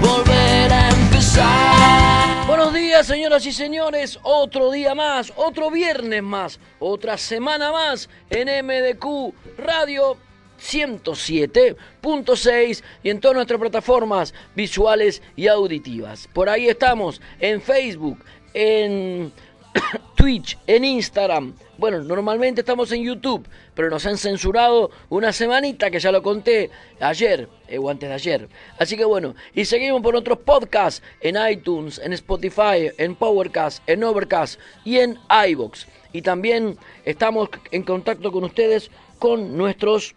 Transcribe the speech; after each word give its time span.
volver 0.00 0.72
a 0.72 0.88
empezar. 0.90 2.46
Buenos 2.46 2.72
días, 2.74 3.06
señoras 3.06 3.46
y 3.46 3.52
señores. 3.52 4.18
Otro 4.22 4.70
día 4.70 4.94
más, 4.94 5.32
otro 5.36 5.70
viernes 5.70 6.22
más, 6.22 6.60
otra 6.78 7.16
semana 7.16 7.72
más 7.72 8.10
en 8.30 8.66
MDQ 8.66 9.32
Radio 9.58 10.18
107.6 10.60 12.82
y 13.02 13.10
en 13.10 13.20
todas 13.20 13.34
nuestras 13.36 13.60
plataformas 13.60 14.32
visuales 14.54 15.22
y 15.36 15.48
auditivas. 15.48 16.28
Por 16.32 16.48
ahí 16.48 16.68
estamos 16.68 17.20
en 17.40 17.60
Facebook, 17.60 18.24
en 18.52 19.32
Twitch, 20.14 20.58
en 20.66 20.84
Instagram. 20.84 21.54
Bueno, 21.76 22.02
normalmente 22.02 22.60
estamos 22.60 22.92
en 22.92 23.02
YouTube, 23.02 23.46
pero 23.74 23.90
nos 23.90 24.06
han 24.06 24.16
censurado 24.16 24.90
una 25.08 25.32
semanita 25.32 25.90
que 25.90 25.98
ya 25.98 26.12
lo 26.12 26.22
conté 26.22 26.70
ayer 27.00 27.48
eh, 27.68 27.78
o 27.78 27.90
antes 27.90 28.08
de 28.08 28.14
ayer. 28.14 28.48
Así 28.78 28.96
que 28.96 29.04
bueno, 29.04 29.34
y 29.54 29.64
seguimos 29.64 30.02
por 30.02 30.14
otros 30.14 30.38
podcasts 30.38 31.02
en 31.20 31.36
iTunes, 31.50 31.98
en 31.98 32.12
Spotify, 32.12 32.90
en 32.98 33.14
Powercast, 33.16 33.82
en 33.88 34.04
Overcast 34.04 34.60
y 34.84 34.98
en 34.98 35.18
iBox. 35.48 35.86
Y 36.12 36.22
también 36.22 36.78
estamos 37.04 37.48
en 37.72 37.82
contacto 37.82 38.30
con 38.30 38.44
ustedes 38.44 38.90
con 39.18 39.56
nuestros 39.56 40.14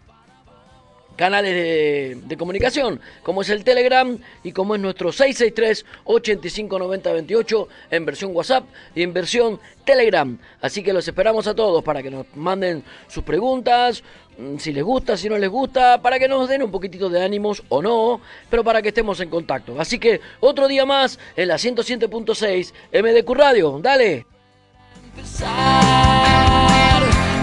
canales 1.18 2.26
de, 2.26 2.36
comunicación, 2.38 2.98
como 3.24 3.42
es 3.42 3.50
el 3.50 3.64
Telegram 3.64 4.16
y 4.44 4.52
como 4.52 4.76
es 4.76 4.80
nuestro 4.80 5.10
663-859028 5.10 7.66
en 7.90 8.06
versión 8.06 8.34
WhatsApp 8.34 8.64
y 8.94 9.02
en 9.02 9.12
versión 9.12 9.58
Telegram. 9.84 10.38
Así 10.62 10.82
que 10.82 10.92
los 10.92 11.08
esperamos 11.08 11.48
a 11.48 11.54
todos 11.54 11.82
para 11.82 12.02
que 12.02 12.10
nos 12.10 12.24
manden 12.36 12.84
sus 13.08 13.24
preguntas, 13.24 14.04
mm, 14.38 14.58
si 14.58 14.72
les 14.72 14.84
gusta, 14.84 15.16
si 15.16 15.28
no 15.28 15.36
les 15.36 15.50
gusta, 15.50 16.00
para 16.00 16.20
que 16.20 16.28
nos 16.28 16.48
den 16.48 16.62
un 16.62 16.70
poquitito 16.70 17.10
de 17.10 17.20
ánimos 17.22 17.64
o 17.68 17.82
no, 17.82 18.20
pero 18.48 18.62
para 18.62 18.80
que 18.80 18.90
estemos 18.90 19.18
en 19.20 19.28
contacto. 19.28 19.74
Así 19.80 19.98
que 19.98 20.20
otro 20.38 20.68
día 20.68 20.86
más 20.86 21.18
en 21.36 21.48
la 21.48 21.56
107.6 21.56 22.72
MDQ 22.92 23.34
Radio. 23.34 23.80
Dale. 23.82 24.24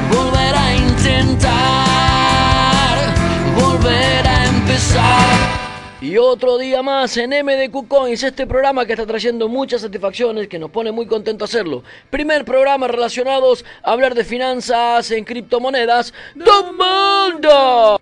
volver 0.09 0.55
a 0.55 0.75
intentar 0.77 1.54
Y 6.05 6.19
otro 6.19 6.59
día 6.59 6.83
más 6.83 7.17
en 7.17 7.31
MDQ 7.31 7.87
Coins, 7.87 8.21
este 8.21 8.45
programa 8.45 8.85
que 8.85 8.93
está 8.93 9.07
trayendo 9.07 9.49
muchas 9.49 9.81
satisfacciones, 9.81 10.47
que 10.47 10.59
nos 10.59 10.69
pone 10.69 10.91
muy 10.91 11.07
contento 11.07 11.45
hacerlo. 11.45 11.81
Primer 12.11 12.45
programa 12.45 12.87
relacionados 12.87 13.65
a 13.81 13.93
hablar 13.93 14.13
de 14.13 14.23
finanzas 14.23 15.09
en 15.09 15.25
criptomonedas 15.25 16.13
del 16.35 16.45
mundo. 16.77 17.99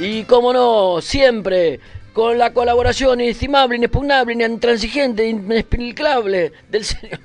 Y 0.00 0.24
como 0.24 0.52
no, 0.52 1.00
siempre 1.00 1.78
con 2.12 2.38
la 2.38 2.52
colaboración 2.52 3.20
inestimable, 3.20 3.76
inexpugnable, 3.76 4.44
intransigente, 4.44 5.28
inexplicable 5.28 6.50
del 6.68 6.84
señor 6.84 7.20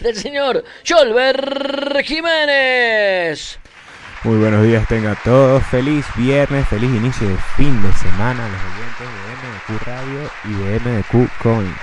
del 0.00 0.16
señor 0.16 0.64
Jolver 0.86 2.02
Jiménez. 2.04 3.58
Muy 4.24 4.38
buenos 4.38 4.64
días, 4.64 4.86
tenga 4.88 5.16
todos. 5.24 5.62
Feliz 5.64 6.04
viernes, 6.16 6.66
feliz 6.68 6.90
inicio 6.90 7.28
de 7.28 7.36
fin 7.56 7.80
de 7.82 7.92
semana 7.92 8.48
los 8.48 8.60
oyentes 8.72 9.68
de 9.68 9.76
MDQ 9.76 9.86
Radio 9.86 10.30
y 10.44 10.52
de 10.64 10.80
MDQ 10.80 11.42
Coins. 11.42 11.76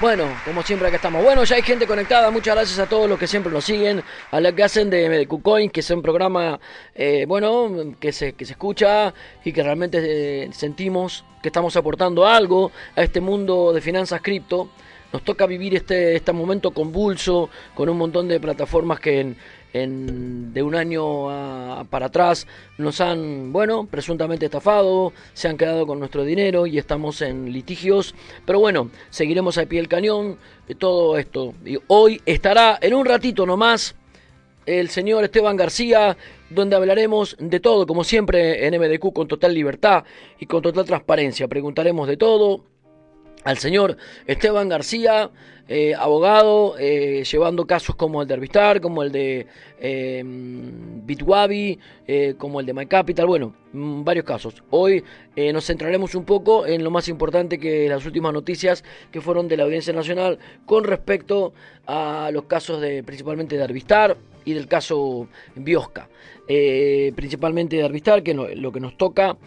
Bueno, 0.00 0.26
como 0.44 0.62
siempre 0.62 0.86
acá 0.86 0.96
estamos. 0.96 1.24
Bueno, 1.24 1.42
ya 1.42 1.56
hay 1.56 1.62
gente 1.62 1.86
conectada. 1.86 2.30
Muchas 2.30 2.54
gracias 2.54 2.78
a 2.78 2.86
todos 2.86 3.08
los 3.08 3.18
que 3.18 3.26
siempre 3.26 3.52
nos 3.52 3.64
siguen, 3.64 4.02
a 4.30 4.40
los 4.40 4.52
que 4.52 4.62
hacen 4.62 4.90
de 4.90 5.08
MDQ 5.08 5.42
Coins, 5.42 5.72
que 5.72 5.80
es 5.80 5.90
un 5.90 6.02
programa, 6.02 6.60
eh, 6.94 7.24
bueno, 7.26 7.96
que 7.98 8.12
se, 8.12 8.34
que 8.34 8.44
se 8.44 8.52
escucha 8.52 9.12
y 9.44 9.52
que 9.52 9.62
realmente 9.62 9.98
eh, 10.44 10.50
sentimos 10.52 11.24
que 11.42 11.48
estamos 11.48 11.74
aportando 11.76 12.26
algo 12.26 12.70
a 12.94 13.02
este 13.02 13.20
mundo 13.20 13.72
de 13.72 13.80
finanzas 13.80 14.20
cripto 14.20 14.68
nos 15.12 15.22
toca 15.22 15.46
vivir 15.46 15.74
este, 15.74 16.16
este 16.16 16.32
momento 16.32 16.70
convulso, 16.70 17.50
con 17.74 17.88
un 17.88 17.96
montón 17.98 18.28
de 18.28 18.40
plataformas 18.40 19.00
que 19.00 19.20
en, 19.72 20.52
de 20.52 20.62
un 20.62 20.74
año 20.74 21.26
para 21.90 22.06
atrás 22.06 22.46
nos 22.78 23.00
han, 23.00 23.52
bueno, 23.52 23.86
presuntamente 23.86 24.46
estafado, 24.46 25.12
se 25.34 25.48
han 25.48 25.56
quedado 25.56 25.86
con 25.86 25.98
nuestro 25.98 26.24
dinero 26.24 26.66
y 26.66 26.78
estamos 26.78 27.22
en 27.22 27.52
litigios. 27.52 28.14
Pero 28.44 28.60
bueno, 28.60 28.90
seguiremos 29.10 29.58
a 29.58 29.66
pie 29.66 29.80
del 29.80 29.88
cañón 29.88 30.38
de 30.66 30.74
todo 30.74 31.18
esto. 31.18 31.54
Y 31.64 31.78
hoy 31.86 32.20
estará 32.26 32.78
en 32.80 32.94
un 32.94 33.04
ratito 33.04 33.46
nomás 33.46 33.94
el 34.66 34.90
señor 34.90 35.24
Esteban 35.24 35.56
García, 35.56 36.16
donde 36.50 36.76
hablaremos 36.76 37.36
de 37.38 37.58
todo, 37.58 37.86
como 37.86 38.04
siempre 38.04 38.66
en 38.66 38.78
MDQ, 38.78 39.12
con 39.14 39.26
total 39.26 39.54
libertad 39.54 40.04
y 40.38 40.46
con 40.46 40.62
total 40.62 40.84
transparencia. 40.84 41.48
Preguntaremos 41.48 42.06
de 42.06 42.18
todo 42.18 42.64
al 43.48 43.56
señor 43.56 43.96
Esteban 44.26 44.68
García, 44.68 45.30
eh, 45.68 45.94
abogado, 45.94 46.76
eh, 46.78 47.24
llevando 47.24 47.66
casos 47.66 47.96
como 47.96 48.20
el 48.20 48.28
de 48.28 48.34
Arvistar, 48.34 48.82
como 48.82 49.02
el 49.02 49.10
de 49.10 49.46
eh, 49.80 50.22
Bitwabi, 50.22 51.78
eh, 52.06 52.34
como 52.36 52.60
el 52.60 52.66
de 52.66 52.74
My 52.74 52.84
Capital, 52.84 53.26
bueno, 53.26 53.54
mm, 53.72 54.04
varios 54.04 54.26
casos. 54.26 54.62
Hoy 54.68 55.02
nos 55.54 55.64
centraremos 55.64 56.14
un 56.14 56.24
poco 56.24 56.66
en 56.66 56.84
lo 56.84 56.90
más 56.90 57.08
importante 57.08 57.58
que 57.58 57.88
las 57.88 58.04
últimas 58.04 58.34
noticias 58.34 58.84
que 59.10 59.22
fueron 59.22 59.48
de 59.48 59.56
la 59.56 59.64
Audiencia 59.64 59.94
Nacional 59.94 60.38
con 60.66 60.84
respecto 60.84 61.54
a 61.86 62.28
los 62.30 62.44
casos 62.44 62.82
de 62.82 63.02
principalmente 63.02 63.56
de 63.56 63.62
Arvistar 63.62 64.18
y 64.44 64.52
del 64.52 64.66
caso 64.66 65.28
Biosca. 65.54 66.08
principalmente 67.14 67.76
de 67.76 67.84
Arvistar, 67.84 68.22
que 68.22 68.34
lo, 68.34 68.72
que 68.72 68.80
nos 68.80 68.96
toca, 68.98 69.38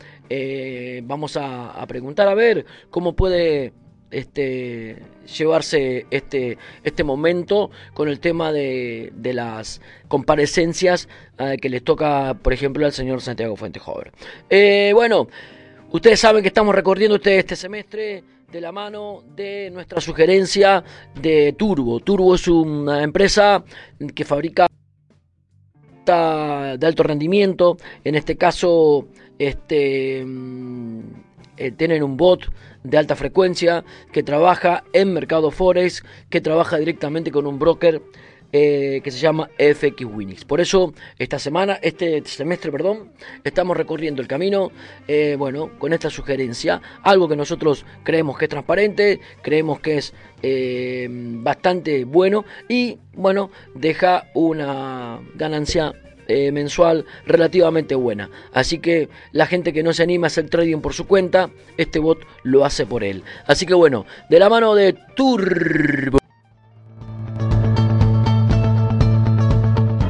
vamos 1.04 1.36
a 1.36 1.86
preguntar 1.88 2.30
a 2.30 2.36
ver 2.36 2.66
cómo 2.90 3.16
puede 3.16 3.74
este, 4.12 4.98
llevarse 5.38 6.06
este, 6.12 6.58
este 6.84 7.04
momento 7.04 7.72
con 7.94 8.10
el 8.10 8.20
tema 8.20 8.52
de, 8.52 9.12
de 9.16 9.34
las 9.34 9.82
comparecencias 10.08 11.08
eh, 11.38 11.58
que 11.62 11.70
les 11.70 11.84
toca, 11.84 12.36
por 12.36 12.54
ejemplo, 12.54 12.86
al 12.86 12.92
señor 12.92 13.22
Santiago 13.22 13.56
Fuentejover. 13.56 14.12
Eh, 14.50 14.92
bueno, 14.94 15.28
ustedes 15.92 16.20
saben 16.20 16.42
que 16.42 16.50
estamos 16.50 16.76
recorriendo 16.76 17.16
este, 17.16 17.40
este 17.40 17.56
semestre 17.56 18.24
de 18.52 18.62
la 18.62 18.72
mano 18.72 19.24
de 19.36 19.70
nuestra 19.72 20.02
sugerencia 20.02 20.84
de 21.20 21.54
Turbo. 21.58 22.02
Turbo 22.02 22.36
es 22.36 22.48
una 22.48 23.02
empresa 23.02 23.64
que 24.14 24.26
fabrica 24.26 24.68
de 26.06 26.86
alto 26.88 27.04
rendimiento, 27.04 27.78
en 28.04 28.16
este 28.16 28.36
caso 28.36 29.08
este, 29.40 30.24
mm, 30.26 31.00
eh, 31.62 31.70
tienen 31.70 32.02
un 32.02 32.18
bot 32.18 32.52
de 32.84 32.98
alta 32.98 33.16
frecuencia, 33.16 33.84
que 34.12 34.24
trabaja 34.24 34.84
en 34.94 35.14
Mercado 35.14 35.52
Forex, 35.52 36.04
que 36.32 36.42
trabaja 36.42 36.80
directamente 36.80 37.30
con 37.30 37.46
un 37.46 37.60
broker 37.60 38.02
eh, 38.52 39.00
que 39.04 39.12
se 39.12 39.20
llama 39.20 39.48
FX 39.60 40.06
Winix. 40.06 40.44
Por 40.44 40.60
eso, 40.60 40.92
esta 41.20 41.38
semana, 41.38 41.78
este 41.84 42.26
semestre, 42.26 42.72
perdón, 42.72 43.12
estamos 43.44 43.78
recorriendo 43.78 44.24
el 44.24 44.28
camino, 44.28 44.72
eh, 45.08 45.36
bueno, 45.38 45.78
con 45.78 45.94
esta 45.94 46.10
sugerencia, 46.10 46.82
algo 47.04 47.30
que 47.30 47.36
nosotros 47.36 47.86
creemos 48.04 48.40
que 48.40 48.46
es 48.46 48.50
transparente, 48.50 49.20
creemos 49.44 49.80
que 49.82 49.98
es 49.98 50.14
bastante 51.44 52.06
bueno 52.06 52.44
y, 52.68 52.98
bueno, 53.14 53.52
deja 53.76 54.32
una 54.34 55.20
ganancia 55.36 55.94
eh, 56.32 56.52
mensual 56.52 57.06
relativamente 57.26 57.96
buena. 57.96 58.30
Así 58.54 58.80
que 58.80 59.10
la 59.32 59.46
gente 59.46 59.74
que 59.74 59.84
no 59.84 59.94
se 59.94 60.04
anima 60.04 60.28
a 60.28 60.30
hacer 60.30 60.50
trading 60.50 60.80
por 60.80 60.94
su 60.94 61.08
cuenta, 61.08 61.50
este 61.78 62.00
bot 62.00 62.20
lo 62.44 62.66
hace 62.66 62.86
por 62.86 63.04
él. 63.04 63.24
Así 63.46 63.66
que 63.66 63.74
bueno, 63.74 64.06
de 64.30 64.40
la 64.40 64.50
mano 64.50 64.76
de 64.76 64.94
Turbo. 65.16 66.18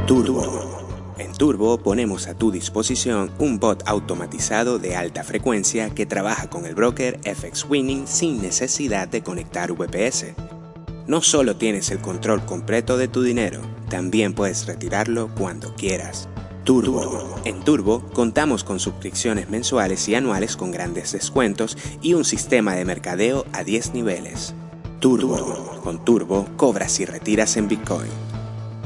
Turbo. 0.08 1.16
En 1.18 1.34
Turbo 1.34 1.78
ponemos 1.78 2.28
a 2.28 2.38
tu 2.38 2.52
disposición 2.52 3.32
un 3.40 3.60
bot 3.60 3.84
automatizado 3.86 4.80
de 4.80 4.96
alta 4.96 5.24
frecuencia 5.24 5.90
que 5.90 6.06
trabaja 6.06 6.50
con 6.50 6.66
el 6.66 6.76
broker 6.76 7.20
FX 7.24 7.66
Winning 7.70 8.08
sin 8.08 8.42
necesidad 8.42 9.08
de 9.08 9.22
conectar 9.22 9.72
VPS. 9.72 10.61
No 11.08 11.22
solo 11.22 11.56
tienes 11.56 11.90
el 11.92 12.00
control 12.00 12.46
completo 12.46 12.98
de 12.98 13.08
tu 13.08 13.24
dinero, 13.24 13.62
también 13.90 14.34
puedes 14.34 14.68
retirarlo 14.68 15.30
cuando 15.36 15.76
quieras. 15.76 16.30
Turbo. 16.64 17.36
En 17.44 17.64
Turbo 17.64 18.02
contamos 18.14 18.64
con 18.64 18.80
suscripciones 18.80 19.50
mensuales 19.50 20.08
y 20.08 20.16
anuales 20.16 20.56
con 20.56 20.72
grandes 20.72 21.12
descuentos 21.12 21.78
y 22.02 22.14
un 22.14 22.24
sistema 22.24 22.76
de 22.76 22.86
mercadeo 22.86 23.46
a 23.52 23.64
10 23.64 23.94
niveles. 23.94 24.54
Turbo. 25.00 25.82
Con 25.84 26.06
Turbo 26.06 26.46
cobras 26.58 27.00
y 27.00 27.06
retiras 27.06 27.58
en 27.58 27.68
Bitcoin. 27.68 28.10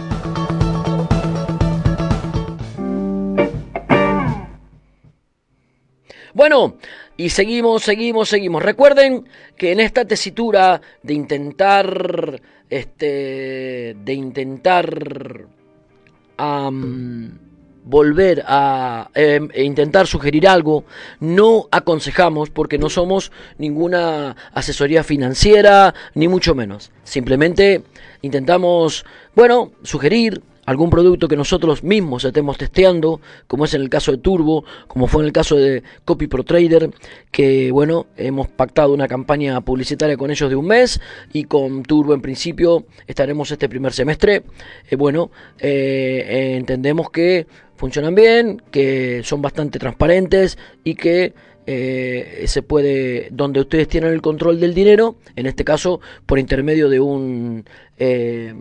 Bueno, 6.34 6.78
y 7.18 7.30
seguimos, 7.30 7.84
seguimos, 7.84 8.30
seguimos. 8.30 8.64
Recuerden 8.64 9.28
que 9.56 9.74
en 9.74 9.80
esta 9.80 10.06
tesitura 10.06 10.82
de 11.04 11.14
intentar, 11.14 12.42
este, 12.70 13.96
de 14.04 14.14
intentar 14.14 15.46
um, 16.40 17.30
volver 17.84 18.44
a 18.48 19.10
em, 19.16 19.50
e 19.54 19.64
intentar 19.64 20.08
sugerir 20.08 20.48
algo, 20.48 20.86
no 21.20 21.68
aconsejamos 21.72 22.50
porque 22.50 22.78
no 22.78 22.90
somos 22.90 23.32
ninguna 23.58 24.36
asesoría 24.54 25.04
financiera, 25.04 25.94
ni 26.14 26.28
mucho 26.28 26.56
menos. 26.56 26.92
Simplemente 27.04 27.84
intentamos, 28.22 29.06
bueno, 29.36 29.72
sugerir 29.84 30.42
algún 30.66 30.90
producto 30.90 31.28
que 31.28 31.36
nosotros 31.36 31.84
mismos 31.84 32.24
estemos 32.24 32.58
testeando, 32.58 33.20
como 33.48 33.66
es 33.66 33.74
en 33.74 33.82
el 33.82 33.90
caso 33.90 34.12
de 34.12 34.18
Turbo, 34.20 34.64
como 34.88 35.08
fue 35.08 35.24
en 35.24 35.28
el 35.28 35.34
caso 35.34 35.56
de 35.56 35.84
Copy 36.06 36.28
Pro 36.28 36.44
Trader, 36.44 36.92
que 37.32 37.72
bueno, 37.72 38.08
hemos 38.18 38.48
pactado 38.48 38.94
una 38.94 39.08
campaña 39.08 39.60
publicitaria 39.62 40.18
con 40.18 40.32
ellos 40.32 40.50
de 40.50 40.56
un 40.56 40.68
mes 40.68 41.02
y 41.34 41.46
con 41.46 41.84
Turbo 41.84 42.14
en 42.14 42.22
principio 42.22 42.86
estaremos 43.08 43.52
este 43.52 43.70
primer 43.70 43.94
semestre. 43.94 44.44
Eh, 44.90 44.96
bueno, 44.96 45.32
eh, 45.60 46.56
entendemos 46.58 47.10
que 47.10 47.48
funcionan 47.82 48.14
bien, 48.14 48.62
que 48.70 49.22
son 49.24 49.42
bastante 49.42 49.80
transparentes 49.80 50.56
y 50.84 50.94
que 50.94 51.34
eh, 51.66 52.44
se 52.46 52.62
puede, 52.62 53.28
donde 53.32 53.60
ustedes 53.60 53.88
tienen 53.88 54.14
el 54.14 54.22
control 54.22 54.60
del 54.60 54.76
dinero, 54.76 55.16
en 55.36 55.48
este 55.48 55.64
caso 55.64 56.00
por 56.28 56.38
intermedio 56.38 56.90
de 56.90 57.00
un 57.00 57.66
eh, 57.98 58.54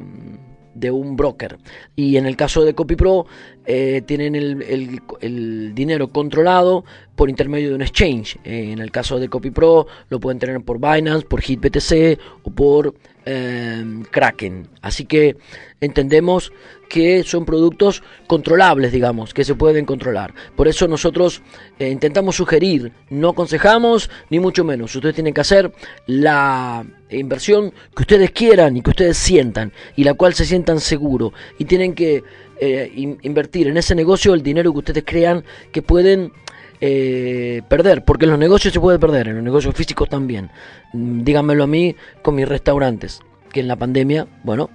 de 0.75 0.91
un 0.91 1.17
broker. 1.17 1.59
Y 1.97 2.17
en 2.17 2.25
el 2.25 2.37
caso 2.37 2.65
de 2.65 2.73
CopyPro 2.75 3.27
eh, 3.67 4.01
tienen 4.07 4.35
el, 4.37 4.63
el- 4.63 5.01
el 5.21 5.75
dinero 5.75 6.09
controlado 6.09 6.85
por 7.17 7.29
intermedio 7.29 7.69
de 7.71 7.75
un 7.75 7.83
exchange. 7.83 8.39
En 8.45 8.79
el 8.79 8.91
caso 8.91 9.19
de 9.19 9.29
CopyPro 9.29 9.87
lo 10.09 10.21
pueden 10.21 10.39
tener 10.39 10.59
por 10.63 10.79
Binance, 10.79 11.27
por 11.27 11.43
HitBTC 11.43 12.19
o 12.45 12.51
por 12.53 12.95
eh, 13.27 13.85
Kraken. 14.11 14.69
Así 14.81 15.05
que 15.05 15.37
entendemos 15.81 16.53
que 16.91 17.23
son 17.23 17.45
productos 17.47 18.03
controlables, 18.27 18.91
digamos, 18.91 19.33
que 19.33 19.45
se 19.45 19.55
pueden 19.55 19.87
controlar. 19.87 20.35
Por 20.57 20.67
eso 20.69 20.89
nosotros 20.89 21.41
eh, 21.79 21.89
intentamos 21.89 22.35
sugerir, 22.37 22.93
no 23.09 23.29
aconsejamos, 23.31 24.11
ni 24.29 24.41
mucho 24.41 24.65
menos. 24.65 24.95
Ustedes 24.95 25.15
tienen 25.15 25.33
que 25.33 25.41
hacer 25.41 25.73
la 26.07 26.85
inversión 27.09 27.73
que 27.97 28.03
ustedes 28.03 28.33
quieran 28.33 28.77
y 28.77 28.83
que 28.83 28.91
ustedes 28.91 29.17
sientan, 29.17 29.73
y 29.97 30.03
la 30.03 30.15
cual 30.15 30.35
se 30.35 30.45
sientan 30.45 30.81
seguros. 30.81 31.33
Y 31.59 31.65
tienen 31.65 31.95
que 31.95 32.25
eh, 32.61 32.93
in- 32.95 33.19
invertir 33.23 33.69
en 33.69 33.77
ese 33.77 33.95
negocio 33.95 34.35
el 34.35 34.43
dinero 34.43 34.73
que 34.73 34.79
ustedes 34.81 35.05
crean 35.07 35.45
que 35.73 35.83
pueden 35.83 36.33
eh, 36.81 37.63
perder, 37.69 38.05
porque 38.05 38.25
en 38.25 38.33
los 38.33 38.41
negocios 38.41 38.75
se 38.75 38.81
puede 38.81 38.99
perder, 38.99 39.29
en 39.29 39.37
los 39.37 39.45
negocios 39.45 39.75
físicos 39.77 40.09
también. 40.09 40.51
Mm, 40.93 41.23
Díganmelo 41.23 41.65
a 41.65 41.69
mí 41.69 41.95
con 42.21 42.35
mis 42.35 42.49
restaurantes, 42.49 43.21
que 43.53 43.61
en 43.61 43.69
la 43.69 43.77
pandemia, 43.77 44.27
bueno, 44.43 44.71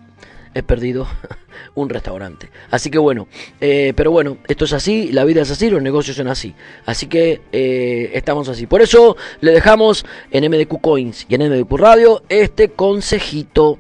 he 0.55 0.63
perdido 0.63 1.05
un 1.75 1.89
restaurante. 1.89 2.49
Así 2.71 2.89
que 2.89 2.97
bueno, 2.97 3.27
eh, 3.61 3.93
pero 3.95 4.09
bueno, 4.09 4.37
esto 4.47 4.65
es 4.65 4.73
así, 4.73 5.11
la 5.11 5.25
vida 5.25 5.41
es 5.41 5.51
así, 5.51 5.69
los 5.69 5.83
negocios 5.83 6.17
son 6.17 6.29
así. 6.29 6.55
Así 6.85 7.05
que 7.05 7.41
eh, 7.51 8.11
estamos 8.15 8.49
así. 8.49 8.65
Por 8.65 8.81
eso 8.81 9.15
le 9.41 9.51
dejamos 9.51 10.05
en 10.31 10.49
MDQ 10.49 10.81
Coins 10.81 11.27
y 11.29 11.35
en 11.35 11.51
MDQ 11.51 11.71
Radio 11.77 12.23
este 12.29 12.69
consejito. 12.69 13.77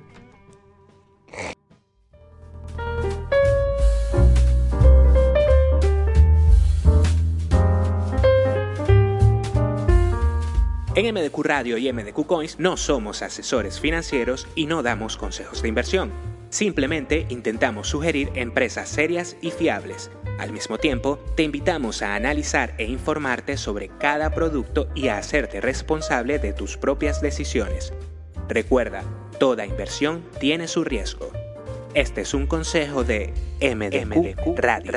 En 10.93 11.13
MDQ 11.13 11.37
Radio 11.43 11.77
y 11.77 11.91
MDQ 11.91 12.25
Coins 12.25 12.57
no 12.57 12.77
somos 12.77 13.21
asesores 13.21 13.81
financieros 13.81 14.47
y 14.55 14.65
no 14.65 14.81
damos 14.81 15.17
consejos 15.17 15.61
de 15.61 15.67
inversión. 15.67 16.34
Simplemente 16.55 17.25
intentamos 17.27 17.89
sugerir 17.89 18.31
empresas 18.33 18.87
serias 18.87 19.35
y 19.41 19.51
fiables. 19.51 20.09
Al 20.39 20.53
mismo 20.53 20.77
tiempo, 20.77 21.19
te 21.35 21.43
invitamos 21.43 22.01
a 22.01 22.15
analizar 22.15 22.75
e 22.77 22.85
informarte 22.85 23.57
sobre 23.57 23.89
cada 23.89 24.29
producto 24.29 24.87
y 24.95 25.09
a 25.09 25.17
hacerte 25.17 25.59
responsable 25.59 26.39
de 26.39 26.53
tus 26.53 26.77
propias 26.77 27.19
decisiones. 27.19 27.91
Recuerda, 28.47 29.03
toda 29.37 29.65
inversión 29.65 30.23
tiene 30.39 30.69
su 30.69 30.85
riesgo. 30.85 31.29
Este 31.93 32.21
es 32.21 32.33
un 32.33 32.47
consejo 32.47 33.03
de 33.03 33.33
MDQ, 33.59 34.57
Radio. 34.57 34.95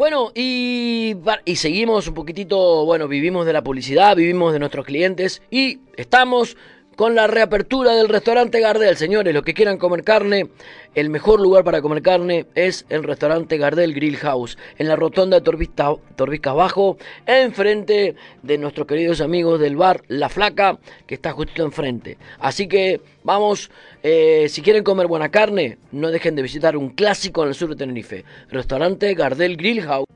Bueno, 0.00 0.32
y, 0.34 1.14
y 1.44 1.56
seguimos 1.56 2.08
un 2.08 2.14
poquitito, 2.14 2.86
bueno, 2.86 3.06
vivimos 3.06 3.44
de 3.44 3.52
la 3.52 3.62
publicidad, 3.62 4.16
vivimos 4.16 4.54
de 4.54 4.58
nuestros 4.58 4.86
clientes 4.86 5.42
y 5.50 5.80
estamos 5.94 6.56
con 6.96 7.14
la 7.14 7.26
reapertura 7.26 7.94
del 7.94 8.08
restaurante 8.08 8.60
Gardel. 8.60 8.96
Señores, 8.96 9.32
los 9.32 9.42
que 9.42 9.54
quieran 9.54 9.78
comer 9.78 10.04
carne, 10.04 10.48
el 10.94 11.08
mejor 11.08 11.40
lugar 11.40 11.64
para 11.64 11.80
comer 11.80 12.02
carne 12.02 12.46
es 12.54 12.84
el 12.88 13.04
restaurante 13.04 13.56
Gardel 13.56 13.94
Grill 13.94 14.16
House, 14.18 14.58
en 14.78 14.88
la 14.88 14.96
rotonda 14.96 15.38
de 15.38 15.44
Torbista- 15.44 15.96
Torbiscas 16.16 16.54
Bajo, 16.54 16.98
enfrente 17.26 18.16
de 18.42 18.58
nuestros 18.58 18.86
queridos 18.86 19.20
amigos 19.20 19.60
del 19.60 19.76
bar 19.76 20.02
La 20.08 20.28
Flaca, 20.28 20.78
que 21.06 21.14
está 21.14 21.32
justo 21.32 21.62
enfrente. 21.62 22.18
Así 22.38 22.68
que 22.68 23.00
vamos, 23.24 23.70
eh, 24.02 24.46
si 24.48 24.60
quieren 24.60 24.84
comer 24.84 25.06
buena 25.06 25.30
carne, 25.30 25.78
no 25.92 26.10
dejen 26.10 26.36
de 26.36 26.42
visitar 26.42 26.76
un 26.76 26.90
clásico 26.90 27.42
en 27.42 27.48
el 27.48 27.54
sur 27.54 27.70
de 27.70 27.76
Tenerife, 27.76 28.24
restaurante 28.50 29.14
Gardel 29.14 29.56
Grill 29.56 29.82
House. 29.82 30.06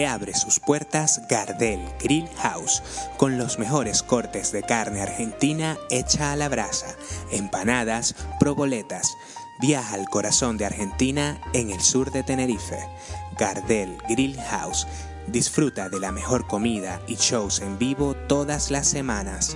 Reabre 0.00 0.32
sus 0.32 0.60
puertas 0.60 1.20
Gardel 1.28 1.78
Grill 2.02 2.26
House 2.38 2.82
con 3.18 3.36
los 3.36 3.58
mejores 3.58 4.02
cortes 4.02 4.50
de 4.50 4.62
carne 4.62 5.02
argentina 5.02 5.76
hecha 5.90 6.32
a 6.32 6.36
la 6.36 6.48
brasa, 6.48 6.96
empanadas, 7.30 8.14
proboletas. 8.38 9.14
Viaja 9.60 9.96
al 9.96 10.08
corazón 10.08 10.56
de 10.56 10.64
Argentina 10.64 11.38
en 11.52 11.70
el 11.70 11.82
sur 11.82 12.12
de 12.12 12.22
Tenerife. 12.22 12.78
Gardel 13.38 13.98
Grill 14.08 14.40
House. 14.40 14.86
Disfruta 15.26 15.90
de 15.90 16.00
la 16.00 16.12
mejor 16.12 16.46
comida 16.46 17.02
y 17.06 17.16
shows 17.16 17.60
en 17.60 17.78
vivo 17.78 18.14
todas 18.26 18.70
las 18.70 18.88
semanas. 18.88 19.54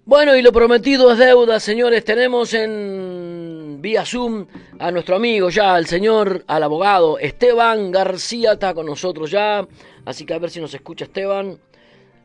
Bueno, 0.06 0.36
y 0.36 0.42
lo 0.44 0.52
prometido 0.52 1.12
es 1.12 1.18
deuda, 1.18 1.60
señores. 1.60 2.06
Tenemos 2.06 2.54
en 2.54 3.80
vía 3.82 4.06
Zoom 4.06 4.46
a 4.78 4.92
nuestro 4.92 5.16
amigo 5.16 5.50
ya, 5.50 5.78
el 5.78 5.88
señor, 5.88 6.44
al 6.48 6.62
abogado 6.64 7.18
Esteban 7.18 7.92
García, 7.92 8.54
está 8.54 8.74
con 8.76 8.86
nosotros 8.86 9.32
ya. 9.32 9.68
Así 10.06 10.26
que 10.26 10.34
a 10.36 10.40
ver 10.40 10.52
si 10.52 10.62
nos 10.62 10.74
escucha 10.76 11.06
Esteban. 11.06 11.58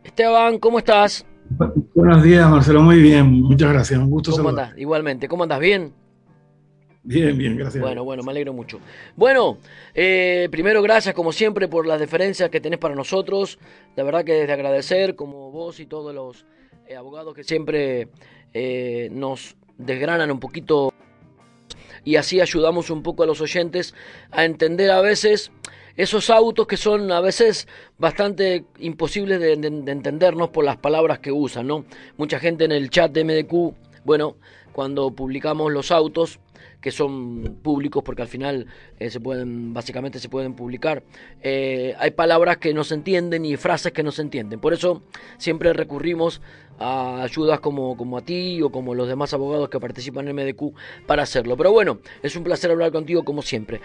Esteban, 0.04 0.58
¿cómo 0.58 0.78
estás? 0.78 1.24
Bu- 1.56 1.72
Buenos 1.94 2.22
días, 2.22 2.48
Marcelo. 2.50 2.82
Muy 2.82 3.00
bien, 3.00 3.26
muchas 3.42 3.72
gracias. 3.72 3.98
Un 3.98 4.10
gusto 4.10 4.30
¿Cómo 4.32 4.44
saludar. 4.44 4.64
andás? 4.66 4.78
Igualmente, 4.78 5.26
¿cómo 5.28 5.42
andás? 5.44 5.60
¿Bien? 5.60 5.92
Bien, 7.02 7.36
bien, 7.38 7.56
gracias. 7.56 7.82
Bueno, 7.82 8.04
bueno, 8.04 8.22
me 8.22 8.30
alegro 8.30 8.52
mucho. 8.52 8.78
Bueno, 9.16 9.56
eh, 9.94 10.48
primero 10.50 10.82
gracias 10.82 11.14
como 11.14 11.32
siempre 11.32 11.66
por 11.66 11.86
las 11.86 11.98
deferencias 11.98 12.50
que 12.50 12.60
tenés 12.60 12.78
para 12.78 12.94
nosotros. 12.94 13.58
La 13.96 14.04
verdad 14.04 14.22
que 14.22 14.42
es 14.42 14.46
de 14.46 14.52
agradecer, 14.52 15.16
como 15.16 15.50
vos 15.50 15.80
y 15.80 15.86
todos 15.86 16.14
los 16.14 16.44
eh, 16.90 16.96
abogados 16.96 17.34
que 17.34 17.44
siempre 17.44 18.08
eh, 18.52 19.08
nos 19.12 19.54
desgranan 19.78 20.28
un 20.32 20.40
poquito 20.40 20.92
y 22.04 22.16
así 22.16 22.40
ayudamos 22.40 22.90
un 22.90 23.04
poco 23.04 23.22
a 23.22 23.26
los 23.26 23.40
oyentes 23.40 23.94
a 24.32 24.44
entender 24.44 24.90
a 24.90 25.00
veces 25.00 25.52
esos 25.96 26.30
autos 26.30 26.66
que 26.66 26.76
son 26.76 27.12
a 27.12 27.20
veces 27.20 27.68
bastante 27.96 28.64
imposibles 28.80 29.38
de, 29.38 29.54
de- 29.56 29.70
de 29.70 29.92
entendernos 29.92 30.50
por 30.50 30.64
las 30.64 30.78
palabras 30.78 31.20
que 31.20 31.30
usan, 31.30 31.68
¿no? 31.68 31.84
Mucha 32.16 32.40
gente 32.40 32.64
en 32.64 32.72
el 32.72 32.90
chat 32.90 33.12
de 33.12 33.22
MDQ, 33.24 33.72
bueno, 34.04 34.34
cuando 34.72 35.12
publicamos 35.12 35.70
los 35.70 35.92
autos 35.92 36.40
que 36.80 36.90
son 36.90 37.58
públicos 37.62 38.02
porque 38.02 38.22
al 38.22 38.28
final 38.28 38.66
eh, 38.98 39.10
se 39.10 39.20
pueden, 39.20 39.74
básicamente 39.74 40.18
se 40.18 40.28
pueden 40.28 40.54
publicar. 40.54 41.02
Eh, 41.42 41.94
hay 41.98 42.10
palabras 42.12 42.56
que 42.56 42.72
no 42.72 42.84
se 42.84 42.94
entienden 42.94 43.44
y 43.44 43.56
frases 43.56 43.92
que 43.92 44.02
no 44.02 44.12
se 44.12 44.22
entienden. 44.22 44.60
Por 44.60 44.72
eso 44.72 45.02
siempre 45.36 45.72
recurrimos 45.72 46.40
a 46.78 47.22
ayudas 47.22 47.60
como, 47.60 47.94
como 47.96 48.16
a 48.16 48.22
ti 48.22 48.62
o 48.62 48.70
como 48.70 48.94
los 48.94 49.06
demás 49.06 49.34
abogados 49.34 49.68
que 49.68 49.78
participan 49.78 50.28
en 50.28 50.36
MDQ 50.36 50.72
para 51.06 51.22
hacerlo. 51.22 51.56
Pero 51.56 51.72
bueno, 51.72 51.98
es 52.22 52.34
un 52.36 52.44
placer 52.44 52.70
hablar 52.70 52.90
contigo 52.90 53.22
como 53.22 53.42
siempre. 53.42 53.80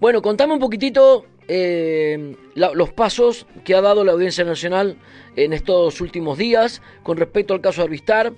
bueno, 0.00 0.22
contame 0.22 0.52
un 0.52 0.60
poquitito 0.60 1.26
eh, 1.48 2.36
los 2.54 2.92
pasos 2.92 3.46
que 3.64 3.74
ha 3.74 3.80
dado 3.80 4.04
la 4.04 4.12
Audiencia 4.12 4.44
Nacional 4.44 4.96
en 5.34 5.52
estos 5.52 6.00
últimos 6.00 6.38
días 6.38 6.82
con 7.02 7.16
respecto 7.16 7.52
al 7.52 7.60
caso 7.60 7.82
Arvistar. 7.82 8.32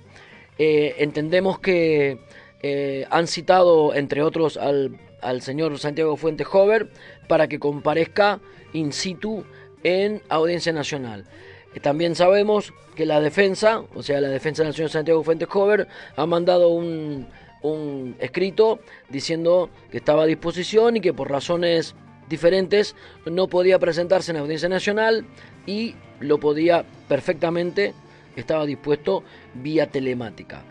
entendemos 0.57 1.59
que 1.59 2.17
eh, 2.61 3.05
han 3.09 3.27
citado, 3.27 3.93
entre 3.93 4.21
otros, 4.21 4.57
al, 4.57 4.97
señor 5.41 5.77
Santiago 5.79 6.17
Fuentes 6.17 6.47
Hover 6.51 6.89
para 7.27 7.47
que 7.47 7.59
comparezca 7.59 8.39
in 8.73 8.93
situ 8.93 9.43
en 9.83 10.21
Audiencia 10.29 10.73
Nacional. 10.73 11.25
Eh, 11.73 11.79
también 11.79 12.15
sabemos 12.15 12.73
que 12.95 13.05
la 13.05 13.19
defensa, 13.19 13.83
o 13.93 14.03
sea, 14.03 14.21
la 14.21 14.29
defensa 14.29 14.63
del 14.63 14.73
señor 14.73 14.89
Santiago 14.89 15.23
Fuentes 15.23 15.47
Hover, 15.51 15.87
ha 16.15 16.25
mandado 16.25 16.69
un, 16.69 17.27
un 17.61 18.15
escrito 18.19 18.79
diciendo 19.09 19.69
que 19.91 19.97
estaba 19.97 20.23
a 20.23 20.27
disposición 20.27 20.97
y 20.97 21.01
que 21.01 21.13
por 21.13 21.29
razones 21.29 21.95
diferentes 22.29 22.95
no 23.25 23.47
podía 23.47 23.79
presentarse 23.79 24.31
en 24.31 24.37
Audiencia 24.37 24.69
Nacional 24.69 25.25
y 25.65 25.95
lo 26.19 26.39
podía 26.39 26.85
perfectamente, 27.07 27.93
estaba 28.35 28.65
dispuesto 28.65 29.23
vía 29.53 29.87
telemática. 29.87 30.63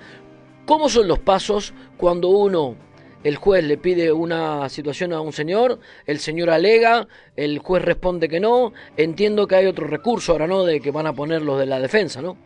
¿Cómo 0.66 0.88
son 0.88 1.08
los 1.08 1.18
pasos 1.18 1.74
cuando 1.98 2.28
uno, 2.28 2.76
el 3.22 3.36
juez 3.36 3.64
le 3.64 3.76
pide 3.76 4.12
una 4.12 4.68
situación 4.70 5.12
a 5.12 5.20
un 5.20 5.32
señor, 5.32 5.78
el 6.06 6.18
señor 6.18 6.48
alega, 6.50 7.06
el 7.36 7.58
juez 7.58 7.84
responde 7.84 8.28
que 8.28 8.40
no? 8.40 8.72
Entiendo 8.96 9.46
que 9.46 9.56
hay 9.56 9.66
otro 9.66 9.86
recurso 9.86 10.32
ahora, 10.32 10.46
¿no? 10.46 10.64
De 10.64 10.80
que 10.80 10.90
van 10.90 11.06
a 11.06 11.12
poner 11.12 11.42
los 11.42 11.58
de 11.58 11.66
la 11.66 11.80
defensa, 11.80 12.22
¿no? 12.22 12.36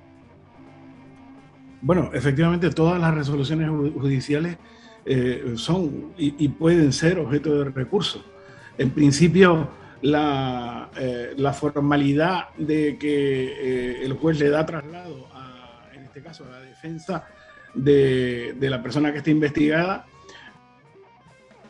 Bueno, 1.80 2.10
efectivamente 2.12 2.70
todas 2.70 3.00
las 3.00 3.14
resoluciones 3.14 3.70
judiciales 3.70 4.56
eh, 5.06 5.54
son 5.54 6.12
y, 6.18 6.48
pueden 6.48 6.92
ser 6.92 7.20
objeto 7.20 7.56
de 7.56 7.70
recurso. 7.70 8.25
En 8.76 8.90
principio, 8.90 9.70
la, 10.02 10.90
eh, 10.96 11.37
formalidad 11.52 12.48
de 12.56 12.98
que 12.98 14.00
eh, 14.00 14.04
el 14.04 14.14
juez 14.14 14.40
le 14.40 14.50
da 14.50 14.66
traslado, 14.66 15.28
a, 15.32 15.88
en 15.94 16.02
este 16.02 16.20
caso 16.20 16.44
a 16.46 16.50
la 16.50 16.60
defensa, 16.60 17.28
de, 17.85 18.56
la 18.61 18.82
persona 18.82 19.12
que 19.12 19.18
está 19.18 19.30
investigada. 19.30 20.06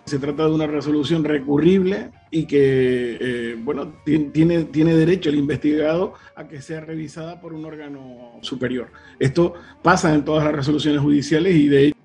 Se 0.04 0.18
trata 0.18 0.44
de 0.44 0.54
una 0.54 0.66
resolución 0.66 1.22
recurrible 1.22 2.10
y 2.30 2.46
que, 2.46 3.18
eh, 3.20 3.56
bueno, 3.58 3.94
tiene, 4.04 4.64
tiene 4.64 4.94
derecho 4.94 5.28
el 5.28 5.36
investigado 5.36 6.14
a 6.34 6.48
que 6.48 6.62
sea 6.62 6.80
revisada 6.80 7.40
por 7.40 7.52
un 7.52 7.64
órgano 7.66 8.38
superior. 8.40 8.90
Esto 9.18 9.54
pasa 9.82 10.14
en 10.14 10.24
todas 10.24 10.44
las 10.44 10.54
resoluciones 10.54 11.00
judiciales 11.02 11.54
y 11.56 11.68
de 11.68 11.86
hecho 11.88 11.98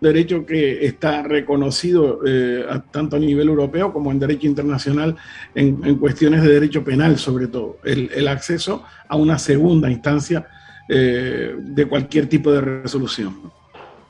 derecho 0.00 0.44
que 0.44 0.84
está 0.84 1.22
reconocido 1.22 2.20
eh, 2.26 2.66
tanto 2.90 3.14
a 3.14 3.20
nivel 3.20 3.48
europeo 3.48 3.92
como 3.92 4.10
en 4.10 4.18
derecho 4.18 4.48
internacional 4.48 5.16
en, 5.54 5.76
cuestiones 5.94 6.42
de 6.42 6.52
derecho 6.52 6.82
penal 6.82 7.18
sobre 7.18 7.46
todo, 7.46 7.78
el, 7.84 8.10
el 8.12 8.26
acceso 8.26 8.82
a 9.08 9.14
una 9.14 9.38
segunda 9.38 9.88
instancia 9.88 10.48
eh, 10.94 11.54
de 11.56 11.86
cualquier 11.86 12.28
tipo 12.28 12.52
de 12.52 12.60
resolución. 12.60 13.50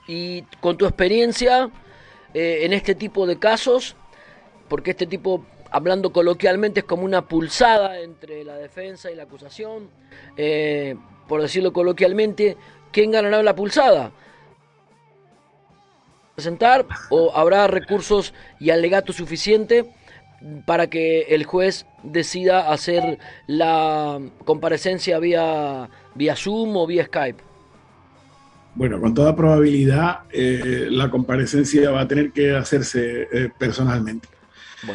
Y 0.09 0.43
con 0.61 0.77
tu 0.77 0.85
experiencia 0.85 1.71
eh, 2.35 2.61
en 2.62 2.73
este 2.73 2.97
tipo 2.97 3.25
de 3.25 3.39
casos, 3.39 3.95
porque 4.69 4.91
este 4.91 5.07
tipo, 5.07 5.47
hablando 5.71 6.12
coloquialmente, 6.12 6.81
es 6.81 6.87
como 6.87 7.05
una 7.05 7.29
pulsada 7.29 8.01
entre 8.01 8.43
la 8.43 8.57
defensa 8.57 9.12
y 9.12 9.15
la 9.15 9.23
acusación, 9.23 9.91
eh, 10.37 10.97
por 11.29 11.41
decirlo 11.41 11.73
coloquialmente, 11.73 12.57
¿quién 12.91 13.12
ganará 13.12 13.45
la 13.45 13.55
pulsada? 13.55 14.11
presentar 16.35 16.87
o 17.11 17.31
habrá 17.37 17.67
recursos 17.67 18.35
y 18.59 18.71
alegato 18.71 19.12
suficiente 19.12 19.85
para 20.67 20.89
que 20.89 21.23
el 21.35 21.45
juez 21.45 21.87
decida 22.03 22.73
hacer 22.73 23.19
la 23.47 24.19
comparecencia 24.45 25.19
vía 25.19 25.89
vía 26.14 26.37
Zoom 26.37 26.76
o 26.76 26.87
vía 26.87 27.04
Skype? 27.04 27.42
Bueno, 28.75 29.00
con 29.00 29.12
toda 29.12 29.37
probabilidad 29.37 30.21
eh, 30.31 30.88
la 30.90 31.11
comparecencia 31.11 31.90
va 31.90 32.02
a 32.02 32.09
tener 32.09 32.33
que 32.33 32.54
hacerse 32.54 33.28
eh, 33.33 33.50
personalmente. 33.59 34.28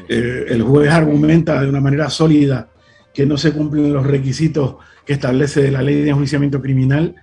Eh, 0.09 0.45
el 0.49 0.63
juez 0.63 0.91
argumenta 0.91 1.61
de 1.61 1.69
una 1.69 1.79
manera 1.79 2.09
sólida 2.09 2.69
que 3.13 3.25
no 3.25 3.37
se 3.37 3.53
cumplen 3.53 3.93
los 3.93 4.05
requisitos 4.05 4.75
que 5.05 5.13
establece 5.13 5.71
la 5.71 5.81
ley 5.81 6.01
de 6.01 6.09
enjuiciamiento 6.09 6.61
criminal 6.61 7.15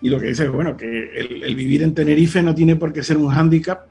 y 0.00 0.08
lo 0.08 0.18
que 0.18 0.26
dice 0.26 0.44
es 0.44 0.50
bueno, 0.50 0.76
que 0.76 1.10
el, 1.16 1.54
vivir 1.54 1.82
en 1.82 1.94
Tenerife 1.94 2.42
no 2.42 2.54
tiene 2.54 2.76
por 2.76 2.92
qué 2.92 3.02
ser 3.02 3.16
un 3.16 3.28
hándicap 3.28 3.86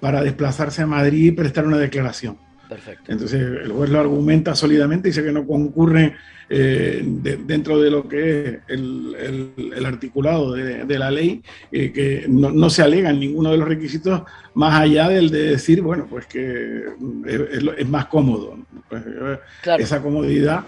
para 0.00 0.22
desplazarse 0.22 0.82
a 0.82 0.86
Madrid 0.86 1.26
y 1.26 1.30
prestar 1.32 1.66
una 1.66 1.78
declaración. 1.78 2.38
Perfecto. 2.68 3.12
Entonces 3.12 3.40
el 3.40 3.72
juez 3.72 3.90
lo 3.90 4.00
argumenta 4.00 4.54
sólidamente, 4.54 5.08
dice 5.08 5.22
que 5.22 5.32
no 5.32 5.46
concurre 5.46 6.14
eh, 6.48 7.02
dentro 7.46 7.80
de 7.80 7.90
lo 7.90 8.06
que 8.06 8.48
es 8.48 8.58
el, 8.68 9.84
articulado 9.84 10.52
de, 10.52 10.98
la 10.98 11.10
ley, 11.10 11.42
eh, 11.72 11.90
que 11.90 12.26
no, 12.28 12.68
se 12.68 12.82
alegan 12.82 13.18
ninguno 13.18 13.50
de 13.50 13.58
los 13.58 13.68
requisitos 13.68 14.22
más 14.54 14.80
allá 14.80 15.08
del 15.08 15.30
de 15.30 15.50
decir, 15.50 15.80
bueno, 15.80 16.06
pues 16.08 16.26
que 16.26 16.84
es, 17.26 17.88
más 17.88 18.06
cómodo. 18.06 18.58
Pues, 18.88 19.02
eh, 19.06 19.38
esa 19.78 20.02
comodidad 20.02 20.64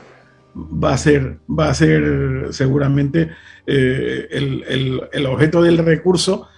va 0.54 0.94
a 0.94 0.98
ser, 0.98 1.38
va 1.48 1.68
a 1.68 1.74
ser 1.74 2.48
seguramente 2.50 3.30
el, 3.66 5.26
objeto 5.26 5.62
del 5.62 5.78
recurso 5.78 6.48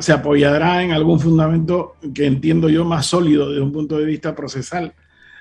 se 0.00 0.12
apoyará 0.12 0.82
en 0.82 0.92
algún 0.92 1.20
fundamento 1.20 1.96
que 2.14 2.26
entiendo 2.26 2.68
yo 2.68 2.84
más 2.84 3.06
sólido 3.06 3.48
desde 3.48 3.62
un 3.62 3.72
punto 3.72 3.98
de 3.98 4.04
vista 4.04 4.34
procesal. 4.34 4.92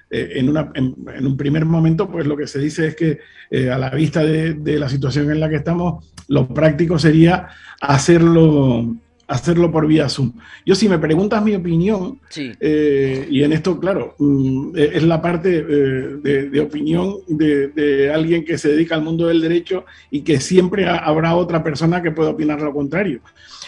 Eh, 0.10 0.34
en, 0.36 0.50
una, 0.50 0.72
en, 0.74 0.96
un 1.26 1.38
primer 1.38 1.66
momento, 1.66 2.10
pues 2.10 2.26
lo 2.26 2.36
que 2.36 2.48
se 2.48 2.60
dice 2.60 2.88
es 2.88 2.96
que 2.96 3.20
eh, 3.52 3.70
a 3.70 3.78
la 3.78 3.90
vista 3.92 4.24
de, 4.24 4.80
la 4.80 4.90
situación 4.90 5.30
en 5.30 5.40
la 5.40 5.50
que 5.50 5.58
estamos, 5.58 6.14
lo 6.28 6.48
práctico 6.48 6.98
sería 6.98 7.50
hacerlo, 7.82 8.96
hacerlo 9.30 9.72
por 9.72 9.88
vía 9.88 10.10
Zoom. 10.10 10.34
Yo 10.66 10.74
si 10.74 10.90
me 10.90 10.98
preguntas 10.98 11.44
mi 11.44 11.54
opinión, 11.54 12.20
eh, 12.36 13.28
y 13.30 13.44
en 13.44 13.54
esto, 13.54 13.80
claro, 13.80 14.16
mm, 14.18 14.72
es 14.76 15.04
la 15.04 15.22
parte 15.22 15.64
de, 15.64 16.60
opinión 16.60 17.18
de, 17.28 18.12
alguien 18.12 18.44
que 18.44 18.58
se 18.58 18.70
dedica 18.70 18.96
al 18.96 19.04
mundo 19.04 19.28
del 19.28 19.40
derecho 19.40 19.86
y 20.10 20.22
que 20.22 20.40
siempre 20.40 20.88
habrá 20.88 21.36
otra 21.36 21.64
persona 21.64 22.02
que 22.02 22.12
pueda 22.12 22.32
opinar 22.32 22.60
lo 22.62 22.74
contrario. 22.74 23.22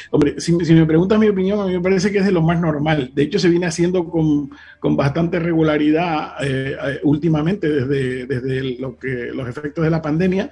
Hombre, 0.10 0.42
si, 0.42 0.54
me 0.54 0.86
preguntas 0.86 1.20
mi 1.20 1.30
opinión, 1.30 1.60
a 1.60 1.66
mí 1.68 1.74
me 1.74 1.80
parece 1.80 2.12
que 2.12 2.18
es 2.18 2.26
de 2.26 2.32
lo 2.32 2.42
más 2.42 2.60
normal. 2.60 3.12
De 3.14 3.22
hecho, 3.22 3.38
se 3.38 3.48
viene 3.48 3.68
haciendo 3.68 4.10
con, 4.10 4.50
bastante 4.98 5.40
regularidad 5.40 6.44
eh, 6.44 6.76
eh, 6.76 7.00
últimamente 7.04 7.70
desde, 7.70 8.26
desde 8.26 8.80
lo 8.80 8.98
que, 8.98 9.30
los 9.32 9.48
efectos 9.48 9.84
de 9.84 9.92
la 9.92 10.02
pandemia 10.02 10.50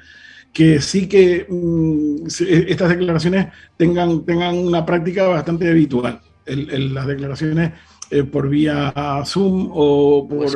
que 0.53 0.81
sí 0.81 1.07
que 1.07 1.45
mm, 1.49 2.27
estas 2.67 2.89
declaraciones 2.89 3.47
tengan, 3.77 4.25
tengan 4.25 4.57
una 4.57 4.85
práctica 4.85 5.27
bastante 5.27 5.69
habitual. 5.69 6.21
las 6.45 7.07
declaraciones 7.07 7.73
eh, 8.11 8.23
por 8.23 8.49
vía 8.49 8.93
Zoom 9.25 9.69
o 9.71 10.27
por... 10.27 10.47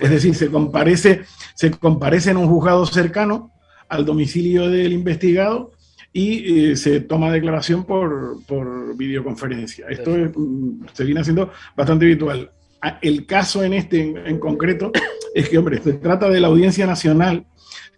es 0.00 0.10
decir, 0.10 0.34
se 0.34 0.50
comparece, 0.50 1.22
se 1.54 1.70
comparece 1.70 2.30
en 2.30 2.36
un 2.36 2.48
juzgado 2.48 2.84
cercano 2.84 3.52
al 3.88 4.04
domicilio 4.04 4.68
del 4.68 4.92
investigado 4.92 5.72
y 6.12 6.70
eh, 6.70 6.76
se 6.76 7.00
toma 7.00 7.30
declaración 7.30 7.84
por, 7.84 8.44
por 8.46 8.96
videoconferencia. 8.96 9.86
Esto 9.88 10.10
mm, 10.10 10.86
se 10.92 11.04
viene 11.04 11.20
haciendo 11.20 11.52
bastante 11.76 12.06
habitual. 12.06 12.50
Ah, 12.82 12.98
el 13.02 13.26
caso 13.26 13.62
en 13.62 13.74
este 13.74 14.00
en, 14.00 14.38
concreto 14.38 14.90
es 15.34 15.48
que, 15.48 15.58
hombre, 15.58 15.80
se 15.82 15.94
trata 15.94 16.28
de 16.28 16.40
la 16.40 16.48
Audiencia 16.48 16.86
Nacional, 16.86 17.44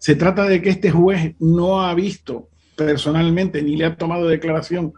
se 0.02 0.16
trata 0.16 0.49
de 0.49 0.61
que 0.61 0.71
este 0.71 0.90
juez 0.90 1.37
no 1.38 1.85
ha 1.85 1.94
visto 1.94 2.49
personalmente 2.75 3.62
ni 3.62 3.76
le 3.76 3.85
ha 3.85 3.94
tomado 3.94 4.26
declaración 4.26 4.94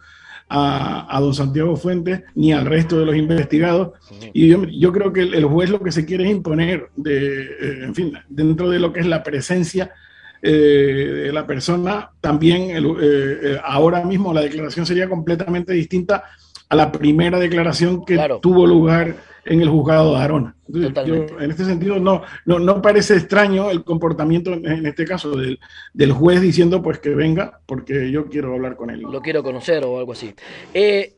a, 0.49 1.19
don 1.21 1.35
Santiago 1.35 1.77
Fuentes 1.77 2.23
ni 2.35 2.55
al 2.55 2.65
resto 2.65 2.99
de 2.99 3.05
los 3.05 3.15
investigados. 3.15 3.99
Y 4.33 4.49
yo, 4.49 4.93
creo 4.95 5.13
que 5.13 5.21
el, 5.21 5.45
juez 5.45 5.69
lo 5.69 5.83
que 5.83 5.93
se 5.93 6.07
quiere 6.07 6.25
es 6.25 6.31
imponer, 6.31 6.89
de, 6.97 7.43
eh, 7.43 7.85
en 7.85 7.95
fin, 7.95 8.15
dentro 8.31 8.71
de 8.71 8.79
lo 8.79 8.95
que 8.95 9.01
es 9.01 9.07
la 9.07 9.23
presencia 9.23 9.93
eh, 10.41 11.31
la 11.35 11.47
persona, 11.47 12.11
también 12.23 12.71
eh, 12.71 12.83
eh, 13.03 13.59
ahora 13.63 14.05
mismo 14.05 14.33
la 14.33 14.41
declaración 14.41 14.87
sería 14.87 15.07
completamente 15.07 15.75
distinta 15.75 16.25
a 16.71 16.77
la 16.77 16.91
primera 16.91 17.39
declaración 17.39 18.07
que 18.07 18.19
tuvo 18.41 18.67
lugar 18.67 19.17
en 19.47 19.61
el 19.61 19.69
juzgado 19.69 20.15
de 20.15 20.23
Arona. 20.23 20.57
en 20.69 21.51
este 21.51 21.65
sentido, 21.65 21.99
no, 21.99 22.23
no, 22.45 22.59
no, 22.59 22.81
parece 22.81 23.15
extraño 23.15 23.71
el 23.71 23.85
comportamiento, 23.85 24.53
en 24.53 24.87
este 24.87 25.05
caso, 25.05 25.37
del, 25.37 25.59
del, 25.93 26.13
juez 26.13 26.41
diciendo 26.41 26.83
pues 26.83 26.99
que 26.99 27.11
venga 27.11 27.61
porque 27.67 28.11
yo 28.11 28.27
quiero 28.27 28.55
hablar 28.55 28.77
con 28.77 28.91
él. 28.91 29.01
Lo 29.01 29.21
quiero 29.21 29.43
conocer 29.43 29.85
o 29.85 29.99
algo 29.99 30.13
así. 30.13 30.35
Eh, 30.73 31.15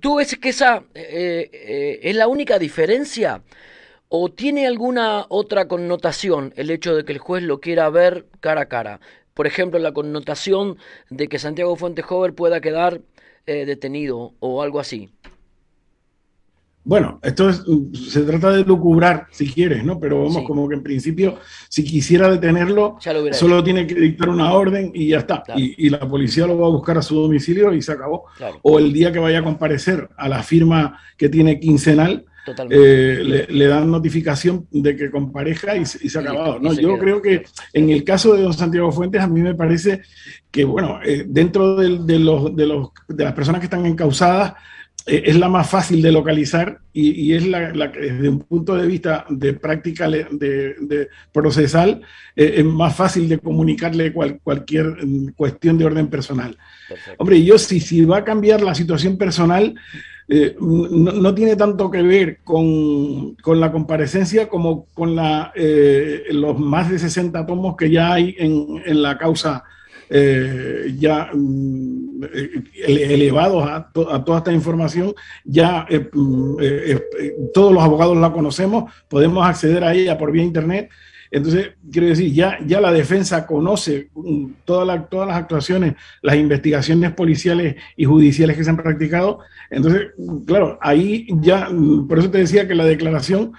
¿Tú 0.00 0.16
ves 0.16 0.36
que 0.36 0.50
esa 0.50 0.84
eh, 0.94 1.50
eh, 1.52 2.00
es 2.02 2.16
la 2.16 2.28
única 2.28 2.58
diferencia? 2.58 3.42
¿O 4.08 4.28
tiene 4.28 4.66
alguna 4.66 5.26
otra 5.28 5.68
connotación 5.68 6.52
el 6.56 6.70
hecho 6.70 6.96
de 6.96 7.04
que 7.04 7.12
el 7.12 7.18
juez 7.18 7.44
lo 7.44 7.60
quiera 7.60 7.88
ver 7.90 8.26
cara 8.40 8.62
a 8.62 8.66
cara? 8.66 9.00
Por 9.34 9.46
ejemplo, 9.46 9.78
la 9.78 9.92
connotación 9.92 10.78
de 11.10 11.28
que 11.28 11.38
Santiago 11.38 11.76
Fuentejover 11.76 12.34
pueda 12.34 12.60
quedar 12.60 13.00
detenido 13.46 14.34
o 14.38 14.62
algo 14.62 14.78
así. 14.78 15.10
Bueno, 16.82 17.20
esto 17.22 17.52
se 17.52 18.22
trata 18.22 18.52
de 18.52 18.64
lucubrar, 18.64 19.26
si 19.30 19.46
quieres, 19.48 19.84
¿no? 19.84 20.00
Pero 20.00 20.24
vamos, 20.24 20.44
como 20.44 20.66
que 20.66 20.76
en 20.76 20.82
principio, 20.82 21.38
si 21.68 21.84
quisiera 21.84 22.30
detenerlo, 22.30 22.96
solo 23.32 23.62
tiene 23.62 23.86
que 23.86 23.94
dictar 23.94 24.30
una 24.30 24.52
orden 24.52 24.90
y 24.94 25.08
ya 25.08 25.18
está. 25.18 25.42
Y, 25.56 25.90
la 25.90 26.00
policía 26.00 26.46
lo 26.46 26.58
va 26.58 26.66
a 26.66 26.70
buscar 26.70 26.96
a 26.96 27.02
su 27.02 27.16
domicilio 27.16 27.72
y 27.74 27.82
se 27.82 27.92
acabó. 27.92 28.24
O 28.62 28.78
el 28.78 28.92
día 28.92 29.12
que 29.12 29.18
vaya 29.18 29.40
a 29.40 29.44
comparecer 29.44 30.08
a 30.16 30.28
la 30.28 30.42
firma 30.42 30.98
que 31.18 31.28
tiene 31.28 31.60
quincenal, 31.60 32.24
eh, 32.70 33.46
le, 33.48 33.66
dan 33.66 33.90
notificación 33.90 34.66
de 34.70 34.96
que 34.96 35.10
compareja 35.10 35.76
y, 35.76 35.84
se 35.84 36.18
ha 36.18 36.22
acabado. 36.22 36.58
¿no? 36.58 36.72
Yo 36.72 36.98
creo 36.98 37.20
que 37.20 37.44
en 37.74 37.90
el 37.90 38.04
caso 38.04 38.34
de 38.34 38.42
don 38.42 38.54
Santiago 38.54 38.90
Fuentes, 38.90 39.20
a 39.20 39.26
mí 39.26 39.42
me 39.42 39.54
parece 39.54 40.00
que, 40.50 40.64
bueno, 40.64 41.00
eh, 41.04 41.24
dentro 41.28 41.76
de, 41.76 42.18
los, 42.18 42.56
de, 42.56 42.66
los, 42.66 42.88
de 43.06 43.24
las 43.24 43.34
personas 43.34 43.60
que 43.60 43.66
están 43.66 43.84
encausadas, 43.84 44.54
es 45.10 45.36
la 45.36 45.48
más 45.48 45.68
fácil 45.68 46.02
de 46.02 46.12
localizar 46.12 46.78
y, 46.92 47.32
es 47.34 47.46
la, 47.46 47.90
que 47.92 48.00
desde 48.00 48.28
un 48.28 48.40
punto 48.40 48.76
de 48.76 48.86
vista 48.86 49.24
de 49.28 49.54
práctica 49.54 50.08
de, 50.08 51.08
procesal 51.32 52.02
eh, 52.36 52.54
es 52.56 52.64
más 52.64 52.94
fácil 52.94 53.28
de 53.28 53.38
comunicarle 53.38 54.12
cualquier 54.12 55.04
mm, 55.04 55.32
cuestión 55.36 55.78
de 55.78 55.84
orden 55.84 56.08
personal. 56.08 56.56
Hombre, 57.18 57.42
yo 57.42 57.58
si, 57.58 57.80
si 57.80 58.04
va 58.04 58.18
a 58.18 58.24
cambiar 58.24 58.62
la 58.62 58.74
situación 58.74 59.16
personal, 59.16 59.74
eh, 60.28 60.56
no, 60.60 61.34
tiene 61.34 61.56
tanto 61.56 61.90
que 61.90 62.02
ver 62.02 62.38
con, 62.44 63.36
la 63.46 63.72
comparecencia 63.72 64.48
como 64.48 64.86
con 64.94 65.16
la, 65.16 65.52
los 66.30 66.58
más 66.58 66.88
de 66.90 66.98
60 66.98 67.46
tomos 67.46 67.76
que 67.76 67.90
ya 67.90 68.12
hay 68.12 68.34
en, 68.38 68.82
en 68.84 69.02
la 69.02 69.18
causa 69.18 69.64
eh, 70.12 70.92
ya 70.98 71.30
mm, 71.32 72.24
eh, 72.34 72.64
elevados 73.14 73.64
a, 73.64 73.92
toda 73.92 74.38
esta 74.38 74.52
información, 74.52 75.14
ya 75.44 75.86
eh, 75.88 76.10
mm, 76.12 76.56
todos 77.54 77.72
los 77.72 77.82
abogados 77.82 78.16
la 78.16 78.32
conocemos, 78.32 78.92
podemos 79.08 79.46
acceder 79.46 79.84
a 79.84 79.94
ella 79.94 80.18
por 80.18 80.32
vía 80.32 80.42
internet. 80.42 80.90
Entonces, 81.30 81.74
quiero 81.92 82.08
decir, 82.08 82.32
ya, 82.32 82.58
ya 82.66 82.80
la 82.80 82.92
defensa 82.92 83.46
conoce 83.46 84.10
mm, 84.14 84.46
todas, 84.64 85.08
todas 85.08 85.28
las 85.28 85.36
actuaciones, 85.36 85.94
las 86.22 86.34
investigaciones 86.34 87.12
policiales 87.12 87.76
y 87.96 88.04
judiciales 88.04 88.56
que 88.56 88.64
se 88.64 88.70
han 88.70 88.76
practicado. 88.76 89.38
Entonces, 89.70 90.08
claro, 90.44 90.76
ahí 90.82 91.28
ya, 91.40 91.68
por 92.08 92.18
eso 92.18 92.30
te 92.32 92.38
decía 92.38 92.66
que 92.66 92.74
la 92.74 92.84
declaración 92.84 93.52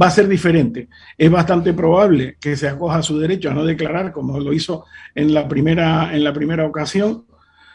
va 0.00 0.06
a 0.06 0.10
ser 0.10 0.28
diferente. 0.28 0.88
Es 1.16 1.30
bastante 1.30 1.72
probable 1.72 2.36
que 2.40 2.56
se 2.56 2.68
acoja 2.68 3.02
su 3.02 3.18
derecho 3.18 3.50
a 3.50 3.54
no 3.54 3.64
declarar, 3.64 4.12
como 4.12 4.38
lo 4.40 4.52
hizo 4.52 4.84
en 5.14 5.32
la 5.32 5.46
primera, 5.48 6.14
en 6.14 6.24
la 6.24 6.32
primera 6.32 6.66
ocasión, 6.66 7.24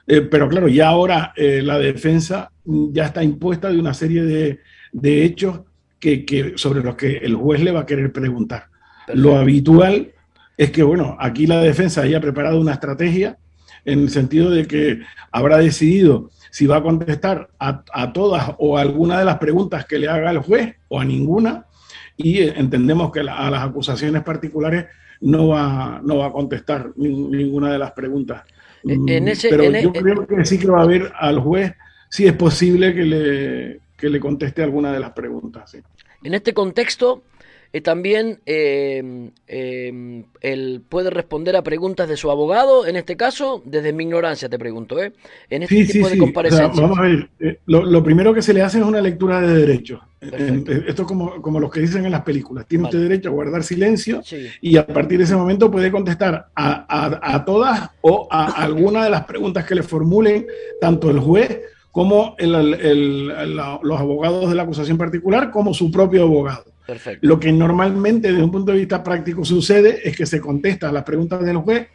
eh, 0.07 0.21
pero 0.21 0.49
claro, 0.49 0.67
ya 0.67 0.89
ahora 0.89 1.33
eh, 1.35 1.61
la 1.63 1.77
defensa 1.77 2.51
ya 2.65 3.05
está 3.05 3.23
impuesta 3.23 3.69
de 3.69 3.79
una 3.79 3.93
serie 3.93 4.23
de, 4.23 5.23
hechos 5.23 5.61
que, 5.99 6.53
sobre 6.55 6.83
los 6.83 6.95
que 6.95 7.17
el 7.17 7.35
juez 7.35 7.61
le 7.61 7.71
va 7.71 7.81
a 7.81 7.85
querer 7.85 8.11
preguntar. 8.11 8.65
Lo 9.13 9.37
habitual 9.37 10.11
es 10.57 10.71
que, 10.71 10.83
bueno, 10.83 11.15
aquí 11.19 11.47
la 11.47 11.61
defensa 11.61 12.01
haya 12.01 12.19
preparado 12.19 12.59
una 12.59 12.73
estrategia 12.73 13.37
en 13.85 13.99
el 13.99 14.09
sentido 14.09 14.49
de 14.49 14.67
que 14.67 14.99
habrá 15.31 15.57
decidido 15.57 16.29
si 16.51 16.67
va 16.67 16.77
a 16.77 16.83
contestar 16.83 17.49
a, 17.59 17.83
a 17.93 18.13
todas 18.13 18.55
o 18.57 18.77
a 18.77 18.81
alguna 18.81 19.17
de 19.19 19.25
las 19.25 19.37
preguntas 19.37 19.85
que 19.85 19.97
le 19.97 20.09
haga 20.09 20.31
el 20.31 20.39
juez 20.39 20.75
o 20.89 20.99
a 20.99 21.05
ninguna, 21.05 21.65
y 22.23 22.39
entendemos 22.39 23.11
que 23.11 23.21
a 23.21 23.49
las 23.49 23.63
acusaciones 23.63 24.23
particulares 24.23 24.85
no 25.21 25.49
va, 25.49 26.01
no 26.03 26.17
va 26.17 26.27
a 26.27 26.31
contestar 26.31 26.91
ninguna 26.95 27.71
de 27.71 27.79
las 27.79 27.91
preguntas. 27.91 28.43
E, 28.83 28.93
en 28.93 29.25
mm, 29.25 29.31
Pero 29.49 29.63
yo 29.63 29.91
e, 29.93 29.99
creo 29.99 30.27
que 30.27 30.45
sí 30.45 30.57
que 30.57 30.67
va 30.67 30.79
a 30.79 30.83
haber 30.83 31.11
al 31.15 31.39
juez 31.39 31.73
si 32.09 32.25
es 32.25 32.33
posible 32.33 32.93
que 32.93 33.03
le, 33.03 33.79
que 33.95 34.09
le 34.09 34.19
conteste 34.19 34.63
alguna 34.63 34.91
de 34.91 34.99
las 34.99 35.11
preguntas. 35.11 35.77
En 36.23 36.33
este 36.33 36.53
contexto, 36.53 37.23
eh, 37.73 37.79
también 37.79 38.39
eh, 38.45 39.31
eh, 39.47 40.23
él 40.41 40.81
puede 40.89 41.09
responder 41.09 41.55
a 41.55 41.61
preguntas 41.61 42.09
de 42.09 42.17
su 42.17 42.29
abogado, 42.29 42.85
en 42.85 42.97
este 42.97 43.15
caso, 43.15 43.61
desde 43.65 43.93
mi 43.93 44.03
ignorancia 44.03 44.49
te 44.49 44.59
pregunto, 44.59 45.01
¿eh? 45.01 45.13
En 45.49 45.63
este 45.63 45.85
tipo 45.85 46.09
de 46.09 46.17
comparecencias. 46.17 46.75
vamos 46.75 46.99
a 46.99 47.03
ver, 47.03 47.29
lo, 47.65 48.03
primero 48.03 48.33
que 48.33 48.41
se 48.41 48.53
le 48.53 48.61
hace 48.61 48.79
es 48.79 48.83
una 48.83 48.99
lectura 48.99 49.39
de 49.39 49.53
derechos. 49.53 50.01
Esto 50.21 51.01
es 51.01 51.07
como, 51.07 51.41
como 51.41 51.59
los 51.59 51.71
que 51.71 51.79
dicen 51.79 52.05
en 52.05 52.11
las 52.11 52.21
películas. 52.21 52.67
Tiene 52.67 52.83
usted 52.85 53.01
derecho 53.01 53.29
a 53.29 53.31
guardar 53.31 53.63
silencio 53.63 54.21
y 54.61 54.77
a 54.77 54.85
partir 54.85 55.17
de 55.17 55.23
ese 55.23 55.35
momento 55.35 55.71
puede 55.71 55.91
contestar 55.91 56.47
a, 56.55 57.43
todas 57.43 57.89
o 58.01 58.27
a 58.29 58.45
alguna 58.63 59.03
de 59.03 59.09
las 59.09 59.25
preguntas 59.25 59.65
que 59.65 59.73
le 59.73 59.83
formulen 59.83 60.45
tanto 60.79 61.09
el 61.09 61.19
juez 61.19 61.61
como 61.91 62.35
los 62.39 63.99
abogados 63.99 64.49
de 64.49 64.55
la 64.55 64.63
acusación 64.63 64.97
particular, 64.97 65.49
como 65.49 65.73
su 65.73 65.91
propio 65.91 66.23
abogado. 66.23 66.65
Lo 67.21 67.39
que 67.39 67.51
normalmente 67.51 68.31
desde 68.31 68.43
un 68.43 68.51
punto 68.51 68.73
de 68.73 68.79
vista 68.79 69.03
práctico 69.03 69.43
sucede 69.43 70.07
es 70.07 70.15
que 70.15 70.25
se 70.27 70.39
contesta 70.39 70.89
a 70.89 70.91
las 70.91 71.03
preguntas 71.03 71.43
del 71.43 71.57
juez 71.57 71.87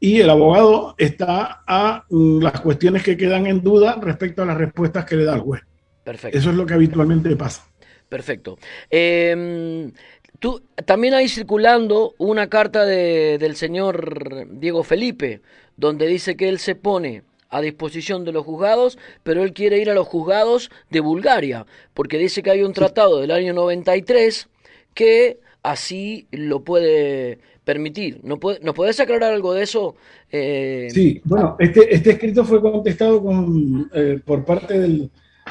y 0.00 0.18
el 0.18 0.30
abogado 0.30 0.94
está 0.98 1.62
a 1.66 2.04
las 2.08 2.60
cuestiones 2.62 3.02
que 3.04 3.16
quedan 3.16 3.46
en 3.46 3.62
duda 3.62 3.96
respecto 4.00 4.42
a 4.42 4.46
las 4.46 4.56
respuestas 4.56 5.04
que 5.04 5.16
le 5.16 5.24
da 5.24 5.34
el 5.34 5.40
juez. 5.40 5.62
Perfecto. 6.10 6.36
Eso 6.36 6.50
es 6.50 6.56
lo 6.56 6.66
que 6.66 6.74
habitualmente 6.74 7.36
pasa. 7.36 7.68
Perfecto. 8.08 8.58
Em, 8.90 9.92
tú, 10.40 10.60
también 10.84 11.14
hay 11.14 11.28
circulando 11.28 12.16
una 12.18 12.48
carta 12.48 12.84
del 12.84 13.54
señor 13.54 14.48
Diego 14.50 14.82
Felipe, 14.82 15.40
donde 15.76 16.08
dice 16.08 16.36
que 16.36 16.48
él 16.48 16.58
se 16.58 16.74
pone 16.74 17.22
a 17.48 17.60
disposición 17.60 18.24
de 18.24 18.32
los 18.32 18.44
juzgados, 18.44 18.98
pero 19.22 19.44
él 19.44 19.52
quiere 19.52 19.78
ir 19.78 19.88
a 19.88 19.94
los 19.94 20.08
juzgados 20.08 20.72
de 20.90 20.98
Bulgaria, 20.98 21.64
porque 21.94 22.18
dice 22.18 22.42
que 22.42 22.50
hay 22.50 22.64
un 22.64 22.72
tratado 22.72 23.20
del 23.20 23.30
año 23.30 23.54
93 23.54 24.48
que 24.94 25.38
así 25.62 26.26
lo 26.32 26.64
puede 26.64 27.38
permitir. 27.64 28.18
¿No 28.24 28.40
puede, 28.40 28.58
¿Nos 28.64 28.74
podés 28.74 28.98
aclarar 28.98 29.32
algo 29.32 29.54
de 29.54 29.62
eso? 29.62 29.94
Eh, 30.32 30.88
sí, 30.90 31.20
bueno, 31.22 31.54
este, 31.60 31.94
este 31.94 32.10
escrito 32.10 32.44
fue 32.44 32.60
contestado 32.60 33.22
con, 33.22 33.88
eh, 33.94 34.18
por 34.24 34.44
parte 34.44 34.76
del, 34.80 35.08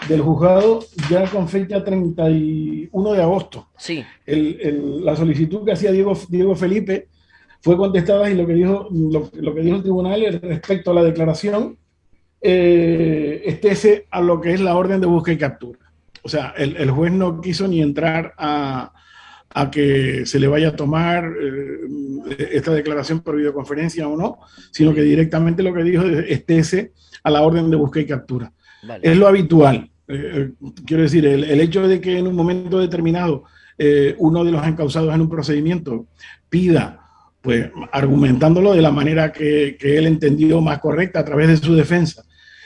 del, 0.08 0.22
juzgado 0.22 0.80
ya 1.10 1.26
con 1.30 1.48
fecha 1.50 1.84
31 1.84 3.14
de 3.14 3.22
agosto. 3.22 3.68
Sí. 3.78 4.04
El, 4.26 5.04
la 5.04 5.16
solicitud 5.16 5.66
que 5.66 5.74
hacía 5.74 5.92
Diego, 5.92 6.18
Diego 6.30 6.56
Felipe 6.56 7.08
fue 7.62 7.78
contestada 7.78 8.30
y 8.30 8.36
lo 8.36 8.48
que 8.48 8.54
dijo, 8.54 8.88
lo, 8.92 9.30
lo 9.34 9.56
que 9.56 9.62
dijo 9.62 9.78
el 9.78 9.82
tribunal 9.82 10.40
respecto 10.42 10.92
a 10.92 10.94
la 10.94 11.04
declaración 11.04 11.78
eh, 12.42 13.42
estése 13.46 14.08
a 14.12 14.22
lo 14.22 14.40
que 14.40 14.54
es 14.54 14.62
la 14.62 14.78
orden 14.78 15.02
de 15.02 15.08
búsqueda 15.08 15.36
y 15.36 15.38
captura. 15.38 15.80
O 16.24 16.30
sea, 16.30 16.54
el, 16.58 16.90
juez 16.92 17.12
no 17.12 17.42
quiso 17.42 17.68
ni 17.68 17.82
entrar 17.82 18.34
a, 18.38 18.92
que 19.72 20.26
se 20.26 20.40
le 20.40 20.48
vaya 20.48 20.70
a 20.70 20.76
tomar 20.76 21.26
eh, 21.26 22.50
esta 22.52 22.72
declaración 22.72 23.22
por 23.22 23.36
videoconferencia 23.36 24.08
o 24.08 24.16
no, 24.16 24.40
sino 24.72 24.94
que 24.94 25.02
directamente 25.02 25.64
lo 25.64 25.74
que 25.74 25.84
dijo 25.84 26.04
es 26.04 26.30
estése 26.30 26.94
a 27.24 27.32
la 27.32 27.42
orden 27.42 27.70
de 27.70 27.78
búsqueda 27.78 28.04
y 28.04 28.08
captura. 28.08 28.54
Es 29.02 29.18
lo 29.18 29.28
habitual. 29.28 29.90
Eh, 30.08 30.52
quiero 30.86 31.04
decir, 31.04 31.26
el, 31.26 31.62
hecho 31.62 31.88
de 31.88 32.02
que 32.02 32.18
en 32.18 32.28
un 32.28 32.36
momento 32.36 32.80
determinado 32.80 33.44
uno 34.18 34.44
de 34.44 34.52
los 34.52 34.68
encausados 34.68 35.16
en 35.16 35.22
un 35.22 35.30
procedimiento 35.30 36.08
pida 36.50 37.10
pues 37.42 37.72
argumentándolo 37.92 38.74
de 38.74 38.82
la 38.82 38.92
manera 38.92 39.32
que, 39.32 39.78
él 39.82 40.08
entendió 40.08 40.62
más 40.62 40.80
correcta 40.80 41.20
a 41.20 41.26
través 41.26 41.48
de 41.48 41.58
su 41.58 41.76
defensa, 41.76 42.24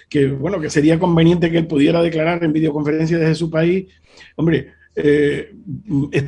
que, 0.09 0.27
bueno, 0.27 0.59
que 0.59 0.69
sería 0.69 0.99
conveniente 0.99 1.51
que 1.51 1.59
él 1.59 1.67
pudiera 1.67 2.01
declarar 2.01 2.43
en 2.43 2.53
videoconferencia 2.53 3.17
desde 3.17 3.35
su 3.35 3.49
país. 3.49 3.85
Hombre, 4.35 4.73
eh, 4.95 5.53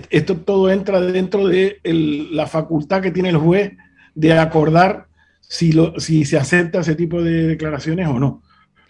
esto 0.10 0.38
todo 0.38 0.72
entra 0.72 1.00
dentro 1.02 1.48
de 1.48 1.80
la 1.84 2.48
facultad 2.48 3.02
que 3.02 3.12
tiene 3.12 3.30
el 3.30 3.38
juez 3.38 3.74
de 4.14 4.34
acordar 4.34 5.08
si, 5.42 5.72
lo, 5.72 6.00
si 6.00 6.26
se 6.26 6.38
acepta 6.38 6.80
ese 6.80 6.96
tipo 6.96 7.22
de 7.22 7.48
declaraciones 7.48 8.08
o 8.08 8.20
no. 8.20 8.44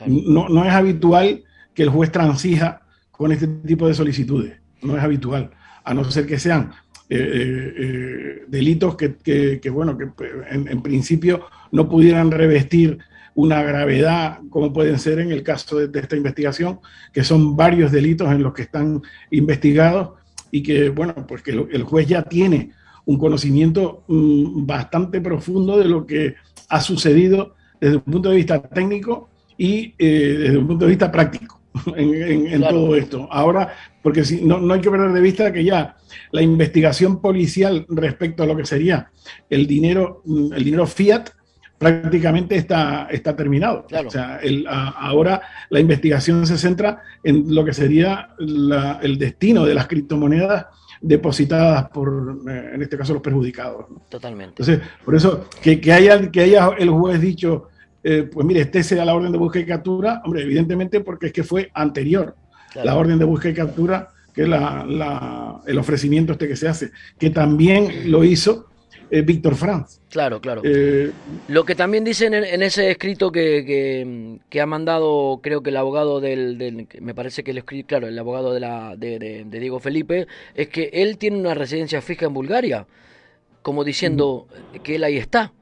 No, 0.05 0.49
no 0.49 0.65
es 0.65 0.73
habitual 0.73 1.43
que 1.73 1.83
el 1.83 1.89
juez 1.89 2.11
transija 2.11 2.81
con 3.11 3.31
este 3.31 3.47
tipo 3.47 3.87
de 3.87 3.93
solicitudes. 3.93 4.57
No 4.81 4.97
es 4.97 5.03
habitual, 5.03 5.51
a 5.83 5.93
no 5.93 6.03
ser 6.05 6.25
que 6.25 6.39
sean 6.39 6.71
eh, 7.09 7.73
eh, 7.77 8.45
delitos 8.47 8.95
que, 8.95 9.69
bueno, 9.71 9.97
que 9.97 10.09
en, 10.49 10.81
principio 10.81 11.45
no 11.71 11.87
pudieran 11.87 12.31
revestir 12.31 12.97
una 13.35 13.61
gravedad 13.61 14.39
como 14.49 14.73
pueden 14.73 14.97
ser 14.97 15.19
en 15.19 15.31
el 15.31 15.43
caso 15.43 15.77
de, 15.77 15.99
esta 15.99 16.15
investigación, 16.15 16.79
que 17.13 17.23
son 17.23 17.55
varios 17.55 17.91
delitos 17.91 18.31
en 18.31 18.41
los 18.41 18.53
que 18.53 18.63
están 18.63 19.01
investigados 19.31 20.11
y 20.51 20.63
que, 20.63 20.89
bueno, 20.89 21.13
pues 21.27 21.41
que 21.41 21.51
el 21.51 21.83
juez 21.83 22.07
ya 22.07 22.23
tiene 22.23 22.71
un 23.05 23.17
conocimiento 23.17 24.03
mm, 24.07 24.65
bastante 24.65 25.21
profundo 25.21 25.77
de 25.77 25.85
lo 25.85 26.05
que 26.05 26.35
ha 26.69 26.81
sucedido 26.81 27.55
desde 27.79 27.97
un 27.97 28.03
punto 28.03 28.29
de 28.29 28.37
vista 28.37 28.61
técnico 28.61 29.29
y 29.57 29.93
eh, 29.97 30.37
desde 30.39 30.57
un 30.57 30.67
punto 30.67 30.85
de 30.85 30.89
vista 30.89 31.11
práctico 31.11 31.61
en, 31.95 32.61
todo 32.61 32.95
esto. 32.95 33.27
Ahora, 33.31 33.73
porque 34.01 34.23
si, 34.23 34.41
no, 34.41 34.59
no 34.59 34.73
hay 34.73 34.81
que 34.81 34.91
perder 34.91 35.11
de 35.11 35.21
vista 35.21 35.51
que 35.51 35.63
ya 35.63 35.95
la 36.31 36.41
investigación 36.41 37.21
policial 37.21 37.85
respecto 37.89 38.43
a 38.43 38.45
lo 38.45 38.55
que 38.55 38.65
sería 38.65 39.11
el 39.49 39.67
dinero, 39.67 40.21
mm, 40.25 40.53
el 40.53 40.63
dinero 40.63 40.87
fiat, 40.87 41.29
prácticamente 41.77 42.55
está, 42.55 43.07
está 43.11 43.35
terminado. 43.35 43.85
O 44.05 44.09
sea, 44.09 44.39
ahora 44.97 45.41
la 45.69 45.79
investigación 45.79 46.47
se 46.47 46.57
centra 46.57 47.01
en 47.23 47.53
lo 47.53 47.65
que 47.65 47.73
sería 47.73 48.29
el 48.39 49.17
destino 49.17 49.65
de 49.65 49.73
las 49.73 49.87
criptomonedas 49.87 50.67
depositadas 51.01 51.89
por, 51.89 52.39
eh, 52.49 52.71
en 52.73 52.81
este 52.81 52.97
caso, 52.97 53.13
los 53.13 53.21
perjudicados. 53.21 53.85
Totalmente. 54.09 54.61
Entonces, 54.61 54.79
por 55.03 55.15
eso, 55.15 55.47
que, 55.61 55.79
que, 55.79 55.91
haya, 55.91 56.31
que 56.31 56.41
haya 56.41 56.69
el 56.77 56.89
juez 56.89 57.21
dicho, 57.21 57.67
eh, 58.07 58.29
pues 58.31 58.45
mire, 58.45 58.61
este 58.61 58.83
sea 58.83 59.03
la 59.03 59.15
orden 59.15 59.31
de 59.31 59.39
búsqueda 59.39 59.63
y 59.63 59.65
captura, 59.65 60.21
hombre, 60.25 60.43
evidentemente 60.43 60.99
porque 60.99 61.25
es 61.25 61.33
que 61.33 61.43
fue 61.43 61.71
anterior 61.73 62.35
la 62.75 62.95
orden 62.95 63.17
de 63.17 63.25
búsqueda 63.25 63.51
y 63.51 63.55
captura, 63.55 64.09
que 64.31 64.43
es 64.43 64.47
la, 64.47 65.59
el 65.65 65.79
ofrecimiento 65.79 66.33
este 66.33 66.47
que 66.47 66.55
se 66.55 66.67
hace, 66.67 66.91
que 67.17 67.31
también 67.31 68.11
lo 68.11 68.23
hizo 68.23 68.67
eh, 69.09 69.23
Víctor 69.23 69.55
Franz. 69.55 70.01
Claro, 70.11 70.39
claro. 70.39 70.61
Eh, 70.63 71.11
Lo 71.47 71.65
que 71.65 71.73
también 71.73 72.03
dicen 72.03 72.35
en, 72.35 72.61
ese 72.61 72.91
escrito 72.91 73.31
que, 73.31 74.39
que, 74.49 74.61
ha 74.61 74.65
mandado, 74.67 75.39
creo 75.41 75.63
que 75.63 75.71
el 75.71 75.77
abogado 75.77 76.21
del, 76.21 76.87
me 77.01 77.15
parece 77.15 77.43
que 77.43 77.51
el 77.51 77.57
escrito, 77.57 77.87
claro, 77.87 78.07
el 78.07 78.19
abogado 78.19 78.53
de, 78.53 78.59
la, 78.59 78.95
de, 78.95 79.47
Diego 79.49 79.79
Felipe, 79.79 80.27
es 80.53 80.67
que 80.67 80.91
él 80.93 81.17
tiene 81.17 81.37
una 81.37 81.55
residencia 81.55 82.03
fija 82.03 82.27
en 82.27 82.35
Bulgaria, 82.35 82.85
como 83.63 83.83
diciendo 83.83 84.47
que 84.83 84.97
él 84.97 85.03
ahí 85.03 85.17
está. 85.17 85.53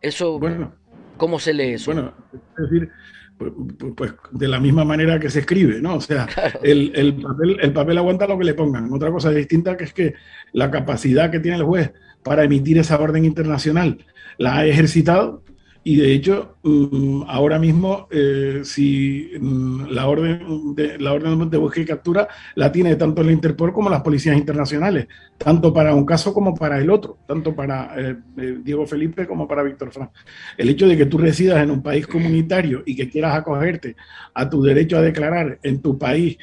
Eso, 0.00 0.38
bueno, 0.38 0.72
¿cómo 1.20 1.38
se 1.38 1.52
lee 1.52 1.74
eso? 1.74 1.92
Bueno, 1.92 2.14
es 2.32 2.70
decir, 2.70 2.90
pues, 3.36 3.52
pues, 3.94 4.14
de 4.32 4.48
la 4.48 4.58
misma 4.58 4.84
manera 4.84 5.20
que 5.20 5.28
se 5.28 5.40
escribe, 5.40 5.80
¿no? 5.80 5.96
O 5.96 6.00
sea, 6.00 6.26
el, 6.62 6.92
el, 6.94 7.14
papel, 7.14 7.58
el 7.60 7.72
papel 7.72 7.98
aguanta 7.98 8.26
lo 8.26 8.38
que 8.38 8.46
le 8.46 8.54
pongan. 8.54 8.90
Otra 8.90 9.12
cosa 9.12 9.30
distinta 9.30 9.76
que 9.76 9.84
es 9.84 9.92
que 9.92 10.14
la 10.52 10.70
capacidad 10.70 11.30
que 11.30 11.38
tiene 11.38 11.58
el 11.58 11.64
juez 11.64 11.92
para 12.22 12.44
emitir 12.44 12.78
esa 12.78 12.98
orden 12.98 13.24
internacional 13.26 14.04
la 14.38 14.56
ha 14.56 14.66
ejercitado 14.66 15.44
y 15.82 15.96
de 15.96 16.12
hecho, 16.12 16.56
mm, 16.62 17.22
ahora 17.26 17.58
mismo, 17.58 18.06
eh, 18.10 18.60
si 18.64 19.30
mm, 19.40 19.86
la 19.90 20.08
orden 20.08 20.74
de 20.74 20.98
la 20.98 21.14
orden 21.14 21.48
de 21.48 21.56
búsqueda 21.56 21.84
y 21.84 21.86
captura 21.86 22.28
la 22.54 22.70
tiene 22.70 22.96
tanto 22.96 23.22
la 23.22 23.32
Interpol 23.32 23.72
como 23.72 23.88
las 23.88 24.02
policías 24.02 24.36
internacionales, 24.36 25.08
tanto 25.38 25.72
para 25.72 25.94
un 25.94 26.04
caso 26.04 26.34
como 26.34 26.54
para 26.54 26.78
el 26.78 26.90
otro, 26.90 27.18
tanto 27.26 27.54
para 27.54 27.94
eh, 27.98 28.16
eh, 28.36 28.58
Diego 28.62 28.86
Felipe 28.86 29.26
como 29.26 29.48
para 29.48 29.62
Víctor 29.62 29.90
Frank. 29.90 30.10
El 30.58 30.68
hecho 30.68 30.86
de 30.86 30.98
que 30.98 31.06
tú 31.06 31.16
residas 31.16 31.62
en 31.62 31.70
un 31.70 31.82
país 31.82 32.06
comunitario 32.06 32.82
y 32.84 32.94
que 32.94 33.08
quieras 33.08 33.34
acogerte 33.34 33.96
a 34.34 34.50
tu 34.50 34.62
derecho 34.62 34.98
a 34.98 35.02
declarar 35.02 35.58
en 35.62 35.80
tu 35.80 35.98
país 35.98 36.36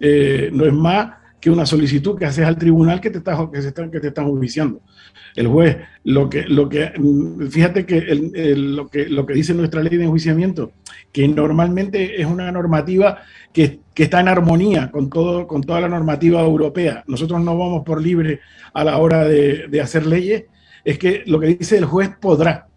no 0.00 0.66
es 0.66 0.72
más 0.72 1.23
que 1.44 1.50
una 1.50 1.66
solicitud 1.66 2.16
que 2.16 2.24
haces 2.24 2.46
al 2.46 2.56
tribunal 2.56 3.02
que 3.02 3.10
te, 3.10 3.18
está, 3.18 3.36
que, 3.52 3.60
se 3.60 3.68
están, 3.68 3.90
que 3.90 4.00
te 4.00 4.08
están 4.08 4.30
juiciando 4.30 4.80
el 5.36 5.46
juez. 5.46 5.76
Lo 6.02 6.30
que, 6.30 6.44
lo 6.44 6.70
que, 6.70 6.90
fíjate 7.50 7.84
que, 7.84 8.00
lo 8.56 8.88
que 8.88 9.10
lo 9.10 9.26
que 9.26 9.34
dice 9.34 9.52
nuestra 9.52 9.82
ley 9.82 9.98
de 9.98 10.04
enjuiciamiento, 10.04 10.72
que 11.12 11.28
normalmente 11.28 12.18
es 12.18 12.26
una 12.26 12.50
normativa 12.50 13.18
que, 13.52 13.80
está 13.94 14.20
en 14.20 14.28
armonía 14.28 14.90
con, 14.90 15.10
todo, 15.10 15.46
con 15.46 15.62
toda 15.62 15.82
la 15.82 15.88
normativa 15.90 16.40
europea. 16.40 17.04
Nosotros 17.08 17.42
no 17.42 17.58
vamos 17.58 17.84
por 17.84 18.00
libre 18.00 18.40
a 18.72 18.82
la 18.82 18.96
hora 18.96 19.24
de, 19.24 19.80
hacer 19.82 20.06
leyes, 20.06 20.44
es 20.82 20.98
que 20.98 21.24
lo 21.26 21.38
que 21.40 21.48
dice 21.48 21.76
el 21.76 21.84
juez 21.84 22.08
podrá. 22.18 22.68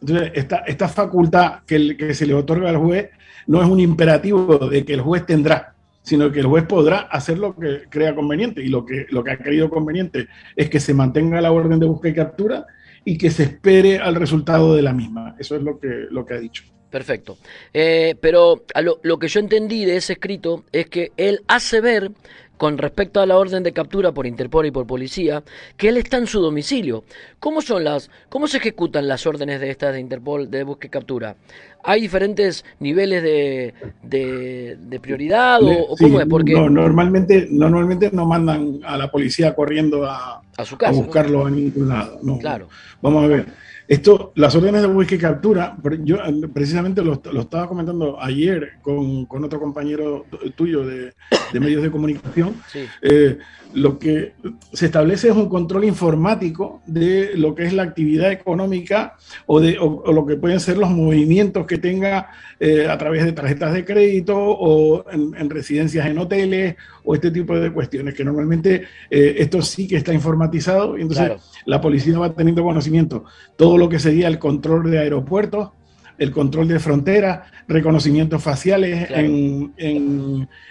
Entonces, 0.00 0.32
esta, 0.34 0.56
esta 0.66 0.88
facultad 0.88 1.60
que, 1.64 1.96
que 1.96 2.12
se 2.12 2.26
le 2.26 2.34
otorga 2.34 2.70
al 2.70 2.78
juez 2.78 3.08
no 3.46 3.62
es 3.62 3.68
un 3.68 3.78
imperativo 3.78 4.58
de 4.68 4.84
que 4.84 4.94
el 4.94 5.00
juez 5.00 5.24
tendrá 5.24 5.75
sino 6.06 6.30
que 6.30 6.38
el 6.38 6.46
juez 6.46 6.64
podrá 6.64 7.00
hacer 7.00 7.36
lo 7.36 7.56
que 7.56 7.82
crea 7.90 8.14
conveniente 8.14 8.62
y 8.62 8.68
lo 8.68 8.86
que, 8.86 9.06
lo 9.10 9.24
que 9.24 9.32
ha 9.32 9.38
creído 9.38 9.68
conveniente 9.68 10.28
es 10.54 10.70
que 10.70 10.78
se 10.78 10.94
mantenga 10.94 11.40
la 11.40 11.50
orden 11.50 11.80
de 11.80 11.86
búsqueda 11.86 12.12
y 12.12 12.14
captura 12.14 12.66
y 13.04 13.18
que 13.18 13.28
se 13.28 13.42
espere 13.42 13.98
al 13.98 14.14
resultado 14.14 14.76
de 14.76 14.82
la 14.82 14.92
misma. 14.92 15.34
Eso 15.38 15.56
es 15.56 15.62
lo 15.62 15.80
que, 15.80 16.06
lo 16.10 16.24
que 16.24 16.34
ha 16.34 16.38
dicho. 16.38 16.62
Perfecto. 16.90 17.38
Eh, 17.74 18.14
pero 18.20 18.62
lo, 18.80 19.00
lo, 19.02 19.18
que 19.18 19.26
yo 19.26 19.40
entendí 19.40 19.84
de 19.84 19.96
ese 19.96 20.12
escrito 20.12 20.64
es 20.70 20.86
que 20.86 21.10
él 21.16 21.40
hace 21.48 21.80
ver 21.80 22.12
con 22.56 22.78
respecto 22.78 23.20
a 23.20 23.26
la 23.26 23.36
orden 23.36 23.62
de 23.62 23.72
captura 23.72 24.12
por 24.12 24.26
Interpol 24.26 24.66
y 24.66 24.70
por 24.70 24.86
policía, 24.86 25.42
que 25.76 25.88
él 25.88 25.96
está 25.96 26.16
en 26.16 26.26
su 26.26 26.40
domicilio. 26.40 27.04
¿Cómo 27.40 27.60
son 27.60 27.84
las, 27.84 28.10
cómo 28.28 28.46
se 28.46 28.58
ejecutan 28.58 29.08
las 29.08 29.26
órdenes 29.26 29.60
de 29.60 29.70
estas 29.70 29.94
de 29.94 30.00
Interpol 30.00 30.50
de 30.50 30.64
búsqueda 30.64 30.86
y 30.88 30.90
captura? 30.90 31.36
¿Hay 31.84 32.00
diferentes 32.00 32.64
niveles 32.80 33.22
de, 33.22 33.74
de, 34.02 35.00
prioridad 35.00 35.62
o, 35.62 35.96
cómo 35.96 36.20
es? 36.20 36.26
Porque 36.26 36.52
no, 36.52 36.68
normalmente, 36.68 37.46
normalmente 37.50 38.10
no 38.12 38.26
mandan 38.26 38.80
a 38.84 38.96
la 38.96 39.10
policía 39.10 39.54
corriendo 39.54 40.04
a, 40.04 40.42
a, 40.56 40.64
su 40.64 40.76
casa, 40.76 40.92
a 40.92 40.94
buscarlo 40.94 41.46
a 41.46 41.50
ningún 41.50 41.88
lado. 41.88 42.18
No. 42.22 42.38
Claro. 42.38 42.68
Vamos 43.00 43.24
a 43.24 43.26
ver. 43.28 43.46
Esto, 43.88 44.32
las 44.34 44.52
órdenes 44.56 44.82
de 44.82 44.88
búsqueda 44.88 45.16
y 45.16 45.20
captura, 45.20 45.76
yo 46.02 46.18
precisamente 46.52 47.02
lo, 47.02 47.22
estaba 47.40 47.68
comentando 47.68 48.20
ayer 48.20 48.72
con, 48.82 49.26
otro 49.44 49.60
compañero 49.60 50.26
tuyo 50.56 50.84
de, 50.84 51.12
medios 51.54 51.82
de 51.82 51.90
comunicación. 51.90 52.54
Eh, 53.02 53.38
lo 53.74 53.98
que 53.98 54.32
se 54.72 54.86
establece 54.86 55.28
es 55.28 55.34
un 55.34 55.48
control 55.48 55.84
informático 55.84 56.82
de 56.86 57.32
lo 57.36 57.54
que 57.54 57.64
es 57.64 57.72
la 57.72 57.82
actividad 57.82 58.32
económica 58.32 59.16
o, 59.46 59.60
de, 59.60 59.74
lo 59.74 60.24
que 60.26 60.36
pueden 60.36 60.60
ser 60.60 60.78
los 60.78 60.90
movimientos 60.90 61.66
que 61.66 61.78
tenga 61.78 62.30
eh, 62.58 62.86
a 62.88 62.96
través 62.96 63.24
de 63.24 63.32
tarjetas 63.32 63.74
de 63.74 63.84
crédito 63.84 64.34
o 64.36 65.04
en, 65.10 65.50
residencias 65.50 66.06
en 66.06 66.18
hoteles 66.18 66.76
o 67.04 67.14
este 67.14 67.30
tipo 67.30 67.58
de 67.58 67.72
cuestiones, 67.72 68.14
que 68.14 68.24
normalmente 68.24 68.84
eh, 69.10 69.34
esto 69.38 69.60
sí 69.60 69.86
que 69.86 69.96
está 69.96 70.14
informatizado 70.14 70.96
y 70.96 71.02
entonces 71.02 71.32
la 71.66 71.80
policía 71.80 72.18
va 72.18 72.32
teniendo 72.32 72.62
conocimiento. 72.62 73.24
Todo 73.56 73.76
lo 73.76 73.88
que 73.88 73.98
sería 73.98 74.28
el 74.28 74.38
control 74.38 74.90
de 74.90 75.00
aeropuertos, 75.00 75.70
el 76.18 76.30
control 76.30 76.68
de 76.68 76.78
fronteras, 76.78 77.48
reconocimientos 77.68 78.42
faciales 78.42 79.10
en, 79.10 79.72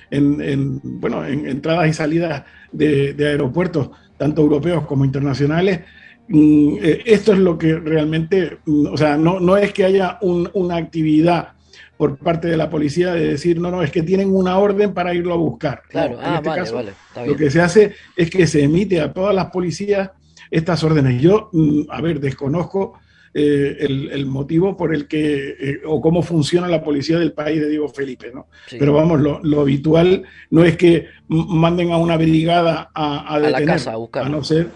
en, 0.09 0.79
bueno, 0.83 1.25
en 1.25 1.47
entradas 1.47 1.89
y 1.89 1.93
salidas 1.93 2.43
de, 2.71 3.15
aeropuertos, 3.19 3.89
tanto 4.17 4.41
europeos 4.41 4.85
como 4.85 5.05
internacionales. 5.05 5.81
Mm, 6.27 6.77
eh, 6.81 7.03
esto 7.05 7.33
es 7.33 7.39
lo 7.39 7.57
que 7.57 7.75
realmente, 7.75 8.57
mm, 8.65 8.87
o 8.87 8.97
sea, 8.97 9.17
no, 9.17 9.39
no 9.39 9.57
es 9.57 9.71
que 9.71 9.85
haya 9.85 10.17
una 10.21 10.77
actividad 10.77 11.49
por 11.97 12.17
parte 12.17 12.47
de 12.47 12.57
la 12.57 12.69
policía 12.69 13.13
de 13.13 13.27
decir, 13.27 13.59
no, 13.59 13.71
no, 13.71 13.81
es 13.81 13.91
que 13.91 14.03
tienen 14.03 14.33
una 14.33 14.57
orden 14.57 14.93
para 14.93 15.13
irlo 15.13 15.33
a 15.33 15.37
buscar. 15.37 15.83
Claro, 15.89 16.19
en 16.19 16.25
ah, 16.25 16.41
este 16.43 16.49
caso, 16.49 16.81
lo 17.25 17.35
que 17.35 17.49
se 17.49 17.61
hace 17.61 17.93
es 18.15 18.29
que 18.29 18.47
se 18.47 18.63
emite 18.63 18.99
a 18.99 19.13
todas 19.13 19.33
las 19.33 19.45
policías 19.47 20.09
estas 20.51 20.83
órdenes. 20.83 21.21
Yo, 21.21 21.49
mm, 21.53 21.83
a 21.89 22.01
ver, 22.01 22.19
desconozco 22.19 22.99
eh, 23.37 23.77
el, 23.81 24.25
motivo 24.27 24.77
por 24.77 24.95
el 24.95 25.09
que, 25.09 25.55
eh, 25.59 25.81
o 25.85 25.99
cómo 25.99 26.21
funciona 26.21 26.69
la 26.69 26.81
policía 26.81 27.19
del 27.19 27.33
país 27.33 27.59
de 27.59 27.67
Diego 27.67 27.89
Felipe, 27.89 28.31
¿no? 28.33 28.47
Pero 28.71 28.93
vamos, 28.93 29.19
lo, 29.19 29.59
habitual 29.61 30.23
no 30.49 30.63
es 30.63 30.77
que 30.77 31.07
manden 31.27 31.91
a 31.91 31.97
una 31.97 32.15
brigada 32.15 32.91
a, 32.93 33.35
a 33.35 33.39
detener, 33.39 33.67
la 33.67 33.73
casa 33.73 33.91
a 33.91 33.97
buscar. 33.97 34.25
A 34.25 34.29
no 34.29 34.41
ser, 34.41 34.69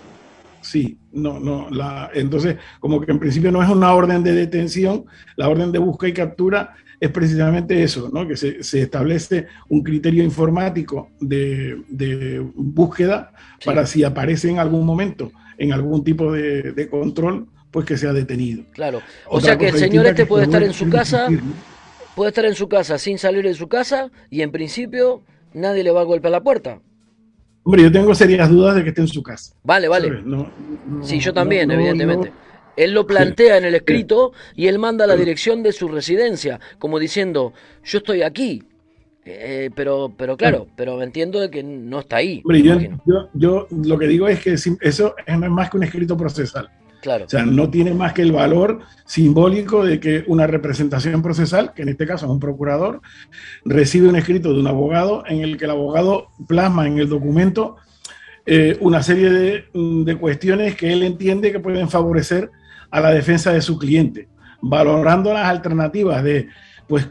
sí, 0.59 0.97
no, 1.13 1.39
no, 1.39 1.69
la, 1.69 2.11
entonces, 2.13 2.57
como 2.81 2.99
que 2.99 3.11
en 3.13 3.19
principio 3.19 3.49
no 3.49 3.63
es 3.63 3.69
una 3.69 3.93
orden 3.93 4.23
de 4.23 4.33
detención, 4.33 5.05
la 5.37 5.47
orden 5.47 5.71
de 5.71 5.79
búsqueda 5.79 6.09
y 6.09 6.13
captura 6.13 6.75
es 6.99 7.11
precisamente 7.11 7.81
eso, 7.81 8.09
¿no? 8.13 8.27
que 8.27 8.35
se, 8.35 8.59
establece 8.59 9.47
un 9.69 9.83
criterio 9.83 10.21
informático 10.21 11.11
de, 11.21 12.45
búsqueda 12.55 13.31
para 13.63 13.85
si 13.85 14.03
aparece 14.03 14.49
en 14.49 14.59
algún 14.59 14.85
momento 14.85 15.31
en 15.57 15.73
algún 15.73 16.03
tipo 16.03 16.31
de, 16.31 16.87
control, 16.89 17.47
pues 17.71 17.85
que 17.85 17.97
sea 17.97 18.13
detenido. 18.13 18.63
Claro. 18.71 19.01
O 19.27 19.39
sea 19.39 19.57
que 19.57 19.69
el 19.69 19.77
señor 19.77 20.05
este 20.07 20.25
puede 20.25 20.45
estar 20.45 20.63
en 20.63 20.73
su 20.73 20.89
casa, 20.89 21.27
puede 22.15 22.29
estar 22.29 22.45
en 22.45 22.55
su 22.55 22.67
casa 22.67 22.97
sin 22.97 23.17
salir 23.17 23.43
de 23.43 23.53
su 23.53 23.67
casa 23.67 24.11
y 24.29 24.41
en 24.41 24.51
principio 24.51 25.21
nadie 25.53 25.83
le 25.83 25.91
va 25.91 26.01
a 26.01 26.05
golpear 26.05 26.31
la 26.31 26.41
puerta. 26.41 26.81
Hombre, 27.63 27.83
yo 27.83 27.91
tengo 27.91 28.15
serias 28.15 28.49
dudas 28.49 28.75
de 28.75 28.83
que 28.83 28.89
esté 28.89 29.01
en 29.01 29.07
su 29.07 29.21
casa. 29.21 29.53
Vale, 29.63 29.87
vale. 29.87 30.23
sí, 31.03 31.19
yo 31.19 31.33
también, 31.33 31.69
evidentemente. 31.69 32.31
Él 32.75 32.93
lo 32.93 33.05
plantea 33.05 33.57
en 33.57 33.65
el 33.65 33.75
escrito 33.75 34.31
y 34.55 34.67
él 34.67 34.79
manda 34.79 35.05
la 35.05 35.17
dirección 35.17 35.61
de 35.63 35.73
su 35.73 35.89
residencia, 35.89 36.61
como 36.77 36.97
diciendo, 36.97 37.53
yo 37.83 37.97
estoy 37.97 38.21
aquí. 38.21 38.63
Eh, 39.25 39.69
pero, 39.75 40.13
pero 40.17 40.37
claro, 40.37 40.67
pero 40.75 41.03
entiendo 41.03 41.39
de 41.39 41.51
que 41.51 41.61
no 41.61 41.99
está 41.99 42.15
ahí. 42.15 42.41
Hombre, 42.43 42.63
yo, 42.63 43.29
yo, 43.33 43.67
lo 43.69 43.99
que 43.99 44.07
digo 44.07 44.27
es 44.27 44.39
que 44.39 44.53
eso 44.53 45.15
es 45.25 45.37
más 45.37 45.69
que 45.69 45.77
un 45.77 45.83
escrito 45.83 46.17
procesal. 46.17 46.69
O 47.25 47.29
sea, 47.29 47.45
no 47.45 47.69
tiene 47.69 47.93
más 47.93 48.13
que 48.13 48.21
el 48.21 48.31
valor 48.31 48.79
simbólico 49.05 49.85
de 49.85 49.99
que 49.99 50.23
una 50.27 50.47
representación 50.47 51.21
procesal, 51.21 51.73
que 51.73 51.83
en 51.83 51.89
este 51.89 52.05
caso 52.05 52.25
es 52.25 52.31
un 52.31 52.39
procurador, 52.39 53.01
recibe 53.65 54.09
un 54.09 54.15
escrito 54.15 54.53
de 54.53 54.59
un 54.59 54.67
abogado 54.67 55.23
en 55.27 55.41
el 55.41 55.57
que 55.57 55.65
el 55.65 55.71
abogado 55.71 56.27
plasma 56.47 56.87
en 56.87 56.99
el 56.99 57.09
documento 57.09 57.77
eh, 58.45 58.77
una 58.81 59.03
serie 59.03 59.29
de, 59.29 59.65
de 59.73 60.15
cuestiones 60.17 60.75
que 60.75 60.91
él 60.91 61.03
entiende 61.03 61.51
que 61.51 61.59
pueden 61.59 61.89
favorecer 61.89 62.49
a 62.89 62.99
la 62.99 63.11
defensa 63.11 63.51
de 63.51 63.61
su 63.61 63.77
cliente, 63.77 64.27
valorando 64.61 65.33
las 65.33 65.47
alternativas 65.47 66.23
de, 66.23 66.47
pues, 66.87 67.09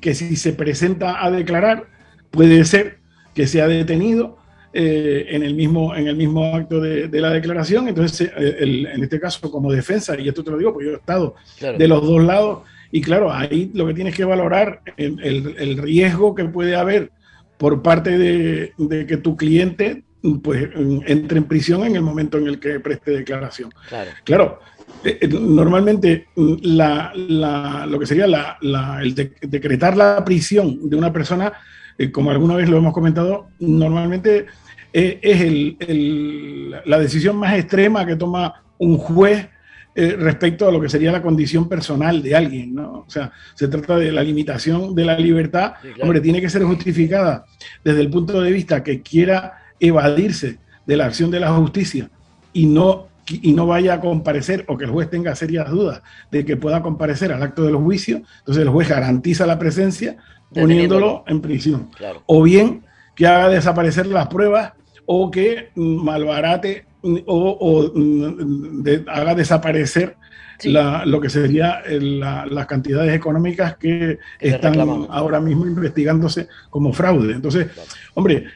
que 0.00 0.14
si 0.14 0.34
se 0.34 0.52
presenta 0.52 1.24
a 1.24 1.30
declarar, 1.30 1.86
puede 2.30 2.64
ser 2.64 2.98
que 3.34 3.46
sea 3.46 3.68
detenido 3.68 4.38
eh, 4.72 5.26
en, 5.28 5.42
el 5.42 5.54
mismo, 5.54 5.94
en 5.94 6.08
el 6.08 6.16
mismo 6.16 6.54
acto 6.54 6.80
de, 6.80 7.08
la 7.20 7.30
declaración. 7.30 7.88
Entonces, 7.88 8.30
eh, 8.36 8.56
en 8.60 9.02
este 9.02 9.20
caso, 9.20 9.50
como 9.50 9.72
defensa, 9.72 10.18
y 10.18 10.28
esto 10.28 10.42
te 10.42 10.50
lo 10.50 10.58
digo 10.58 10.72
porque 10.72 10.86
yo 10.86 10.92
he 10.92 10.96
estado 10.96 11.34
de 11.60 11.88
los 11.88 12.02
dos 12.02 12.22
lados, 12.22 12.60
y 12.90 13.00
claro, 13.00 13.32
ahí 13.32 13.70
lo 13.74 13.86
que 13.86 13.94
tienes 13.94 14.14
que 14.14 14.24
valorar 14.24 14.82
el, 14.96 15.18
el, 15.58 15.78
riesgo 15.78 16.34
que 16.34 16.44
puede 16.44 16.76
haber 16.76 17.10
por 17.56 17.82
parte 17.82 18.18
de, 18.18 18.72
de, 18.76 19.06
que 19.06 19.16
tu 19.16 19.36
cliente 19.36 20.04
pues 20.42 20.68
entre 21.06 21.38
en 21.38 21.44
prisión 21.44 21.84
en 21.84 21.96
el 21.96 22.02
momento 22.02 22.38
en 22.38 22.46
el 22.46 22.60
que 22.60 22.80
preste 22.80 23.10
declaración. 23.10 23.72
Claro, 23.88 24.10
claro 24.24 24.60
eh, 25.04 25.28
normalmente 25.28 26.28
la, 26.36 27.12
la, 27.14 27.86
lo 27.86 27.98
que 27.98 28.06
sería 28.06 28.26
la, 28.26 28.58
el 29.02 29.14
decretar 29.14 29.96
la 29.96 30.24
prisión 30.24 30.88
de 30.88 30.96
una 30.96 31.12
persona 31.12 31.52
eh, 31.98 32.12
como 32.12 32.30
alguna 32.30 32.54
vez 32.54 32.68
lo 32.68 32.76
hemos 32.76 32.92
comentado, 32.92 33.48
normalmente 33.58 34.46
eh, 34.92 35.18
es 35.22 35.40
el, 35.40 36.70
la 36.84 36.98
decisión 36.98 37.36
más 37.36 37.56
extrema 37.58 38.04
que 38.04 38.16
toma 38.16 38.62
un 38.78 38.98
juez 38.98 39.48
eh, 39.94 40.16
respecto 40.18 40.66
a 40.66 40.72
lo 40.72 40.80
que 40.80 40.88
sería 40.88 41.12
la 41.12 41.22
condición 41.22 41.68
personal 41.68 42.22
de 42.22 42.34
alguien, 42.34 42.74
¿no? 42.74 43.04
O 43.06 43.10
sea, 43.10 43.30
se 43.54 43.68
trata 43.68 43.96
de 43.96 44.10
la 44.10 44.22
limitación 44.22 44.94
de 44.94 45.04
la 45.04 45.18
libertad. 45.18 45.74
Hombre, 46.00 46.20
tiene 46.20 46.40
que 46.40 46.48
ser 46.48 46.62
justificada 46.62 47.44
desde 47.84 48.00
el 48.00 48.10
punto 48.10 48.40
de 48.40 48.50
vista 48.50 48.82
que 48.82 49.02
quiera 49.02 49.58
evadirse 49.78 50.58
de 50.86 50.96
la 50.96 51.06
acción 51.06 51.30
de 51.30 51.40
la 51.40 51.52
justicia 51.52 52.08
y 52.52 52.66
no, 52.66 53.08
y 53.28 53.52
no 53.52 53.66
vaya 53.66 53.94
a 53.94 54.00
comparecer 54.00 54.64
o 54.66 54.78
que 54.78 54.84
el 54.84 54.90
juez 54.90 55.10
tenga 55.10 55.34
serias 55.34 55.70
dudas 55.70 56.02
de 56.30 56.44
que 56.44 56.56
pueda 56.56 56.82
comparecer 56.82 57.32
al 57.32 57.42
acto 57.42 57.64
del 57.64 57.76
juicio. 57.76 58.22
Entonces 58.38 58.62
el 58.62 58.70
juez 58.70 58.88
garantiza 58.88 59.46
la 59.46 59.58
presencia 59.58 60.16
poniéndolo 60.54 61.24
en 61.26 61.40
prisión. 61.40 61.90
O 62.26 62.42
bien 62.42 62.82
que 63.14 63.26
haga 63.26 63.48
desaparecer 63.48 64.06
las 64.06 64.28
pruebas 64.28 64.72
o 65.06 65.30
que 65.30 65.70
malbarate 65.74 66.84
o, 67.26 67.92
mm, 67.94 68.84
haga 69.08 69.34
desaparecer 69.34 70.16
lo 70.64 71.20
que 71.20 71.28
sería 71.28 71.82
las 71.88 72.66
cantidades 72.66 73.14
económicas 73.14 73.76
que, 73.76 74.18
están 74.38 74.78
ahora 75.10 75.40
mismo 75.40 75.66
investigándose 75.66 76.48
como 76.70 76.92
fraude. 76.92 77.34
Entonces, 77.34 77.68
hombre, 78.14 78.46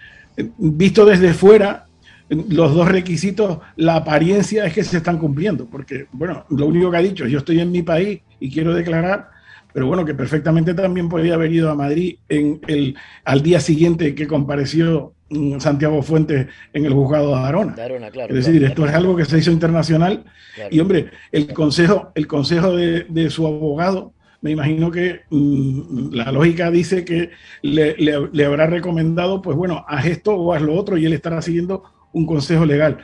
visto 0.59 1.05
desde 1.05 1.35
fuera, 1.35 1.87
los 2.29 2.75
dos 2.75 2.89
requisitos, 2.89 3.59
la 3.77 3.97
apariencia 3.97 4.67
es 4.67 4.75
que 4.75 4.85
se 4.85 4.97
están 4.99 5.19
cumpliendo, 5.19 5.67
porque, 5.67 6.07
bueno, 6.13 6.45
lo 6.51 6.67
único 6.67 6.91
que 6.91 6.97
ha 6.97 7.03
dicho, 7.03 7.27
yo 7.27 7.39
estoy 7.39 7.61
en 7.61 7.71
mi 7.71 7.83
país 7.83 8.21
y 8.41 8.51
quiero 8.51 8.75
declarar, 8.75 9.31
pero 9.77 9.89
bueno, 9.89 10.07
que 10.07 10.15
perfectamente 10.15 10.73
también 10.73 11.07
podría 11.07 11.35
haber 11.35 11.53
ido 11.53 11.71
a 11.71 11.75
Madrid 11.75 12.17
en 12.31 12.63
el, 12.67 12.97
al 13.27 13.43
día 13.43 13.61
siguiente 13.61 14.15
que 14.15 14.27
compareció 14.27 15.13
mm, 15.29 15.59
Santiago 15.59 16.01
Fuentes 16.01 16.47
en 16.73 16.87
el 16.87 16.95
juzgado 16.95 17.29
de 17.29 17.43
Arona. 17.43 17.75
claro, 17.75 18.35
es 18.35 18.47
decir, 18.47 18.65
esto 18.65 18.87
es 18.87 18.95
algo 18.95 19.15
que 19.15 19.27
se 19.27 19.37
hizo 19.37 19.51
internacional 19.51 20.25
y 20.71 20.81
hombre, 20.81 21.11
el 21.31 21.53
consejo, 21.53 22.11
el 22.15 22.27
consejo 22.27 22.75
de, 22.75 23.29
su 23.29 23.47
abogado, 23.47 24.15
me 24.41 24.51
imagino 24.51 24.91
que 24.91 25.25
mm, 25.29 26.15
la 26.15 26.33
lógica 26.33 26.71
dice 26.71 27.05
que 27.05 27.33
le, 27.61 28.47
habrá 28.47 28.69
recomendado, 28.69 29.43
pues 29.43 29.59
bueno, 29.59 29.85
haz 29.87 30.07
esto 30.07 30.37
o 30.37 30.55
haz 30.55 30.63
lo 30.63 30.75
otro 30.75 30.97
y 30.97 31.05
él 31.05 31.13
estará 31.13 31.43
siguiendo 31.43 31.83
un 32.15 32.25
consejo 32.25 32.65
legal. 32.65 32.97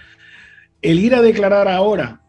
El 0.81 1.01
ir 1.01 1.15
a 1.15 1.21
declarar 1.21 1.69
ahora, 1.69 2.23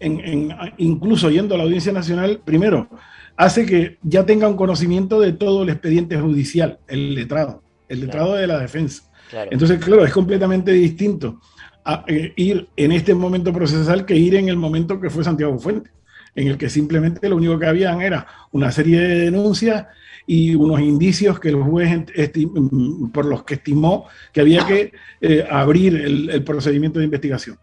en, 0.00 0.54
incluso 0.76 1.30
yendo 1.30 1.54
a 1.54 1.56
la 1.56 1.64
Audiencia 1.64 1.92
Nacional, 1.92 2.42
primero, 2.44 2.90
hace 3.36 3.66
que 3.66 3.98
ya 4.02 4.24
tenga 4.24 4.48
un 4.48 4.56
conocimiento 4.56 5.20
de 5.20 5.32
todo 5.32 5.62
el 5.62 5.70
expediente 5.70 6.18
judicial, 6.18 6.78
el 6.88 7.14
letrado, 7.14 7.62
el 7.88 8.00
letrado 8.00 8.34
de 8.34 8.46
la 8.46 8.58
defensa. 8.58 9.04
Entonces, 9.50 9.84
claro, 9.84 10.04
es 10.04 10.12
completamente 10.12 10.72
distinto 10.72 11.40
a, 11.84 12.04
eh, 12.06 12.32
ir 12.36 12.68
en 12.76 12.92
este 12.92 13.14
momento 13.14 13.52
procesal 13.52 14.06
que 14.06 14.16
ir 14.16 14.36
en 14.36 14.48
el 14.48 14.56
momento 14.56 15.00
que 15.00 15.10
fue 15.10 15.24
Santiago 15.24 15.58
Fuente, 15.58 15.90
en 16.34 16.48
el 16.48 16.58
que 16.58 16.68
simplemente 16.68 17.28
lo 17.28 17.36
único 17.36 17.58
que 17.58 17.66
habían 17.66 18.02
era 18.02 18.26
una 18.52 18.70
serie 18.70 19.00
de 19.00 19.18
denuncias 19.18 19.86
y 20.26 20.54
unos 20.54 20.80
indicios 20.80 21.38
que 21.38 21.48
el 21.48 21.56
juez 21.56 22.06
mm, 22.34 23.08
por 23.08 23.26
los 23.26 23.44
que 23.44 23.54
estimó 23.54 24.06
que 24.32 24.40
había 24.40 24.66
que 24.66 24.92
eh, 25.20 25.46
abrir 25.48 25.94
el, 25.96 26.42
procedimiento 26.44 26.98
de 26.98 27.04
investigación. 27.04 27.58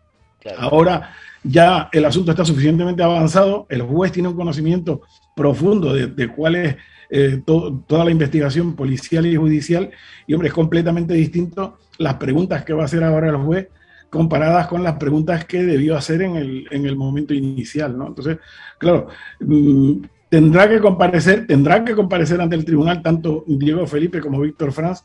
Ahora 0.57 1.13
ya 1.43 1.89
el 1.91 2.05
asunto 2.05 2.31
está 2.31 2.45
suficientemente 2.45 3.03
avanzado, 3.03 3.65
el 3.69 3.81
juez 3.81 4.11
tiene 4.11 4.29
un 4.29 4.35
conocimiento 4.35 5.01
profundo 5.35 5.93
de, 5.93 6.27
cuál 6.27 6.55
es 6.55 6.75
eh, 7.09 7.41
toda 7.45 8.05
la 8.05 8.11
investigación 8.11 8.75
policial 8.75 9.25
y 9.25 9.35
judicial, 9.35 9.91
y 10.27 10.33
hombre, 10.33 10.49
es 10.49 10.53
completamente 10.53 11.13
distinto 11.13 11.77
las 11.97 12.15
preguntas 12.15 12.63
que 12.63 12.73
va 12.73 12.83
a 12.83 12.85
hacer 12.85 13.03
ahora 13.03 13.29
el 13.29 13.37
juez 13.37 13.67
comparadas 14.09 14.67
con 14.67 14.83
las 14.83 14.93
preguntas 14.93 15.45
que 15.45 15.63
debió 15.63 15.97
hacer 15.97 16.21
en 16.21 16.35
el, 16.35 16.67
en 16.69 16.85
el 16.85 16.95
momento 16.95 17.33
inicial, 17.33 17.97
¿no? 17.97 18.07
Entonces, 18.07 18.37
claro, 18.77 19.07
mm, 19.39 19.93
tendrá 20.29 20.69
que 20.69 20.79
comparecer, 20.79 21.47
tendrán 21.47 21.83
que 21.83 21.95
comparecer 21.95 22.39
ante 22.39 22.55
el 22.55 22.65
tribunal 22.65 23.01
tanto 23.01 23.43
Diego 23.47 23.87
Felipe 23.87 24.19
como 24.19 24.41
Víctor 24.41 24.71
Franz, 24.71 25.03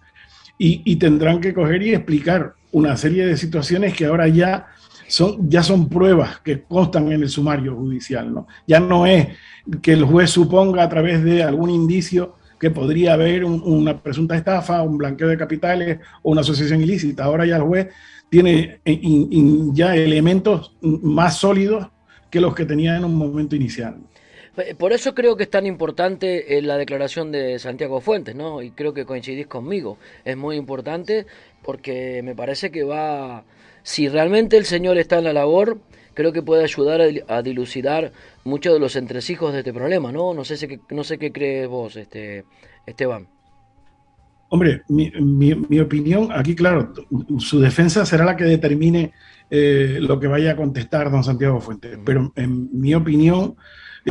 y, 0.58 0.82
y 0.84 0.96
tendrán 0.96 1.40
que 1.40 1.54
coger 1.54 1.82
y 1.82 1.94
explicar 1.94 2.54
una 2.72 2.96
serie 2.96 3.24
de 3.24 3.36
situaciones 3.36 3.94
que 3.94 4.06
ahora 4.06 4.28
ya 4.28 4.66
son, 5.08 5.50
ya 5.50 5.62
son 5.62 5.88
pruebas 5.88 6.40
que 6.40 6.62
constan 6.62 7.10
en 7.10 7.22
el 7.22 7.28
sumario 7.28 7.74
judicial, 7.74 8.32
¿no? 8.32 8.46
Ya 8.66 8.78
no 8.78 9.06
es 9.06 9.28
que 9.82 9.92
el 9.92 10.04
juez 10.04 10.30
suponga 10.30 10.82
a 10.82 10.88
través 10.88 11.24
de 11.24 11.42
algún 11.42 11.70
indicio 11.70 12.36
que 12.58 12.70
podría 12.70 13.14
haber 13.14 13.44
una 13.44 14.02
presunta 14.02 14.36
estafa, 14.36 14.82
un 14.82 14.98
blanqueo 14.98 15.28
de 15.28 15.38
capitales 15.38 15.98
o 16.22 16.32
una 16.32 16.40
asociación 16.40 16.82
ilícita. 16.82 17.24
Ahora 17.24 17.46
ya 17.46 17.56
el 17.56 17.62
juez 17.62 17.88
tiene 18.28 18.80
eh, 18.84 19.00
ya 19.72 19.94
elementos 19.94 20.76
más 20.80 21.38
sólidos 21.38 21.88
que 22.30 22.40
los 22.40 22.54
que 22.54 22.64
tenía 22.64 22.96
en 22.96 23.04
un 23.04 23.14
momento 23.14 23.56
inicial. 23.56 23.96
Por 24.76 24.92
eso 24.92 25.14
creo 25.14 25.36
que 25.36 25.44
es 25.44 25.50
tan 25.50 25.66
importante 25.66 26.58
eh, 26.58 26.62
la 26.62 26.76
declaración 26.76 27.30
de 27.30 27.60
Santiago 27.60 28.00
Fuentes, 28.00 28.34
¿no? 28.34 28.60
Y 28.60 28.72
creo 28.72 28.92
que 28.92 29.04
coincidís 29.04 29.46
conmigo. 29.46 29.98
Es 30.24 30.36
muy 30.36 30.56
importante 30.56 31.26
porque 31.62 32.22
me 32.24 32.34
parece 32.34 32.72
que 32.72 32.82
va 32.82 33.44
si 33.88 34.06
realmente 34.06 34.58
el 34.58 34.66
Señor 34.66 34.98
está 34.98 35.16
en 35.16 35.24
la 35.24 35.32
labor, 35.32 35.78
creo 36.12 36.30
que 36.30 36.42
puede 36.42 36.62
ayudar 36.62 37.00
a, 37.26 37.40
dilucidar 37.40 38.12
muchos 38.44 38.74
de 38.74 38.80
los 38.80 38.96
entresijos 38.96 39.54
de 39.54 39.60
este 39.60 39.72
problema, 39.72 40.12
¿no? 40.12 40.34
No 40.34 40.44
sé, 40.44 40.68
qué, 40.68 40.78
no 40.90 41.04
sé 41.04 41.16
qué 41.16 41.32
crees 41.32 41.68
vos, 41.68 41.96
este, 41.96 42.44
Esteban. 42.84 43.28
Hombre, 44.50 44.82
mi, 44.90 45.80
opinión, 45.80 46.28
aquí 46.32 46.54
claro, 46.54 46.92
su 47.38 47.60
defensa 47.60 48.04
será 48.04 48.26
la 48.26 48.36
que 48.36 48.44
determine 48.44 49.12
eh, 49.50 49.96
lo 50.02 50.20
que 50.20 50.26
vaya 50.26 50.52
a 50.52 50.56
contestar 50.56 51.10
don 51.10 51.24
Santiago 51.24 51.58
Fuentes, 51.58 51.98
pero 52.04 52.30
en 52.36 52.68
mi 52.78 52.94
opinión, 52.94 53.56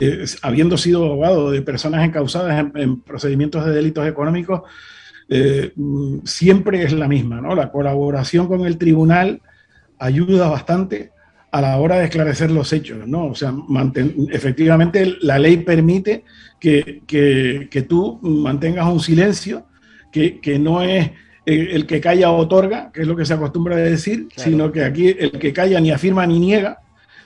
eh, 0.02 0.26
habiendo 0.42 0.76
sido 0.80 1.06
abogado 1.06 1.52
de 1.52 1.62
personas 1.62 2.04
encausadas 2.04 2.66
en, 2.74 3.02
procedimientos 3.02 3.64
de 3.64 3.74
delitos 3.74 4.08
económicos, 4.08 4.62
eh, 5.30 5.72
siempre 6.24 6.82
es 6.82 6.94
la 6.94 7.08
misma, 7.08 7.42
¿no? 7.42 7.54
La 7.54 7.72
colaboración 7.72 8.48
con 8.48 8.66
el 8.66 8.80
tribunal 8.80 9.42
ayuda 10.00 10.50
bastante 10.50 11.12
a 11.52 11.62
la 11.62 11.78
hora 11.78 11.98
de 11.98 12.06
esclarecer 12.06 12.52
los 12.52 12.74
hechos, 12.74 13.08
¿no? 13.08 13.28
O 13.28 13.36
sea, 13.36 13.54
efectivamente 14.32 15.16
la 15.22 15.40
ley 15.40 15.58
permite 15.58 16.24
que, 16.60 17.02
que, 17.08 17.82
tú 17.84 18.20
mantengas 18.22 18.88
un 18.88 19.00
silencio 19.00 19.66
que, 20.12 20.40
que, 20.40 20.60
no 20.60 20.82
es 20.84 21.12
el 21.46 21.86
que 21.88 22.02
calla 22.02 22.32
otorga, 22.32 22.92
que 22.92 23.02
es 23.02 23.08
lo 23.08 23.16
que 23.16 23.26
se 23.26 23.34
acostumbra 23.34 23.76
a 23.76 23.80
decir, 23.80 24.28
sino 24.36 24.72
que 24.72 24.84
aquí 24.84 25.08
el 25.08 25.32
que 25.32 25.54
calla 25.54 25.80
ni 25.80 25.92
afirma 25.92 26.28
ni 26.28 26.40
niega, 26.40 26.80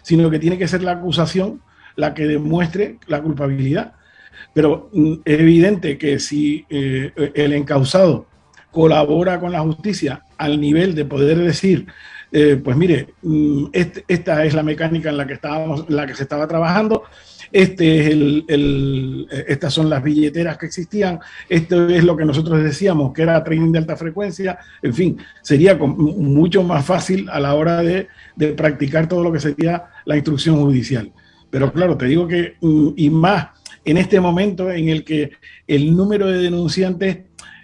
sino 0.03 0.29
que 0.29 0.39
tiene 0.39 0.57
que 0.57 0.67
ser 0.67 0.83
la 0.83 0.93
acusación 0.93 1.61
la 1.95 2.13
que 2.13 2.27
demuestre 2.27 2.97
la 3.07 3.21
culpabilidad. 3.21 3.93
Pero 4.53 4.89
mm, 4.93 5.13
es 5.25 5.39
evidente 5.39 5.97
que 5.97 6.19
si 6.19 6.65
eh, 6.69 7.11
el 7.33 7.53
encausado 7.53 8.27
colabora 8.71 9.39
con 9.39 9.51
la 9.51 9.61
justicia 9.61 10.23
al 10.37 10.59
nivel 10.59 10.95
de 10.95 11.05
poder 11.05 11.37
decir 11.37 11.87
eh, 12.31 12.59
pues 12.63 12.77
mire, 12.77 13.07
mm, 13.21 13.65
este, 13.73 14.05
esta 14.07 14.45
es 14.45 14.53
la 14.53 14.63
mecánica 14.63 15.09
en 15.09 15.17
la 15.17 15.27
que 15.27 15.33
estábamos, 15.33 15.89
la 15.89 16.07
que 16.07 16.15
se 16.15 16.23
estaba 16.23 16.47
trabajando, 16.47 17.03
este 17.51 17.99
es 17.99 18.07
el, 18.07 19.27
estas 19.47 19.73
son 19.73 19.89
las 19.89 20.01
billeteras 20.01 20.57
que 20.57 20.67
existían, 20.67 21.19
esto 21.49 21.89
es 21.89 22.03
lo 22.03 22.15
que 22.15 22.23
nosotros 22.23 22.63
decíamos 22.63 23.11
que 23.13 23.23
era 23.23 23.43
trading 23.43 23.73
de 23.73 23.79
alta 23.79 23.97
frecuencia, 23.97 24.57
en 24.81 24.93
fin, 24.93 25.17
sería 25.41 25.75
mucho 25.75 26.63
más 26.63 26.85
fácil 26.85 27.29
a 27.29 27.39
la 27.39 27.53
hora 27.55 27.81
de, 27.81 28.07
de 28.35 28.53
practicar 28.53 29.07
todo 29.07 29.23
lo 29.23 29.31
que 29.33 29.39
sería 29.39 29.85
la 30.05 30.15
instrucción 30.15 30.61
judicial. 30.61 31.11
Pero 31.49 31.73
claro, 31.73 31.97
te 31.97 32.05
digo 32.05 32.27
que, 32.27 32.55
mm, 32.61 32.89
y 32.95 33.09
más 33.09 33.49
en 33.83 33.97
este 33.97 34.19
momento 34.19 34.71
en 34.71 34.89
el 34.89 35.03
que 35.03 35.31
el 35.67 35.95
número 35.95 36.27
de 36.27 36.39
denunciantes 36.39 37.19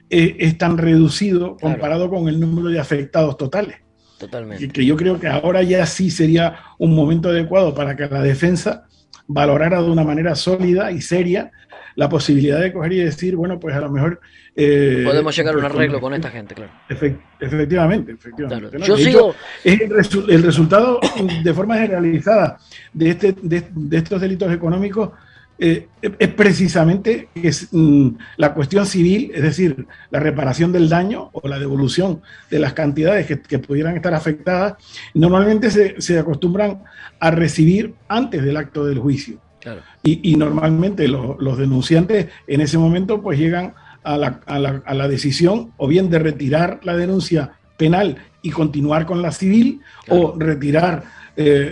eh, 0.10 0.36
es 0.40 0.58
tan 0.58 0.78
reducido 0.78 1.58
comparado 1.58 2.10
con 2.10 2.28
el 2.28 2.40
número 2.40 2.70
de 2.70 2.80
afectados 2.80 3.38
totales. 3.38 3.78
Totalmente. 4.18 4.68
Que, 4.70 4.86
yo 4.86 4.96
creo 4.96 5.20
que 5.20 5.28
ahora 5.28 5.64
ya 5.64 5.86
sí 5.86 6.10
sería 6.10 6.60
un 6.78 6.96
momento 6.96 7.30
adecuado 7.30 7.74
para 7.74 7.96
que 7.96 8.08
la 8.08 8.22
defensa 8.22 8.88
valorara 9.28 9.82
de 9.82 9.90
una 9.90 10.04
manera 10.04 10.36
sólida 10.36 10.92
y 10.92 11.02
seria 11.02 11.52
la 11.96 12.10
posibilidad 12.10 12.60
de 12.60 12.72
coger 12.72 12.94
y 12.94 12.98
decir, 12.98 13.36
bueno, 13.36 13.60
pues 13.60 13.76
a 13.76 13.82
lo 13.82 13.92
mejor... 13.92 14.20
Eh, 14.56 15.02
Podemos 15.04 15.36
llegar 15.36 15.54
a 15.54 15.58
un 15.58 15.64
pues, 15.64 15.74
arreglo 15.74 16.00
con 16.00 16.14
esta 16.14 16.30
gente, 16.30 16.56
claro. 16.56 16.72
efectivamente, 17.40 18.12
efectivamente. 18.12 18.78
Yo 18.86 18.98
sigo... 18.98 19.36
es 19.64 19.82
el, 19.82 20.44
resultado 20.44 21.00
de 21.44 21.54
forma 21.54 21.78
generalizada 21.78 22.58
de, 22.94 23.10
este, 23.10 23.36
de 23.42 23.98
estos 23.98 24.22
delitos 24.22 24.52
económicos 24.54 25.12
eh, 25.60 25.88
es 26.02 26.28
precisamente 26.30 27.30
es, 27.34 27.70
mm, 27.72 28.10
la 28.38 28.54
cuestión 28.54 28.86
civil, 28.86 29.32
es 29.34 29.42
decir, 29.42 29.88
la 30.12 30.20
reparación 30.20 30.72
del 30.72 30.88
daño 30.88 31.30
o 31.34 31.48
la 31.48 31.58
devolución 31.58 32.22
de 32.52 32.60
las 32.60 32.74
cantidades 32.74 33.26
que, 33.26 33.60
pudieran 33.60 33.96
estar 33.96 34.14
afectadas, 34.14 34.76
normalmente 35.16 35.72
se, 35.72 36.20
acostumbran 36.20 36.84
a 37.20 37.32
recibir 37.32 37.96
antes 38.08 38.44
del 38.44 38.58
acto 38.58 38.86
del 38.86 39.00
juicio. 39.00 39.40
Y, 40.04 40.36
normalmente 40.38 41.08
los 41.10 41.58
denunciantes 41.58 42.28
en 42.46 42.62
ese 42.62 42.78
momento 42.78 43.22
pues 43.22 43.38
llegan 43.38 43.74
a 44.04 44.16
la, 44.16 44.40
a, 44.46 44.60
la, 44.60 44.82
a 44.86 44.94
la, 44.94 45.08
decisión 45.10 45.74
o 45.76 45.88
bien 45.88 46.10
de 46.10 46.20
retirar 46.20 46.80
la 46.84 46.96
denuncia 46.96 47.58
penal 47.76 48.16
y 48.42 48.52
continuar 48.52 49.06
con 49.06 49.22
la 49.22 49.34
civil 49.34 49.82
o 50.08 50.36
retirar 50.38 51.04
eh, 51.40 51.72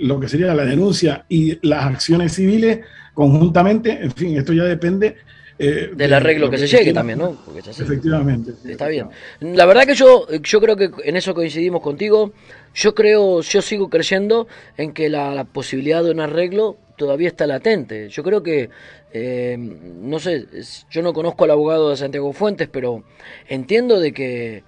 lo 0.00 0.18
que 0.18 0.26
sería 0.26 0.54
la 0.54 0.64
denuncia 0.64 1.26
y 1.28 1.58
las 1.66 1.84
acciones 1.84 2.32
civiles 2.32 2.80
conjuntamente, 3.12 3.98
en 4.02 4.10
fin, 4.12 4.36
esto 4.38 4.54
ya 4.54 4.64
depende 4.64 5.16
eh, 5.58 5.90
del 5.94 6.14
arreglo 6.14 6.48
que, 6.48 6.56
se 6.56 6.66
llegue 6.66 6.94
también, 6.94 7.18
¿no? 7.18 7.36
Efectivamente. 7.54 8.52
Está 8.66 8.88
bien. 8.88 9.08
La 9.40 9.66
verdad 9.66 9.84
que 9.84 9.94
yo, 9.94 10.26
yo 10.42 10.60
creo 10.62 10.74
que 10.74 10.90
en 11.04 11.16
eso 11.18 11.34
coincidimos 11.34 11.82
contigo. 11.82 12.32
Yo 12.74 12.94
creo, 12.94 13.42
yo 13.42 13.60
sigo 13.60 13.90
creyendo 13.90 14.48
en 14.78 14.94
que 14.94 15.10
la, 15.10 15.44
posibilidad 15.44 16.02
de 16.02 16.12
un 16.12 16.20
arreglo 16.20 16.78
todavía 16.96 17.28
está 17.28 17.46
latente. 17.46 18.08
Yo 18.08 18.22
creo 18.22 18.42
que, 18.42 18.70
eh, 19.12 19.58
no 19.58 20.18
sé, 20.18 20.46
yo 20.90 21.02
no 21.02 21.12
conozco 21.12 21.44
al 21.44 21.50
abogado 21.50 21.90
de 21.90 21.98
Santiago 21.98 22.32
Fuentes, 22.32 22.70
pero 22.72 23.04
entiendo 23.46 24.00
de 24.00 24.12
que 24.12 24.62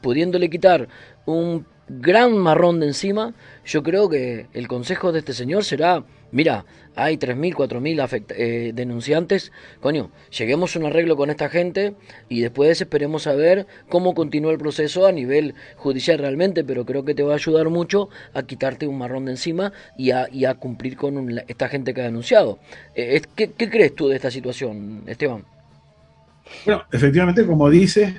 pudiéndole 0.00 0.48
quitar 0.48 0.86
un 1.26 1.66
gran 1.88 2.36
marrón 2.36 2.80
de 2.80 2.86
encima, 2.86 3.34
yo 3.64 3.82
creo 3.82 4.08
que 4.08 4.46
el 4.52 4.68
consejo 4.68 5.12
de 5.12 5.20
este 5.20 5.32
señor 5.32 5.64
será, 5.64 6.04
mira, 6.32 6.64
hay 6.96 7.16
3.000, 7.16 7.54
4.000 7.54 8.24
eh, 8.30 8.72
denunciantes, 8.74 9.52
coño, 9.80 10.10
lleguemos 10.36 10.74
a 10.74 10.78
un 10.78 10.86
arreglo 10.86 11.16
con 11.16 11.30
esta 11.30 11.48
gente 11.48 11.94
y 12.28 12.40
después 12.40 12.80
esperemos 12.80 13.26
a 13.26 13.34
ver 13.34 13.66
cómo 13.88 14.14
continúa 14.14 14.52
el 14.52 14.58
proceso 14.58 15.06
a 15.06 15.12
nivel 15.12 15.54
judicial 15.76 16.18
realmente, 16.18 16.64
pero 16.64 16.86
creo 16.86 17.04
que 17.04 17.14
te 17.14 17.22
va 17.22 17.32
a 17.32 17.36
ayudar 17.36 17.68
mucho 17.68 18.08
a 18.32 18.44
quitarte 18.44 18.86
un 18.86 18.98
marrón 18.98 19.24
de 19.24 19.32
encima 19.32 19.72
y 19.96 20.10
a, 20.10 20.54
cumplir 20.54 20.96
con 20.96 21.38
esta 21.48 21.68
gente 21.68 21.94
que 21.94 22.00
ha 22.00 22.04
denunciado. 22.04 22.58
Eh, 22.94 23.22
¿qué, 23.34 23.50
¿Qué 23.50 23.68
crees 23.68 23.94
tú 23.94 24.08
de 24.08 24.16
esta 24.16 24.30
situación, 24.30 25.02
Esteban? 25.06 25.44
Bueno, 26.64 26.84
efectivamente, 26.92 27.44
como 27.46 27.68
dices, 27.70 28.14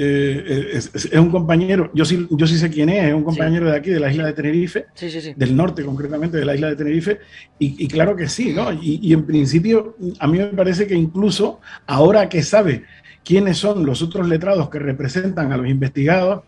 eh, 0.00 0.70
es, 0.74 1.10
un 1.12 1.30
compañero, 1.30 1.90
yo 1.94 2.04
sí, 2.04 2.26
yo 2.30 2.46
sí 2.46 2.58
sé 2.58 2.70
quién 2.70 2.88
es, 2.88 3.08
es 3.08 3.14
un 3.14 3.24
compañero 3.24 3.70
de 3.70 3.76
aquí, 3.76 3.90
de 3.90 4.00
la 4.00 4.10
isla 4.10 4.26
de 4.26 4.32
Tenerife, 4.32 4.86
del 5.36 5.56
norte 5.56 5.84
concretamente, 5.84 6.36
de 6.36 6.44
la 6.44 6.54
isla 6.54 6.68
de 6.68 6.76
Tenerife, 6.76 7.18
y, 7.58 7.88
claro 7.88 8.14
que 8.14 8.28
sí, 8.28 8.52
¿no? 8.52 8.72
Y, 8.72 9.00
y, 9.02 9.12
en 9.12 9.24
principio, 9.24 9.96
a 10.18 10.26
mí 10.26 10.38
me 10.38 10.46
parece 10.46 10.86
que 10.86 10.94
incluso 10.94 11.60
ahora 11.86 12.28
que 12.28 12.42
sabe 12.42 12.84
quiénes 13.24 13.58
son 13.58 13.84
los 13.84 14.00
otros 14.02 14.28
letrados 14.28 14.70
que 14.70 14.78
representan 14.78 15.52
a 15.52 15.56
los 15.56 15.68
investigados, 15.68 16.44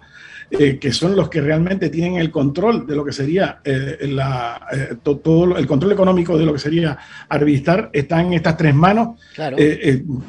eh, 0.52 0.78
que 0.80 0.92
son 0.92 1.14
los 1.14 1.28
que 1.28 1.40
realmente 1.40 1.90
tienen 1.90 2.16
el 2.16 2.32
control 2.32 2.84
de 2.84 2.96
lo 2.96 3.04
que 3.04 3.12
sería 3.12 3.60
eh, 3.64 3.98
la, 4.08 4.66
eh, 4.72 4.96
todo 5.00 5.56
el 5.56 5.64
control 5.64 5.92
económico 5.92 6.36
de 6.36 6.44
lo 6.44 6.52
que 6.52 6.58
sería 6.58 6.98
arbitrar, 7.28 7.88
está 7.92 8.20
en 8.20 8.32
estas 8.32 8.56
tres 8.56 8.74
manos. 8.74 9.20
Claro, 9.34 9.56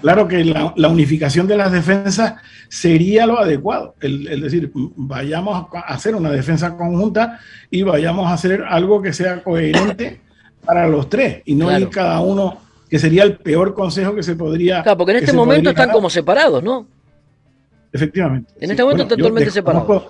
claro 0.01 0.27
que 0.27 0.45
la, 0.45 0.89
unificación 0.89 1.47
de 1.47 1.57
las 1.57 1.71
defensas 1.71 2.35
sería 2.69 3.25
lo 3.25 3.39
adecuado, 3.39 3.95
es 3.99 4.41
decir, 4.41 4.71
vayamos 4.73 5.67
a 5.73 5.79
hacer 5.79 6.13
una 6.13 6.29
defensa 6.29 6.77
conjunta 6.77 7.39
y 7.71 7.81
vayamos 7.81 8.27
a 8.27 8.33
hacer 8.33 8.63
algo 8.69 9.01
que 9.01 9.13
sea 9.13 9.41
coherente 9.43 10.21
para 10.63 10.87
los 10.87 11.09
tres 11.09 11.41
y 11.45 11.55
no 11.55 11.75
ir 11.75 11.89
cada 11.89 12.19
uno, 12.19 12.59
que 12.87 12.99
sería 12.99 13.23
el 13.23 13.37
peor 13.37 13.73
consejo 13.73 14.13
que 14.13 14.21
se 14.21 14.35
podría. 14.35 14.83
Claro, 14.83 14.99
porque 14.99 15.13
en 15.13 15.17
este 15.17 15.33
momento 15.33 15.71
están 15.71 15.89
como 15.89 16.11
separados, 16.11 16.61
¿no? 16.61 17.00
Efectivamente. 17.91 18.53
En 18.59 18.71
este 18.71 18.83
momento 18.83 19.07
totalmente 19.07 19.51
separados. 19.51 20.07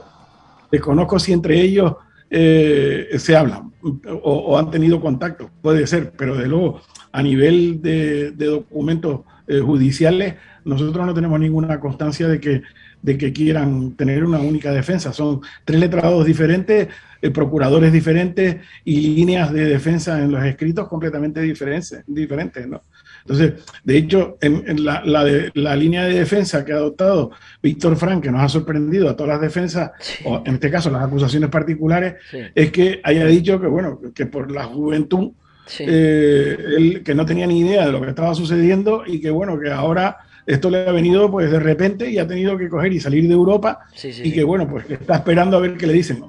Desconozco 0.71 1.19
si 1.19 1.33
entre 1.33 1.59
ellos 1.59 1.95
eh, 2.29 3.09
se 3.17 3.35
hablan 3.35 3.73
o, 3.83 4.57
han 4.57 4.71
tenido 4.71 5.01
contacto, 5.01 5.49
puede 5.61 5.85
ser, 5.87 6.13
pero 6.15 6.37
de 6.37 6.47
luego 6.47 6.81
a 7.11 7.21
nivel 7.21 7.81
de, 7.81 8.31
documentos 8.31 9.21
eh, 9.47 9.59
judiciales, 9.59 10.35
nosotros 10.63 11.05
no 11.05 11.13
tenemos 11.13 11.39
ninguna 11.39 11.79
constancia 11.79 12.27
de 12.27 12.39
que, 12.39 12.61
de 13.01 13.17
que 13.17 13.33
quieran 13.33 13.93
tener 13.97 14.23
una 14.23 14.39
única 14.39 14.71
defensa. 14.71 15.11
Son 15.11 15.41
tres 15.65 15.79
letrados 15.79 16.25
diferentes, 16.25 16.87
eh, 17.21 17.31
procuradores 17.31 17.91
diferentes 17.91 18.57
y 18.85 19.15
líneas 19.15 19.51
de 19.51 19.65
defensa 19.65 20.21
en 20.21 20.31
los 20.31 20.43
escritos 20.45 20.87
completamente 20.87 21.41
diferentes, 21.41 22.03
diferentes 22.07 22.67
¿no? 22.67 22.83
Entonces, 23.21 23.53
de 23.83 23.97
hecho, 23.97 24.37
en, 24.41 24.83
la, 24.83 25.01
la, 25.05 25.75
línea 25.75 26.05
de 26.05 26.13
defensa 26.13 26.65
que 26.65 26.73
ha 26.73 26.75
adoptado 26.75 27.31
Víctor 27.61 27.95
Frank, 27.95 28.23
que 28.23 28.31
nos 28.31 28.41
ha 28.41 28.49
sorprendido 28.49 29.09
a 29.09 29.15
todas 29.15 29.33
las 29.33 29.41
defensas, 29.41 29.91
o 30.25 30.41
en 30.45 30.55
este 30.55 30.71
caso 30.71 30.89
las 30.89 31.03
acusaciones 31.03 31.49
particulares, 31.49 32.15
es 32.55 32.71
que 32.71 32.99
haya 33.03 33.25
dicho 33.25 33.59
que, 33.59 33.67
bueno, 33.67 33.99
que 34.13 34.25
por 34.25 34.51
la 34.51 34.65
juventud, 34.65 35.31
eh, 35.79 36.57
él, 36.77 37.03
que 37.03 37.15
no 37.15 37.25
tenía 37.25 37.47
ni 37.47 37.59
idea 37.59 37.85
de 37.85 37.91
lo 37.91 38.01
que 38.01 38.09
estaba 38.09 38.33
sucediendo 38.33 39.03
y 39.05 39.21
que, 39.21 39.29
bueno, 39.29 39.59
que 39.59 39.69
ahora 39.69 40.17
esto 40.45 40.69
le 40.69 40.87
ha 40.87 40.91
venido 40.91 41.29
pues 41.29 41.51
de 41.51 41.59
repente 41.59 42.09
y 42.09 42.17
ha 42.17 42.27
tenido 42.27 42.57
que 42.57 42.67
coger 42.67 42.91
y 42.91 42.99
salir 42.99 43.27
de 43.27 43.33
Europa 43.33 43.85
y 44.03 44.31
que, 44.31 44.43
bueno, 44.43 44.67
pues 44.67 44.89
está 44.89 45.17
esperando 45.17 45.57
a 45.57 45.59
ver 45.59 45.77
qué 45.77 45.87
le 45.87 45.93
dicen. 45.93 46.23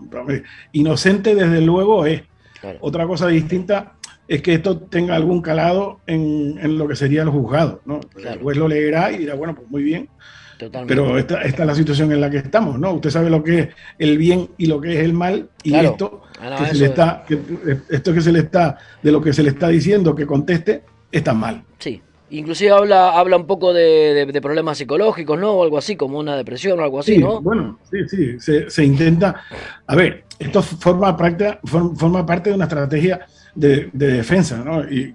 Inocente, 0.72 1.34
desde 1.34 1.60
luego, 1.60 2.06
es. 2.06 2.22
Otra 2.80 3.08
cosa 3.08 3.26
distinta 3.26 3.94
es 4.32 4.40
que 4.40 4.54
esto 4.54 4.78
tenga 4.78 5.14
algún 5.14 5.42
calado 5.42 6.00
en, 6.06 6.78
lo 6.78 6.88
que 6.88 6.96
sería 6.96 7.20
el 7.20 7.28
juzgado, 7.28 7.82
¿no? 7.84 8.00
El 8.16 8.38
juez 8.38 8.56
lo 8.56 8.66
leerá 8.66 9.12
y 9.12 9.18
dirá, 9.18 9.34
bueno, 9.34 9.54
pues 9.54 9.70
muy 9.70 9.82
bien. 9.82 10.08
Pero 10.86 11.18
esta, 11.18 11.42
esta, 11.42 11.64
es 11.64 11.66
la 11.66 11.74
situación 11.74 12.12
en 12.12 12.20
la 12.20 12.30
que 12.30 12.38
estamos, 12.38 12.78
¿no? 12.78 12.94
Usted 12.94 13.10
sabe 13.10 13.28
lo 13.28 13.42
que 13.42 13.58
es 13.58 13.68
el 13.98 14.16
bien 14.16 14.48
y 14.56 14.66
lo 14.66 14.80
que 14.80 14.94
es 14.94 15.00
el 15.00 15.12
mal, 15.12 15.50
y 15.62 15.74
esto, 15.74 16.22
ah, 16.40 16.56
que 16.58 16.66
se 16.74 16.78
le 16.78 16.86
está, 16.86 17.24
esto 17.90 18.14
que 18.14 18.20
se 18.22 18.32
le 18.32 18.38
está, 18.38 18.78
de 19.02 19.12
lo 19.12 19.20
que 19.20 19.34
se 19.34 19.42
le 19.42 19.50
está 19.50 19.68
diciendo 19.68 20.14
que 20.14 20.24
conteste, 20.24 20.82
está 21.10 21.34
mal. 21.34 21.64
Sí, 21.78 22.00
Inclusive 22.30 22.70
habla, 22.70 23.10
habla 23.10 23.36
un 23.36 23.46
poco 23.46 23.74
de, 23.74 24.40
problemas 24.40 24.78
psicológicos, 24.78 25.38
¿no? 25.38 25.52
O 25.52 25.64
algo 25.64 25.76
así, 25.76 25.96
como 25.96 26.18
una 26.18 26.34
depresión 26.34 26.80
o 26.80 26.82
algo 26.82 27.00
así, 27.00 27.18
¿no? 27.18 27.42
Bueno, 27.42 27.78
sí, 27.90 28.08
sí, 28.08 28.40
se, 28.40 28.70
se, 28.70 28.82
intenta... 28.82 29.44
A 29.86 29.94
ver, 29.94 30.24
esto 30.38 30.62
forma, 30.62 31.14
parte, 31.14 31.58
forma 31.62 32.24
parte 32.24 32.48
de 32.48 32.56
una 32.56 32.64
estrategia 32.64 33.26
de, 33.54 33.90
defensa, 33.92 34.62
¿no? 34.64 34.82
Y 34.90 35.14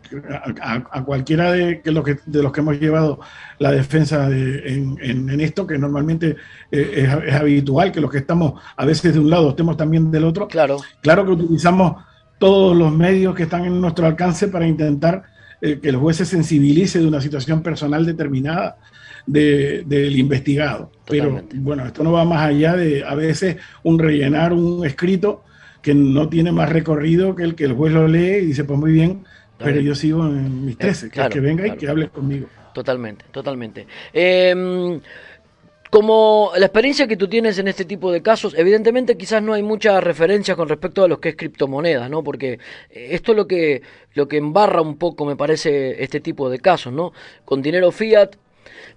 a, 0.62 1.04
cualquiera 1.04 1.52
de, 1.52 1.82
que 1.82 1.92
los 1.92 2.04
que, 2.04 2.18
de 2.26 2.44
los 2.44 2.52
que 2.52 2.60
hemos 2.60 2.80
llevado 2.80 3.20
la 3.60 3.72
defensa 3.72 4.30
en, 4.30 4.98
en, 5.02 5.42
esto, 5.42 5.66
que 5.66 5.78
normalmente 5.78 6.36
eh, 6.72 7.08
es, 7.26 7.34
habitual, 7.34 7.92
que 7.92 8.02
los 8.02 8.12
que 8.12 8.20
estamos 8.20 8.62
a 8.76 8.86
veces 8.86 9.14
de 9.14 9.20
un 9.20 9.30
lado 9.30 9.50
estemos 9.50 9.78
también 9.78 10.12
del 10.12 10.26
otro. 10.26 10.48
Claro. 10.48 10.78
Claro 11.02 11.26
que 11.26 11.32
utilizamos 11.32 12.04
todos 12.38 12.78
los 12.78 12.92
medios 12.92 13.36
que 13.36 13.44
están 13.44 13.66
en 13.66 13.82
nuestro 13.82 14.06
alcance 14.06 14.48
para 14.48 14.68
intentar 14.68 15.24
eh, 15.62 15.80
que 15.82 15.90
el 15.90 15.96
juez 15.96 16.18
se 16.18 16.26
sensibilice 16.26 17.00
de 17.00 17.08
una 17.08 17.22
situación 17.22 17.64
personal 17.64 18.06
determinada 18.06 18.78
del 19.26 20.18
investigado. 20.18 20.90
Pero 21.06 21.44
bueno, 21.56 21.86
esto 21.86 22.02
no 22.02 22.14
va 22.14 22.24
más 22.24 22.48
allá 22.48 22.78
de 22.78 23.04
a 23.04 23.14
veces 23.14 23.58
un 23.84 24.00
rellenar 24.00 24.54
un 24.54 24.86
escrito 24.86 25.44
que 25.88 25.96
no 25.96 26.28
tiene 26.28 26.52
más 26.52 26.68
recorrido 26.68 27.34
que 27.34 27.44
el 27.44 27.56
que 27.56 27.64
el 27.64 27.72
juez 27.72 27.94
lo 27.94 28.10
lee 28.10 28.40
y 28.42 28.46
dice, 28.48 28.66
pues 28.66 28.78
muy 28.78 28.92
bien, 28.92 29.24
pero 29.58 29.80
yo 29.80 29.96
sigo 29.96 30.26
en 30.26 30.66
mis 30.66 30.78
13, 30.78 31.08
eh, 31.08 31.30
que, 31.32 31.40
venga 31.40 31.66
y 31.66 31.78
que 31.78 31.88
hable 31.88 32.10
conmigo. 32.10 32.48
Totalmente, 32.74 33.24
totalmente. 33.32 33.88
Em, 34.12 35.00
como 35.90 36.52
la 36.58 36.66
experiencia 36.66 37.08
que 37.08 37.16
tú 37.16 37.30
tienes 37.30 37.58
en 37.60 37.70
este 37.70 37.86
tipo 37.86 38.12
de 38.12 38.22
casos, 38.22 38.54
evidentemente 38.58 39.16
quizás 39.16 39.42
no 39.42 39.54
hay 39.54 39.64
mucha 39.64 40.02
referencia 40.02 40.58
con 40.58 40.68
respecto 40.68 41.06
a 41.06 41.08
lo 41.08 41.22
que 41.22 41.30
es 41.30 41.36
criptomonedas, 41.38 42.10
¿no? 42.10 42.22
Porque 42.22 42.60
eh, 42.90 43.08
esto 43.12 43.32
es 43.32 43.38
lo 43.38 43.48
que, 43.48 43.82
lo 44.14 44.28
que 44.28 44.36
embarra 44.36 44.82
un 44.82 44.98
poco, 44.98 45.24
me 45.24 45.38
parece, 45.38 46.04
este 46.04 46.20
tipo 46.20 46.50
de 46.50 46.60
casos, 46.60 46.92
¿no? 46.92 47.14
Con 47.46 47.62
dinero 47.62 47.94
fiat, 47.94 48.36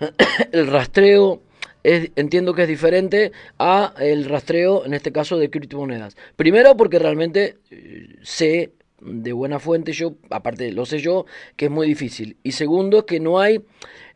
el 0.50 0.66
rastreo 0.66 1.40
es, 1.82 2.10
entiendo 2.16 2.54
que 2.54 2.62
es 2.62 2.68
diferente 2.68 3.32
a 3.58 3.94
el 3.98 4.24
rastreo, 4.26 4.84
en 4.84 4.94
este 4.94 5.12
caso, 5.12 5.38
de 5.38 5.50
criptomonedas. 5.50 6.16
Primero 6.36 6.76
porque 6.76 6.98
realmente 6.98 7.56
eh, 7.70 8.16
sé 8.22 8.72
de 9.00 9.32
buena 9.32 9.58
fuente 9.58 9.92
yo, 9.92 10.14
aparte 10.28 10.72
lo 10.72 10.84
sé 10.84 10.98
yo, 10.98 11.26
que 11.56 11.66
es 11.66 11.70
muy 11.70 11.86
difícil. 11.86 12.36
Y 12.42 12.52
segundo, 12.52 13.06
que 13.06 13.20
no 13.20 13.40
hay 13.40 13.64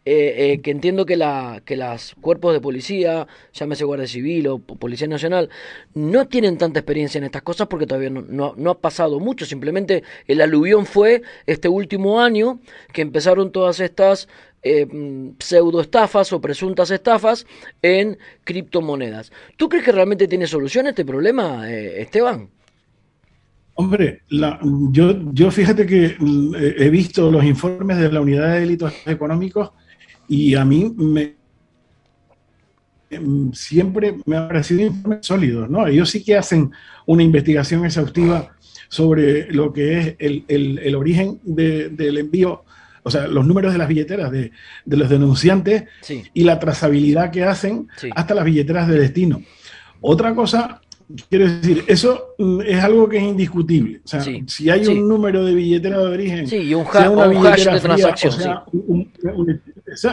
eh, 0.06 0.52
eh, 0.52 0.60
que 0.60 0.70
entiendo 0.70 1.06
que, 1.06 1.16
la, 1.16 1.62
que 1.64 1.76
los 1.76 2.14
cuerpos 2.20 2.52
de 2.52 2.60
policía, 2.60 3.26
llámese 3.54 3.84
Guardia 3.84 4.06
Civil 4.06 4.48
o 4.48 4.58
Policía 4.58 5.08
Nacional, 5.08 5.48
no 5.94 6.28
tienen 6.28 6.58
tanta 6.58 6.80
experiencia 6.80 7.16
en 7.18 7.24
estas 7.24 7.40
cosas 7.40 7.68
porque 7.68 7.86
todavía 7.86 8.10
no, 8.10 8.54
no, 8.54 8.70
ha 8.70 8.78
pasado 8.78 9.18
mucho. 9.18 9.46
Simplemente 9.46 10.02
el 10.26 10.42
aluvión 10.42 10.84
fue 10.84 11.22
este 11.46 11.70
último 11.70 12.20
año 12.20 12.60
que 12.92 13.00
empezaron 13.00 13.50
todas 13.50 13.80
estas 13.80 14.28
eh, 14.64 15.34
pseudo 15.38 15.80
estafas 15.80 16.32
o 16.32 16.40
presuntas 16.40 16.90
estafas 16.90 17.46
en 17.82 18.18
criptomonedas. 18.42 19.30
¿Tú 19.56 19.68
crees 19.68 19.84
que 19.84 19.92
realmente 19.92 20.26
tiene 20.26 20.46
solución 20.46 20.86
este 20.86 21.04
problema, 21.04 21.70
Esteban? 21.70 22.48
Hombre, 23.76 24.22
yo, 24.30 25.32
yo 25.32 25.50
fíjate 25.50 25.84
que 25.84 26.16
he 26.78 26.90
visto 26.90 27.30
los 27.30 27.44
informes 27.44 27.98
de 27.98 28.10
la 28.12 28.20
Unidad 28.20 28.52
de 28.52 28.60
Delitos 28.60 28.94
Económicos 29.04 29.72
y 30.28 30.54
a 30.54 30.64
mí 30.64 30.92
me, 30.96 31.34
em, 33.10 33.52
siempre 33.52 34.16
me 34.26 34.36
han 34.36 34.46
parecido 34.46 34.82
informes 34.82 35.26
sólidos, 35.26 35.68
¿no? 35.68 35.86
Ellos 35.86 36.08
sí 36.08 36.22
que 36.22 36.36
hacen 36.36 36.70
una 37.06 37.22
investigación 37.22 37.84
exhaustiva 37.84 38.54
sobre 38.88 39.52
lo 39.52 39.72
que 39.72 39.98
es 39.98 40.16
el, 40.18 40.94
origen 40.94 41.40
del 41.42 42.18
envío, 42.18 42.64
o 43.05 43.11
sea, 43.11 43.28
los 43.28 43.46
números 43.46 43.72
de 43.72 43.78
las 43.78 43.86
billeteras 43.86 44.32
de, 44.32 44.50
los 44.86 45.09
denunciantes 45.09 45.84
y 46.32 46.42
la 46.42 46.59
trazabilidad 46.59 47.30
que 47.30 47.44
hacen 47.44 47.86
hasta 48.14 48.34
las 48.34 48.44
billeteras 48.44 48.88
de 48.88 48.98
destino. 48.98 49.42
Otra 50.00 50.34
cosa, 50.34 50.80
quiero 51.28 51.48
decir, 51.48 51.84
eso 51.86 52.34
mm, 52.38 52.62
es 52.62 52.82
algo 52.82 53.09
que 53.09 53.18
es 53.18 53.22
indiscutible. 53.22 54.00
O 54.05 54.09
sea, 54.09 54.24
si 54.46 54.70
hay 54.70 54.86
un 54.86 55.07
número 55.07 55.44
de 55.44 55.55
billetera 55.55 55.98
de 55.98 56.05
origen, 56.07 56.48
sí, 56.48 56.57
y 56.57 56.74
un, 56.74 56.86
hash 56.86 57.64
de 57.64 57.80
transacción, 57.80 58.34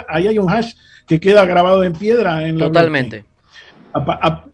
ahí 0.09 0.27
hay 0.27 0.37
un 0.37 0.49
hash 0.49 0.73
que 1.07 1.19
queda 1.19 1.45
grabado 1.45 1.83
en 1.83 1.93
piedra. 1.93 2.45
En 2.45 2.57
Totalmente. 2.57 3.23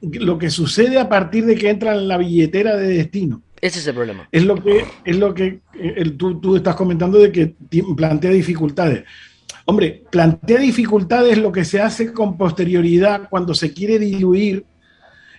lo 0.02 0.38
que 0.38 0.52
sucede 0.52 1.00
a 1.00 1.10
partir 1.10 1.46
de 1.46 1.56
que 1.56 1.70
entra 1.70 1.96
en 1.96 2.08
la 2.08 2.18
billetera 2.18 2.76
de 2.76 2.88
destino. 2.88 3.42
Ese 3.62 3.80
es 3.80 3.88
el 3.88 3.96
problema. 3.96 4.28
Es 4.32 4.44
lo 4.44 4.56
que, 4.62 4.86
es 5.04 5.18
lo 5.18 5.34
que 5.34 5.62
tú, 6.18 6.40
tú, 6.40 6.56
estás 6.56 6.76
comentando 6.76 7.18
de 7.18 7.32
que 7.32 7.56
plantea 7.96 8.32
dificultades. 8.32 9.04
Hombre, 9.66 10.04
plantea 10.12 10.60
dificultades 10.60 11.38
lo 11.38 11.52
que 11.52 11.66
se 11.66 11.82
hace 11.82 12.14
con 12.14 12.38
posterioridad 12.38 13.28
cuando 13.30 13.54
se 13.54 13.74
quiere 13.74 14.00
diluir 14.00 14.66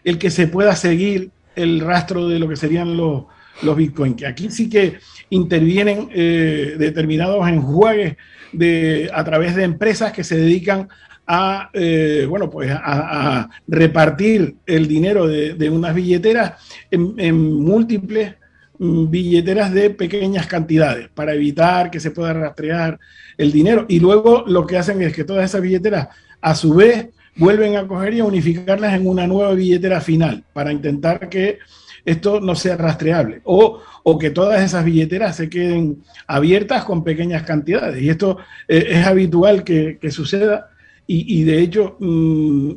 el 0.05 0.19
que 0.19 0.31
se 0.31 0.49
pueda 0.49 0.75
seguir 0.77 1.31
el 1.55 1.81
rastro 1.81 2.29
de 2.29 2.39
lo 2.39 2.49
que 2.49 2.57
serían 2.57 2.97
los, 2.97 3.25
los 3.63 3.77
bitcoins. 3.77 4.17
Que 4.17 4.27
aquí 4.27 4.51
sí 4.51 4.69
que 4.69 4.99
intervienen 5.31 6.09
eh, 6.13 6.77
determinados 6.79 7.47
enjuagues 7.49 8.17
de, 8.53 9.11
a 9.13 9.25
través 9.25 9.55
de 9.55 9.65
empresas 9.65 10.13
que 10.13 10.25
se 10.25 10.37
dedican 10.37 10.89
a, 11.29 11.69
eh, 11.75 12.27
bueno, 12.29 12.49
pues 12.49 12.71
a, 12.73 13.51
repartir 13.67 14.57
el 14.65 14.89
dinero 14.89 15.27
de, 15.27 15.71
unas 15.71 15.95
billeteras 15.95 16.55
en, 16.91 17.55
múltiples 17.63 18.35
mm, 18.79 19.11
billeteras 19.11 19.73
de 19.73 19.91
pequeñas 19.91 20.47
cantidades 20.47 21.11
para 21.11 21.35
evitar 21.35 21.91
que 21.91 22.01
se 22.01 22.11
pueda 22.11 22.33
rastrear 22.33 22.99
el 23.37 23.53
dinero. 23.53 23.85
Y 23.89 24.01
luego 24.01 24.45
lo 24.47 24.67
que 24.67 24.79
hacen 24.79 25.03
es 25.03 25.15
que 25.15 25.25
todas 25.25 25.45
esas 25.45 25.61
billeteras, 25.61 26.09
a 26.41 26.55
su 26.55 26.75
vez, 26.75 27.09
vuelven 27.37 27.77
a 27.77 27.87
coger 27.87 28.15
y 28.15 28.21
a 28.21 28.25
unificarlas 28.25 28.95
en 28.95 29.07
una 29.07 29.27
nueva 29.27 29.53
billetera 29.53 30.01
final 30.01 30.45
para 30.55 30.73
intentar 30.73 31.29
que 31.29 31.59
esto 32.07 32.41
no 32.41 32.55
sea 32.55 32.77
rastreable 32.77 33.43
o, 33.45 33.83
que 34.19 34.31
todas 34.31 34.63
esas 34.63 34.87
billeteras 34.87 35.37
se 35.37 35.51
queden 35.51 36.03
abiertas 36.27 36.85
con 36.87 37.05
pequeñas 37.05 37.43
cantidades. 37.43 38.03
Y 38.03 38.09
esto 38.09 38.39
eh, 38.67 38.87
es 38.89 39.07
habitual 39.07 39.63
que, 39.63 39.99
suceda 40.11 40.71
y, 41.11 41.43
de 41.45 41.61
hecho, 41.63 41.97
mm, 41.99 42.71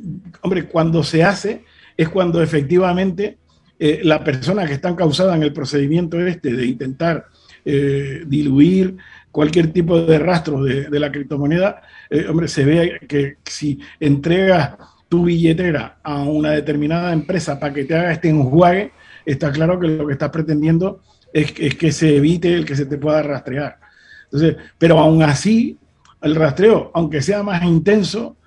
hombre, 0.43 0.65
cuando 0.65 1.03
se 1.03 1.21
hace 1.21 1.65
es 1.97 2.07
cuando 2.07 2.41
efectivamente 2.41 3.38
eh, 3.77 3.99
la 4.03 4.23
persona 4.23 4.65
que 4.65 4.73
está 4.73 4.95
causada 4.95 5.36
en 5.36 5.43
el 5.43 5.51
procedimiento 5.51 6.17
este 6.25 6.53
de 6.53 6.65
intentar 6.65 7.25
eh, 7.65 8.23
diluir 8.25 8.95
cualquier 9.32 9.73
tipo 9.73 10.01
de 10.01 10.17
rastro 10.17 10.63
de, 10.63 10.99
la 10.99 11.11
criptomoneda, 11.11 11.82
hombre, 12.29 12.47
se 12.47 12.65
ve 12.65 12.99
que 13.07 13.38
si 13.45 13.79
entregas 13.99 14.75
tu 15.11 15.25
billetera 15.25 15.99
a 16.03 16.23
una 16.23 16.51
determinada 16.51 17.11
empresa 17.11 17.59
para 17.59 17.73
que 17.73 17.84
te 17.84 17.95
haga 17.95 18.13
este 18.13 18.29
enjuague, 18.29 18.93
está 19.25 19.51
claro 19.51 19.77
que 19.77 19.88
lo 19.88 20.07
que 20.07 20.13
estás 20.13 20.29
pretendiendo 20.29 21.01
es, 21.34 21.51
que 21.51 21.91
se 21.91 22.15
evite 22.15 22.53
el 22.53 22.65
que 22.65 22.77
se 22.77 22.86
te 22.86 22.97
pueda 22.97 23.21
rastrear. 23.21 23.77
Entonces, 24.25 24.55
pero 24.77 24.99
aún 24.99 25.21
así, 25.23 25.77
el 26.22 26.36
rastreo, 26.36 26.91
aunque 26.93 27.22
sea 27.22 27.43
más 27.43 27.63
intenso, 27.63 28.38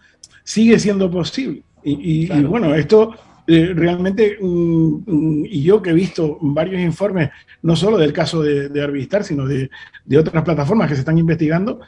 sigue 0.43 0.79
siendo 0.79 1.11
posible. 1.11 1.63
Y, 1.83 2.29
bueno, 2.45 2.75
esto 2.75 3.15
eh, 3.47 3.73
realmente, 3.75 4.39
mm, 4.41 5.03
mm, 5.07 5.45
y 5.47 5.63
yo 5.63 5.83
que 5.83 5.91
he 5.91 5.95
visto 5.95 6.39
varios 6.41 6.81
informes, 6.81 7.31
no 7.63 7.77
solo 7.77 7.99
del 7.99 8.13
caso 8.13 8.43
de, 8.43 8.71
de 8.71 8.83
Arbistar, 8.83 9.23
sino 9.23 9.47
de, 9.47 9.71
otras 10.19 10.43
plataformas 10.45 10.89
que 10.89 10.95
se 10.95 11.01
están 11.01 11.19
investigando, 11.19 11.81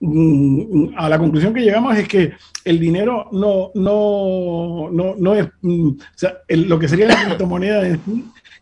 mm, 0.00 0.90
a 0.96 1.08
la 1.08 1.18
conclusión 1.18 1.54
que 1.54 1.62
llegamos 1.62 1.96
es 1.96 2.06
que 2.06 2.32
el 2.64 2.78
dinero 2.78 3.28
no, 3.32 3.70
no, 3.74 4.90
no, 4.90 5.14
no 5.16 5.34
es, 5.34 5.46
o 5.46 5.96
sea, 6.14 6.38
lo 6.48 6.78
que 6.78 6.88
sería 6.88 7.06
la 7.06 7.24
criptomoneda 7.24 7.98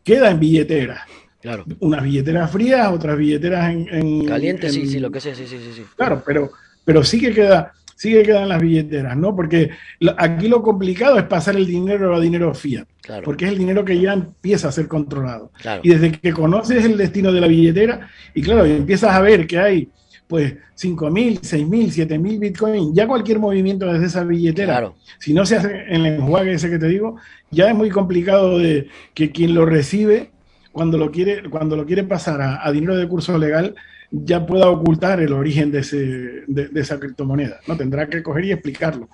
queda 0.05 0.31
en 0.31 0.39
billeteras. 0.39 1.01
Claro. 1.41 1.65
Unas 1.81 2.03
billeteras 2.03 2.51
frías, 2.51 2.89
otras 2.93 3.17
billeteras 3.17 3.71
en... 3.71 4.25
Calientes, 4.25 4.75
sí, 4.75 4.87
sí, 4.87 4.99
lo 4.99 5.11
que 5.11 5.21
sea, 5.21 5.35
sí, 5.35 5.47
sí, 5.47 5.57
sí. 5.75 5.85
Claro, 5.97 6.23
pero, 6.27 6.51
pero 6.85 7.05
sí 7.05 7.21
que 7.21 7.33
queda, 7.33 7.73
sí 7.95 8.13
que 8.13 8.23
quedan 8.23 8.49
las 8.49 8.61
billeteras, 8.61 9.17
¿no? 9.17 9.37
Porque 9.37 9.71
aquí 10.17 10.49
lo 10.49 10.63
complicado 10.63 11.17
es 11.17 11.25
pasar 11.25 11.57
el 11.57 11.67
dinero 11.67 12.15
a 12.15 12.21
dinero 12.21 12.55
fiat. 12.55 12.87
Claro. 13.03 13.23
Porque 13.25 13.45
es 13.45 13.53
el 13.53 13.59
dinero 13.59 13.85
que 13.85 14.01
ya 14.01 14.15
empieza 14.15 14.69
a 14.69 14.73
ser 14.73 14.89
controlado. 14.89 15.53
Claro. 15.61 15.81
Y 15.85 15.91
desde 15.91 16.13
que 16.13 16.33
conoces 16.33 16.85
el 16.85 16.97
destino 16.97 17.33
de 17.33 17.41
la 17.41 17.47
billetera, 17.47 18.09
y 18.35 18.43
claro, 18.43 18.65
empiezas 18.65 19.13
a 19.13 19.21
ver 19.21 19.47
que 19.47 19.59
hay 19.59 19.89
pues 20.27 20.55
5.000, 20.77 21.41
6.000, 21.41 22.07
7.000 22.07 22.39
bitcoins, 22.39 22.95
ya 22.95 23.09
cualquier 23.09 23.39
movimiento 23.39 23.91
desde 23.91 24.07
esa 24.07 24.25
billetera, 24.25 24.93
si 25.19 25.33
no 25.33 25.47
se 25.47 25.57
hace 25.57 25.85
en 25.89 26.05
el 26.05 26.15
enjuague 26.17 26.53
ese 26.53 26.69
que 26.69 26.79
te 26.79 26.87
digo, 26.87 27.17
ya 27.51 27.71
es 27.71 27.75
muy 27.75 27.89
complicado 27.89 28.59
de 28.59 28.89
que 29.15 29.31
quien 29.31 29.55
lo 29.55 29.65
recibe, 29.65 30.31
cuando 30.79 30.97
lo 30.97 31.11
quiere, 31.11 31.51
cuando 31.51 31.75
lo 31.75 31.85
pasar 32.05 32.41
a 32.41 32.71
dinero 32.71 32.97
de 32.97 33.09
curso 33.09 33.37
legal, 33.37 33.75
ya 34.11 34.47
pueda 34.47 34.69
ocultar 34.71 35.21
el 35.21 35.33
origen 35.33 35.71
de, 35.71 35.81
ese, 35.81 36.45
de, 36.47 36.71
esa 36.75 36.99
criptomoneda. 36.99 37.61
¿no? 37.67 37.77
Tendrá 37.77 38.09
que 38.09 38.23
coger 38.23 38.45
y 38.47 38.53
explicarlo. 38.53 39.09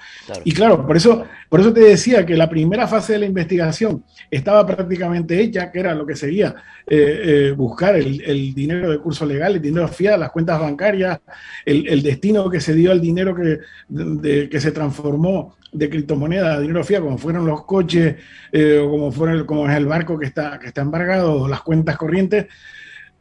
Y 0.45 0.53
claro, 0.53 0.87
por 0.87 0.97
eso, 0.97 1.25
por 1.49 1.61
eso 1.61 1.73
te 1.73 1.81
decía 1.81 2.25
que 2.25 2.37
la 2.37 2.49
primera 2.49 2.87
fase 2.87 3.15
de 3.15 3.21
la 3.21 3.27
investigación 3.27 4.05
estaba 4.31 4.65
prácticamente 4.67 5.41
hecha, 5.41 5.71
que 5.73 5.81
era 5.81 5.95
lo 5.95 6.07
que 6.07 6.15
sería 6.15 6.55
eh, 6.87 7.23
eh, 7.25 7.55
buscar 7.57 7.97
el, 7.97 8.55
dinero 8.55 8.91
de 8.91 8.99
curso 8.99 9.27
legal, 9.27 9.55
el 9.55 9.63
dinero 9.63 9.89
fiat, 9.89 10.19
las 10.19 10.31
cuentas 10.31 10.61
bancarias, 10.61 11.21
el, 11.65 12.03
destino 12.03 12.49
que 12.49 12.61
se 12.61 12.75
dio 12.75 12.93
al 12.93 13.01
dinero 13.01 13.35
que, 13.35 14.49
que 14.49 14.61
se 14.61 14.73
transformó 14.73 15.57
de 15.75 15.91
criptomoneda 15.91 16.55
a 16.55 16.61
dinero 16.61 16.85
fiat, 16.85 17.03
como 17.03 17.19
fueron 17.19 17.47
los 17.47 17.65
coches, 17.65 18.17
eh, 18.53 18.79
o 18.79 18.89
como, 18.89 19.13
fueron, 19.13 19.45
como 19.45 19.69
es 19.69 19.77
el 19.77 19.87
barco 19.87 20.19
que 20.19 20.27
está, 20.27 20.59
que 20.59 20.69
está 20.69 20.83
embargado, 20.83 21.43
o 21.43 21.49
las 21.49 21.61
cuentas 21.63 21.97
corrientes. 21.97 22.47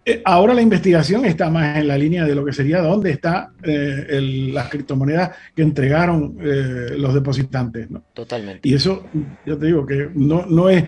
Eh, 0.06 0.22
ahora 0.26 0.54
la 0.54 0.62
investigación 0.62 1.26
está 1.26 1.49
más 1.49 1.78
en 1.78 1.88
la 1.88 1.97
línea 1.97 2.26
de 2.26 2.36
lo 2.36 2.43
que 2.43 2.51
sería 2.51 2.82
dónde 2.82 3.12
está 3.12 3.54
eh, 3.64 4.49
las 4.51 4.70
criptomonedas 4.70 5.32
que 5.56 5.62
entregaron 5.62 6.38
eh, 6.41 6.97
los 6.97 7.14
depositantes. 7.14 7.89
¿no? 7.89 8.04
Totalmente. 8.14 8.68
Y 8.68 8.74
eso, 8.74 9.06
yo 9.45 9.58
te 9.58 9.68
digo 9.68 9.86
que 9.86 10.10
no, 10.14 10.45
no 10.45 10.70
es, 10.70 10.84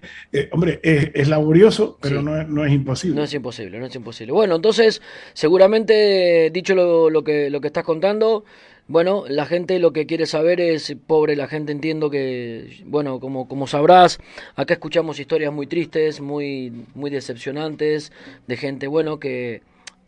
hombre, 0.51 0.82
es, 0.84 1.28
laborioso, 1.30 1.97
pero 2.01 2.22
no, 2.22 2.41
es, 2.41 2.47
no 2.47 2.66
es 2.66 2.74
imposible. 2.74 3.16
No 3.16 3.24
es 3.24 3.34
imposible, 3.34 3.80
no 3.80 3.86
es 3.86 3.95
imposible. 3.95 4.34
Bueno, 4.34 4.55
entonces, 4.55 5.01
seguramente, 5.34 6.49
dicho 6.51 6.76
lo, 6.76 7.09
lo, 7.09 7.24
que, 7.24 7.49
lo 7.49 7.61
que 7.61 7.68
estás 7.68 7.86
contando, 7.86 8.43
bueno, 8.88 9.23
la 9.27 9.45
gente 9.45 9.79
lo 9.79 9.93
que 9.93 10.05
quiere 10.05 10.27
saber 10.27 10.61
es, 10.61 10.95
pobre, 11.07 11.36
la 11.36 11.47
gente 11.47 11.71
entiendo 11.71 12.09
que, 12.09 12.83
bueno, 12.86 13.19
como, 13.19 13.47
como 13.47 13.65
sabrás, 13.65 14.19
acá 14.55 14.75
escuchamos 14.75 15.19
historias 15.19 15.51
muy 15.51 15.65
tristes, 15.65 16.21
muy, 16.21 16.71
muy 16.93 17.09
decepcionantes, 17.09 18.11
de 18.47 18.57
gente, 18.57 18.88
bueno, 18.88 19.19
que 19.19 19.61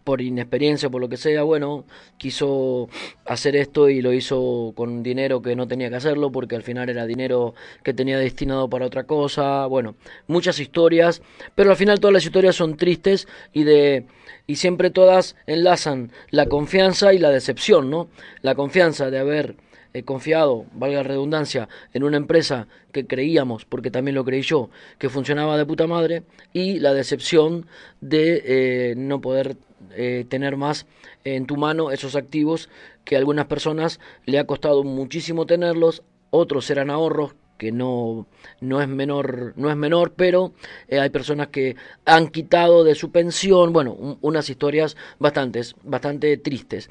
por 0.08 0.22
inexperiencia, 0.22 0.90
por 0.90 1.02
lo 1.02 1.10
que 1.10 1.18
sea, 1.18 1.44
bueno, 1.44 1.84
quiso 2.18 2.88
hacer 3.26 3.58
esto 3.58 3.90
y 3.90 4.02
lo 4.02 4.14
hizo 4.14 4.72
con 4.74 5.04
dinero 5.04 5.42
que 5.42 5.54
no 5.54 5.68
tenía 5.68 5.90
que 5.90 5.98
hacerlo 5.98 6.32
porque 6.32 6.56
al 6.56 6.64
final 6.64 6.88
era 6.88 7.06
dinero 7.06 7.56
que 7.84 7.94
tenía 7.94 8.18
destinado 8.18 8.70
para 8.70 8.86
otra 8.86 9.04
cosa, 9.04 9.66
bueno, 9.66 9.98
muchas 10.26 10.62
historias, 10.62 11.22
pero 11.56 11.72
al 11.72 11.76
final 11.76 12.00
todas 12.00 12.14
las 12.14 12.24
historias 12.24 12.56
son 12.56 12.78
tristes 12.78 13.28
y 13.52 13.66
de 13.66 14.06
y 14.48 14.56
siempre 14.56 14.92
todas 14.92 15.36
enlazan 15.46 16.14
la 16.30 16.46
confianza 16.46 17.14
y 17.14 17.18
la 17.18 17.30
decepción, 17.30 17.90
¿no? 17.90 18.08
La 18.42 18.56
confianza 18.56 19.12
de 19.12 19.20
haber 19.20 19.58
eh, 19.94 20.04
confiado, 20.04 20.68
valga 20.72 20.98
la 20.98 21.04
redundancia, 21.04 21.68
en 21.94 22.04
una 22.04 22.16
empresa 22.16 22.70
que 22.94 23.06
creíamos, 23.08 23.66
porque 23.66 23.92
también 23.92 24.16
lo 24.16 24.24
creí 24.24 24.42
yo, 24.42 24.70
que 25.00 25.10
funcionaba 25.10 25.58
de 25.58 25.66
puta 25.66 25.86
madre, 25.86 26.24
y 26.54 26.80
la 26.80 26.94
decepción 26.94 27.66
de 28.00 28.44
eh, 28.46 28.94
no 28.96 29.20
poder 29.20 29.58
eh, 29.92 30.26
tener 30.30 30.58
más 30.58 30.86
en 31.24 31.46
tu 31.46 31.58
mano 31.58 31.92
esos 31.92 32.16
activos 32.16 32.70
que 33.06 33.16
a 33.16 33.20
algunas 33.20 33.46
personas 33.46 34.00
le 34.26 34.40
ha 34.40 34.46
costado 34.46 34.84
muchísimo 34.84 35.46
tenerlos, 35.46 36.04
otros 36.30 36.70
eran 36.70 36.90
ahorros 36.90 37.36
que 37.58 37.72
no, 37.72 38.28
no 38.62 38.82
es 38.82 38.88
menor, 38.88 39.54
no 39.56 39.72
es 39.72 39.76
menor, 39.76 40.14
pero 40.16 40.54
hay 40.92 41.10
personas 41.10 41.48
que 41.48 41.76
han 42.06 42.28
quitado 42.28 42.84
de 42.84 42.94
su 42.94 43.12
pensión, 43.12 43.74
bueno, 43.74 44.18
unas 44.22 44.48
historias 44.48 44.96
bastantes, 45.18 45.76
bastante 45.84 46.38
tristes. 46.38 46.88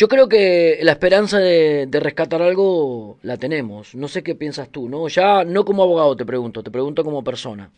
Yo 0.00 0.08
creo 0.08 0.30
que 0.30 0.78
la 0.80 0.92
esperanza 0.92 1.38
de, 1.38 1.86
rescatar 1.92 2.40
algo 2.40 3.18
la 3.20 3.36
tenemos. 3.36 3.94
No 3.94 4.08
sé 4.08 4.22
qué 4.22 4.34
piensas 4.34 4.70
tú, 4.70 4.88
¿no? 4.88 5.06
Ya 5.08 5.44
no 5.44 5.66
como 5.66 5.82
abogado 5.82 6.16
te 6.16 6.24
pregunto, 6.24 6.62
te 6.62 6.70
pregunto 6.70 7.04
como 7.04 7.22
persona. 7.22 7.70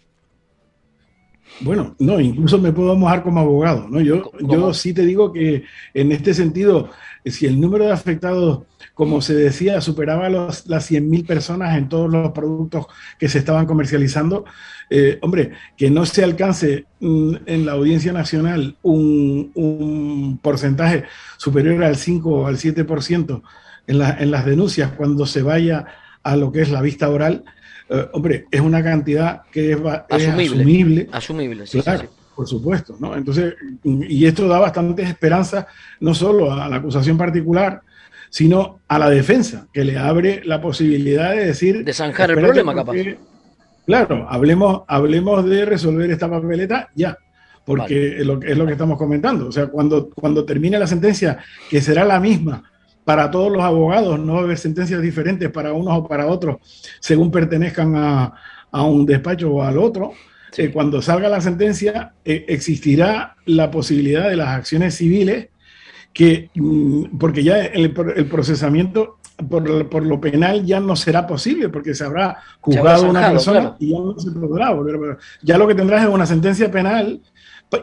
Bueno, 1.60 1.94
no, 1.98 2.20
incluso 2.20 2.58
me 2.58 2.72
puedo 2.72 2.96
mojar 2.96 3.22
como 3.22 3.40
abogado, 3.40 3.86
¿no? 3.88 4.00
Yo, 4.00 4.30
yo 4.40 4.74
sí 4.74 4.92
te 4.92 5.04
digo 5.04 5.32
que 5.32 5.64
en 5.94 6.12
este 6.12 6.34
sentido, 6.34 6.90
si 7.24 7.46
el 7.46 7.60
número 7.60 7.84
de 7.84 7.92
afectados, 7.92 8.64
como 8.94 9.20
se 9.20 9.34
decía, 9.34 9.80
superaba 9.80 10.28
los, 10.28 10.66
las 10.66 10.90
100.000 10.90 11.26
personas 11.26 11.76
en 11.76 11.88
todos 11.88 12.10
los 12.10 12.32
productos 12.32 12.86
que 13.18 13.28
se 13.28 13.38
estaban 13.38 13.66
comercializando, 13.66 14.44
eh, 14.90 15.18
hombre, 15.22 15.52
que 15.76 15.90
no 15.90 16.04
se 16.04 16.24
alcance 16.24 16.86
mm, 17.00 17.34
en 17.46 17.66
la 17.66 17.72
audiencia 17.72 18.12
nacional 18.12 18.76
un, 18.82 20.38
porcentaje 20.42 21.04
superior 21.36 21.82
al 21.84 21.96
5 21.96 22.30
o 22.30 22.46
al 22.46 22.56
7% 22.56 23.42
en, 23.86 24.02
en 24.02 24.30
las 24.30 24.44
denuncias 24.44 24.92
cuando 24.92 25.26
se 25.26 25.42
vaya 25.42 25.86
a 26.22 26.36
lo 26.36 26.52
que 26.52 26.62
es 26.62 26.70
la 26.70 26.82
vista 26.82 27.08
oral, 27.08 27.44
eh, 27.88 28.08
hombre, 28.12 28.46
es 28.50 28.60
una 28.60 28.82
cantidad 28.82 29.42
que 29.50 29.72
es, 29.72 29.78
asumible. 30.08 31.08
Asumible, 31.12 31.66
sí, 31.66 31.80
claro, 31.80 32.08
Por 32.34 32.46
supuesto, 32.46 32.96
¿no? 32.98 33.16
Entonces, 33.16 33.54
y 33.84 34.26
esto 34.26 34.48
da 34.48 34.58
bastantes 34.58 35.08
esperanzas, 35.08 35.66
no 36.00 36.14
solo 36.14 36.52
a 36.52 36.68
la 36.68 36.76
acusación 36.76 37.18
particular, 37.18 37.82
sino 38.30 38.80
a 38.88 38.98
la 38.98 39.10
defensa, 39.10 39.66
que 39.72 39.84
le 39.84 39.98
abre 39.98 40.42
la 40.44 40.60
posibilidad 40.60 41.32
de 41.32 41.46
decir... 41.46 41.84
De 41.84 41.92
zanjar 41.92 42.30
el 42.30 42.38
problema, 42.38 42.74
capaz. 42.74 42.94
Claro, 43.84 44.26
hablemos, 44.28 44.82
hablemos 44.86 45.44
de 45.44 45.64
resolver 45.64 46.10
esta 46.10 46.30
papeleta 46.30 46.88
ya, 46.94 47.18
porque 47.66 48.20
es, 48.20 48.26
lo, 48.26 48.40
es, 48.40 48.56
lo, 48.56 48.64
que 48.64 48.72
estamos 48.72 48.96
comentando. 48.96 49.48
O 49.48 49.52
sea, 49.52 49.66
cuando, 49.66 50.08
cuando 50.10 50.44
termine 50.44 50.78
la 50.78 50.86
sentencia, 50.86 51.38
que 51.68 51.80
será 51.80 52.04
la 52.04 52.20
misma 52.20 52.71
para 53.04 53.30
todos 53.30 53.50
los 53.50 53.62
abogados, 53.62 54.18
no 54.18 54.34
va 54.34 54.40
a 54.40 54.44
haber 54.44 54.58
sentencias 54.58 55.02
diferentes 55.02 55.50
para 55.50 55.72
unos 55.72 55.98
o 55.98 56.08
para 56.08 56.26
otros, 56.26 56.56
según 57.00 57.30
pertenezcan 57.30 57.96
a, 57.96 58.34
a 58.70 58.82
un 58.84 59.06
despacho 59.06 59.50
o 59.50 59.62
al 59.62 59.78
otro. 59.78 60.12
Eh, 60.56 60.70
cuando 60.70 61.00
salga 61.00 61.28
la 61.28 61.40
sentencia, 61.40 62.12
eh, 62.24 62.44
existirá 62.48 63.36
la 63.46 63.70
posibilidad 63.70 64.28
de 64.28 64.36
las 64.36 64.48
acciones 64.48 64.94
civiles, 64.96 65.48
que, 66.12 66.50
mm, 66.54 67.16
porque 67.18 67.42
ya 67.42 67.64
el, 67.64 67.94
el 68.16 68.26
procesamiento 68.26 69.18
por, 69.48 69.88
por, 69.88 70.04
lo 70.04 70.20
penal 70.20 70.64
ya 70.64 70.78
no 70.78 70.94
será 70.94 71.26
posible 71.26 71.68
porque 71.68 71.94
se 71.94 72.04
habrá 72.04 72.36
juzgado 72.60 73.08
una 73.08 73.30
persona 73.30 73.76
y 73.78 73.90
ya 73.90 73.98
no 73.98 74.18
se 74.18 74.30
podrá 74.30 74.70
volver. 74.72 75.18
Ya 75.42 75.58
lo 75.58 75.66
que 75.66 75.74
tendrás 75.74 76.02
es 76.02 76.08
una 76.08 76.26
sentencia 76.26 76.70
penal 76.70 77.20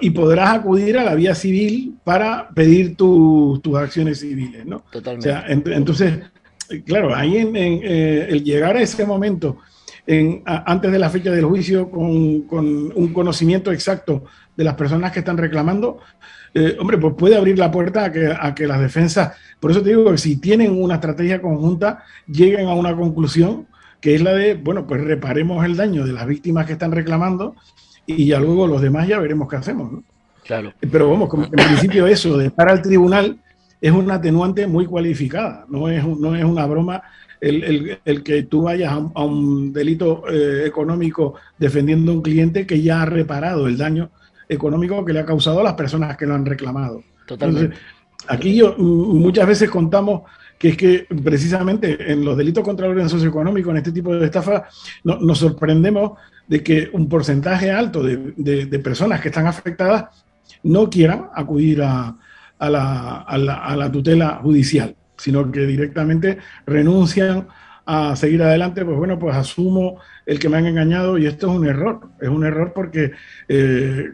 y 0.02 0.10
podrás 0.12 0.60
acudir 0.60 0.98
a 0.98 1.04
la 1.04 1.16
vía 1.16 1.36
civil 1.36 1.96
para 2.04 2.50
pedir 2.50 2.96
tus 2.96 3.76
acciones 3.76 4.20
civiles, 4.20 4.66
¿no? 4.66 4.84
Totalmente. 4.92 5.30
O 5.30 5.32
sea, 5.32 5.46
entonces, 5.48 6.20
claro, 6.86 7.16
ahí 7.16 7.38
en, 7.38 7.56
eh, 7.56 8.28
el 8.30 8.44
llegar 8.44 8.78
a 8.78 8.82
ese 8.82 9.06
momento, 9.06 9.58
en, 10.06 10.44
antes 10.46 10.92
de 10.92 11.00
la 11.00 11.10
fecha 11.10 11.32
del 11.32 11.46
juicio, 11.46 11.90
con, 11.90 12.42
con, 12.42 12.92
un 12.96 13.14
conocimiento 13.14 13.72
exacto 13.72 14.26
de 14.56 14.64
las 14.64 14.76
personas 14.76 15.12
que 15.12 15.20
están 15.20 15.38
reclamando, 15.38 16.00
eh, 16.54 16.76
hombre, 16.80 16.98
pues 16.98 17.14
puede 17.16 17.36
abrir 17.36 17.58
la 17.58 17.72
puerta 17.72 18.06
a 18.06 18.12
que, 18.12 18.28
a 18.28 18.56
que 18.56 18.68
las 18.68 18.80
defensas, 18.80 19.38
por 19.60 19.72
eso 19.72 19.82
te 19.82 19.90
digo 19.90 20.10
que 20.12 20.18
si 20.18 20.38
tienen 20.38 20.72
una 20.82 20.96
estrategia 20.96 21.42
conjunta, 21.42 22.04
lleguen 22.28 22.68
a 22.68 22.74
una 22.74 22.96
conclusión 22.96 23.68
que 24.02 24.16
es 24.16 24.22
la 24.22 24.34
de, 24.34 24.56
bueno, 24.56 24.88
pues 24.88 25.02
reparemos 25.02 25.64
el 25.66 25.76
daño 25.76 26.06
de 26.06 26.14
las 26.14 26.26
víctimas 26.26 26.66
que 26.66 26.74
están 26.74 26.92
reclamando 26.92 27.56
y 28.18 28.28
ya 28.28 28.40
luego 28.40 28.68
los 28.68 28.82
demás 28.82 29.08
ya 29.08 29.20
veremos 29.20 29.50
qué 29.50 29.56
hacemos. 29.58 29.92
¿no? 29.92 30.04
Claro. 30.46 30.74
Pero 30.80 31.10
vamos, 31.10 31.30
como 31.30 31.46
en 31.46 31.52
principio 31.52 32.08
eso 32.08 32.38
de 32.38 32.48
estar 32.48 32.70
al 32.70 32.82
tribunal 32.82 33.38
es 33.82 33.92
una 33.92 34.16
atenuante 34.16 34.68
muy 34.68 34.86
cualificada, 34.86 35.66
no 35.70 35.90
es, 35.90 36.06
no 36.06 36.36
es 36.36 36.44
una 36.44 36.66
broma 36.66 37.02
el, 37.40 37.64
el, 37.64 38.00
el 38.04 38.24
que 38.24 38.44
tú 38.44 38.64
vayas 38.64 38.92
a 38.92 39.24
un, 39.24 39.72
delito 39.72 40.24
eh, 40.30 40.64
económico 40.66 41.36
defendiendo 41.58 42.12
a 42.12 42.16
un 42.16 42.22
cliente 42.22 42.66
que 42.66 42.82
ya 42.82 43.02
ha 43.02 43.06
reparado 43.06 43.68
el 43.68 43.78
daño 43.78 44.10
económico 44.50 45.06
que 45.06 45.14
le 45.14 45.20
ha 45.20 45.26
causado 45.26 45.62
a 45.62 45.64
las 45.64 45.74
personas 45.74 46.18
que 46.18 46.26
lo 46.26 46.36
han 46.36 46.46
reclamado. 46.46 47.04
Totalmente. 47.26 47.78
aquí 48.28 48.56
yo 48.56 48.76
muchas 48.78 49.48
veces 49.48 49.70
contamos 49.70 50.24
que 50.58 50.70
es 50.70 50.78
que 50.78 51.08
precisamente 51.24 52.12
en 52.12 52.26
los 52.26 52.36
delitos 52.36 52.64
contra 52.64 52.86
el 52.86 52.92
orden 52.92 53.08
socioeconómico, 53.08 53.72
en 53.72 53.78
este 53.78 53.94
tipo 53.94 54.14
de 54.14 54.26
estafa, 54.26 54.68
nos 55.04 55.38
sorprendemos 55.38 56.20
de 56.50 56.64
que 56.64 56.90
un 56.92 57.08
porcentaje 57.08 57.72
alto 57.72 58.04
de, 58.04 58.80
personas 58.84 59.22
que 59.22 59.30
están 59.30 59.48
afectadas 59.48 60.06
no 60.64 60.90
quieran 60.90 61.28
acudir 61.34 61.82
a, 61.84 62.16
la, 62.60 63.90
tutela 63.94 64.40
judicial, 64.42 64.96
sino 65.16 65.50
que 65.52 65.66
directamente 65.66 66.40
renuncian 66.66 67.48
a 67.86 68.16
seguir 68.16 68.42
adelante, 68.44 68.84
pues 68.84 68.98
bueno, 68.98 69.18
pues 69.18 69.36
asumo 69.36 70.00
el 70.26 70.40
que 70.40 70.50
me 70.50 70.58
han 70.58 70.66
engañado 70.66 71.18
y 71.18 71.26
esto 71.26 71.50
es 71.50 71.58
un 71.58 71.66
error, 71.68 72.02
es 72.20 72.30
un 72.30 72.46
error 72.46 72.72
porque 72.74 73.12
eh, 73.48 74.10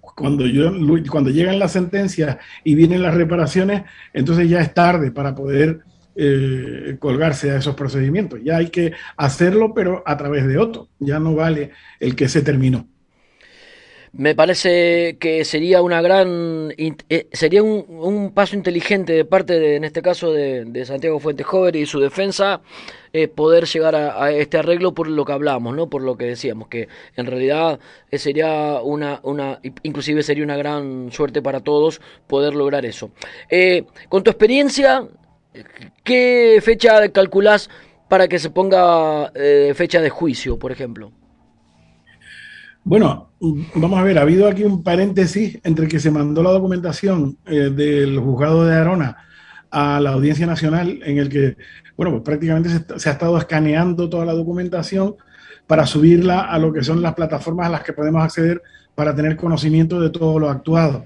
cuando, 0.00 0.46
yo, 0.46 0.72
cuando 1.10 1.30
llegan 1.30 1.58
las 1.58 1.72
sentencias 1.72 2.38
y 2.64 2.74
vienen 2.74 3.02
las 3.02 3.14
reparaciones, 3.14 3.82
entonces 4.12 4.48
ya 4.48 4.60
es 4.60 4.72
tarde 4.72 5.10
para 5.10 5.34
poder 5.34 5.80
eh, 6.20 6.96
colgarse 6.98 7.52
a 7.52 7.58
esos 7.58 7.76
procedimientos. 7.76 8.40
Ya 8.42 8.56
hay 8.56 8.70
que 8.70 8.92
hacerlo, 9.16 9.72
pero 9.72 10.02
a 10.04 10.16
través 10.16 10.48
de 10.48 10.58
otro. 10.58 10.88
Ya 10.98 11.20
no 11.20 11.36
vale 11.36 11.70
el 12.00 12.16
que 12.16 12.28
se 12.28 12.42
terminó. 12.42 12.88
Me 14.12 14.34
parece 14.34 15.16
que 15.20 15.44
sería 15.44 15.80
una 15.80 16.02
gran 16.02 16.74
eh, 16.76 17.28
sería 17.30 17.62
un, 17.62 18.32
paso 18.34 18.56
inteligente 18.56 19.12
de 19.12 19.24
parte 19.24 19.60
de, 19.60 19.76
en 19.76 19.84
este 19.84 20.02
caso 20.02 20.32
de, 20.32 20.84
Santiago 20.86 21.20
Fuentes 21.20 21.46
Jover 21.46 21.76
y 21.76 21.86
su 21.86 22.00
defensa 22.00 22.62
eh, 23.12 23.28
poder 23.28 23.66
llegar 23.66 23.94
a, 23.94 24.32
este 24.32 24.58
arreglo 24.58 24.94
por 24.94 25.06
lo 25.06 25.24
que 25.24 25.32
hablamos, 25.32 25.76
no 25.76 25.88
por 25.88 26.02
lo 26.02 26.16
que 26.16 26.24
decíamos 26.24 26.66
que 26.66 26.88
en 27.14 27.26
realidad 27.26 27.78
sería 28.10 28.80
una 28.82 29.20
una 29.22 29.60
inclusive 29.84 30.24
sería 30.24 30.42
una 30.42 30.56
gran 30.56 31.12
suerte 31.12 31.42
para 31.42 31.60
todos 31.60 32.00
poder 32.26 32.56
lograr 32.56 32.86
eso. 32.86 33.12
con 34.08 34.24
tu 34.24 34.30
experiencia 34.30 35.06
¿Qué 36.04 36.60
fecha 36.62 37.08
calculás 37.10 37.68
para 38.08 38.28
que 38.28 38.38
se 38.38 38.50
ponga 38.50 39.30
eh, 39.34 39.72
fecha 39.74 40.00
de 40.00 40.10
juicio, 40.10 40.58
por 40.58 40.72
ejemplo? 40.72 41.12
Bueno, 42.84 43.32
vamos 43.74 43.98
a 43.98 44.02
ver, 44.02 44.18
ha 44.18 44.22
habido 44.22 44.48
aquí 44.48 44.64
un 44.64 44.82
paréntesis 44.82 45.58
entre 45.62 45.88
que 45.88 46.00
se 46.00 46.10
mandó 46.10 46.42
la 46.42 46.50
documentación 46.50 47.36
eh, 47.46 47.70
del 47.70 48.18
juzgado 48.18 48.64
de 48.64 48.74
Arona 48.74 49.16
a 49.70 50.00
la 50.00 50.12
Audiencia 50.12 50.46
Nacional, 50.46 51.00
en 51.04 51.18
el 51.18 51.28
que, 51.28 51.56
bueno, 51.96 52.12
pues 52.12 52.22
prácticamente 52.22 52.70
se, 52.70 53.08
ha 53.10 53.12
estado 53.12 53.36
escaneando 53.36 54.08
toda 54.08 54.24
la 54.24 54.32
documentación 54.32 55.16
para 55.66 55.84
subirla 55.84 56.40
a 56.40 56.58
lo 56.58 56.72
que 56.72 56.82
son 56.82 57.02
las 57.02 57.14
plataformas 57.14 57.66
a 57.66 57.70
las 57.70 57.82
que 57.82 57.92
podemos 57.92 58.22
acceder 58.22 58.62
para 58.94 59.14
tener 59.14 59.36
conocimiento 59.36 60.00
de 60.00 60.08
todo 60.08 60.38
lo 60.38 60.48
actuado. 60.48 61.04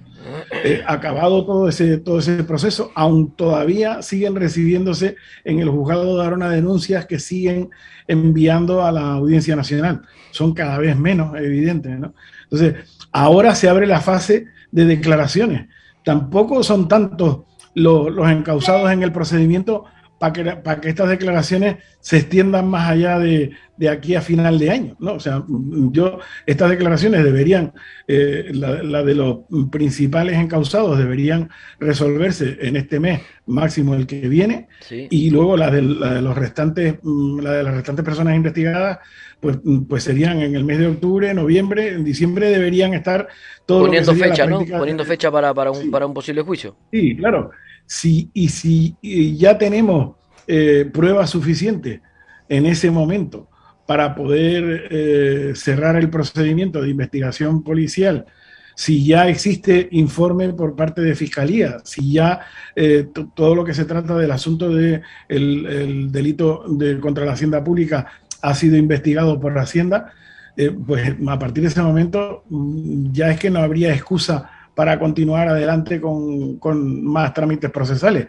Eh, 0.64 0.82
acabado 0.86 1.44
todo 1.44 1.68
ese, 1.68 1.98
todo 1.98 2.18
ese 2.18 2.44
proceso, 2.44 2.92
aún 2.94 3.34
todavía 3.34 4.02
siguen 4.02 4.36
recibiéndose 4.36 5.16
en 5.44 5.58
el 5.58 5.68
juzgado 5.68 6.18
de 6.18 6.26
Arona 6.26 6.50
denuncias 6.50 7.06
que 7.06 7.18
siguen 7.18 7.70
enviando 8.06 8.84
a 8.84 8.92
la 8.92 9.12
Audiencia 9.14 9.56
Nacional. 9.56 10.02
Son 10.30 10.54
cada 10.54 10.78
vez 10.78 10.96
menos, 10.96 11.34
evidentes. 11.36 11.98
¿no? 11.98 12.14
Entonces, 12.44 12.74
ahora 13.10 13.54
se 13.54 13.68
abre 13.68 13.86
la 13.86 14.00
fase 14.00 14.46
de 14.70 14.84
declaraciones. 14.84 15.68
Tampoco 16.04 16.62
son 16.62 16.88
tantos 16.88 17.40
los, 17.74 18.12
los 18.12 18.30
encausados 18.30 18.90
en 18.92 19.02
el 19.02 19.12
procedimiento 19.12 19.84
para 20.22 20.32
que, 20.32 20.44
para 20.44 20.80
que 20.80 20.88
estas 20.88 21.08
declaraciones 21.08 21.78
se 21.98 22.18
extiendan 22.18 22.68
más 22.68 22.88
allá 22.88 23.18
de, 23.18 23.50
de, 23.76 23.88
aquí 23.88 24.14
a 24.14 24.20
final 24.20 24.56
de 24.56 24.70
año. 24.70 24.96
¿no? 25.00 25.14
O 25.14 25.18
sea, 25.18 25.42
yo, 25.48 26.20
estas 26.46 26.70
declaraciones 26.70 27.24
deberían, 27.24 27.72
eh, 28.06 28.52
la, 28.54 29.02
de 29.02 29.14
los 29.16 29.38
principales 29.72 30.38
encausados 30.38 30.96
deberían 30.96 31.50
resolverse 31.80 32.56
en 32.60 32.76
este 32.76 33.00
mes, 33.00 33.22
máximo 33.46 33.96
el 33.96 34.06
que 34.06 34.28
viene, 34.28 34.68
y 34.88 35.30
luego 35.30 35.56
la 35.56 35.72
de, 35.72 35.82
la 35.82 36.14
de, 36.14 36.22
los 36.22 36.38
restantes, 36.38 37.00
mm, 37.02 37.40
la 37.40 37.52
de 37.54 37.62
las 37.64 37.74
restantes 37.74 38.04
personas 38.04 38.36
investigadas, 38.36 39.00
pues, 39.40 39.58
pues 39.88 40.04
serían 40.04 40.40
en 40.40 40.54
el 40.54 40.62
mes 40.62 40.78
de 40.78 40.86
octubre, 40.86 41.34
noviembre, 41.34 41.94
en 41.94 42.04
diciembre 42.04 42.48
deberían 42.48 42.94
estar 42.94 43.26
todos 43.66 43.88
poniendo 43.88 44.14
fecha, 44.14 44.46
¿no? 44.46 44.64
Poniendo 44.64 45.04
fecha 45.04 45.32
para, 45.32 45.52
para, 45.52 45.72
un, 45.72 45.90
para 45.90 46.06
un 46.06 46.14
posible 46.14 46.42
juicio. 46.42 46.76
Sí, 46.92 47.16
claro 47.16 47.50
y 48.04 48.48
si 48.48 48.96
ya 49.36 49.58
tenemos 49.58 50.16
eh, 50.48 50.90
pruebas 50.92 51.30
suficientes 51.30 52.00
en 52.48 52.66
ese 52.66 52.90
momento 52.90 53.48
para 53.86 54.14
poder 54.14 54.88
eh, 54.90 55.52
cerrar 55.54 55.94
el 55.96 56.10
procedimiento 56.10 56.82
de 56.82 56.90
investigación 56.90 57.62
policial, 57.62 58.26
si 58.74 59.06
ya 59.06 59.28
existe 59.28 59.88
informe 59.92 60.52
por 60.52 60.74
parte 60.74 61.00
de 61.00 61.14
Fiscalía, 61.14 61.76
si 61.84 62.12
ya 62.12 62.40
eh, 62.74 63.06
todo 63.34 63.54
lo 63.54 63.64
que 63.64 63.72
se 63.72 63.84
trata 63.84 64.16
del 64.16 64.32
asunto 64.32 64.68
del 64.68 65.02
de 65.28 66.08
delito 66.10 66.64
de, 66.68 66.98
contra 66.98 67.24
la 67.24 67.32
hacienda 67.32 67.62
pública 67.62 68.06
ha 68.42 68.54
sido 68.54 68.76
investigado 68.76 69.38
por 69.38 69.54
la 69.54 69.62
Hacienda, 69.62 70.12
pues 70.86 71.14
a 71.28 71.38
partir 71.38 71.62
de 71.62 71.68
ese 71.68 71.80
momento 71.80 72.42
mm, 72.50 73.12
ya 73.12 73.30
es 73.30 73.38
que 73.38 73.50
no 73.50 73.60
habría 73.60 73.94
excusa 73.94 74.50
para 74.74 74.98
continuar 74.98 75.48
adelante 75.48 76.00
con, 76.00 77.04
más 77.04 77.34
trámites 77.34 77.70
procesales 77.70 78.26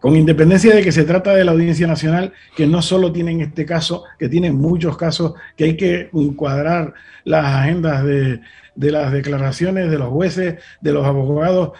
con 0.00 0.14
independencia 0.14 0.74
de 0.74 0.82
que 0.82 0.92
se 0.92 1.04
trata 1.04 1.34
de 1.34 1.42
la 1.42 1.52
Audiencia 1.52 1.86
Nacional, 1.86 2.34
que 2.54 2.66
no 2.66 2.82
solo 2.82 3.10
tiene 3.12 3.32
en 3.32 3.40
este 3.40 3.64
caso, 3.64 4.04
que 4.18 4.28
tiene 4.28 4.52
muchos 4.52 4.96
casos, 4.98 5.32
que 5.56 5.64
hay 5.64 5.76
que 5.76 6.10
encuadrar 6.12 6.92
las 7.24 7.46
agendas 7.46 8.04
de, 8.04 8.40
de, 8.74 8.90
las 8.92 9.10
declaraciones 9.10 9.90
de 9.90 9.98
los 9.98 10.10
jueces, 10.10 10.56
de 10.82 10.92
los 10.92 11.06
abogados. 11.06 11.72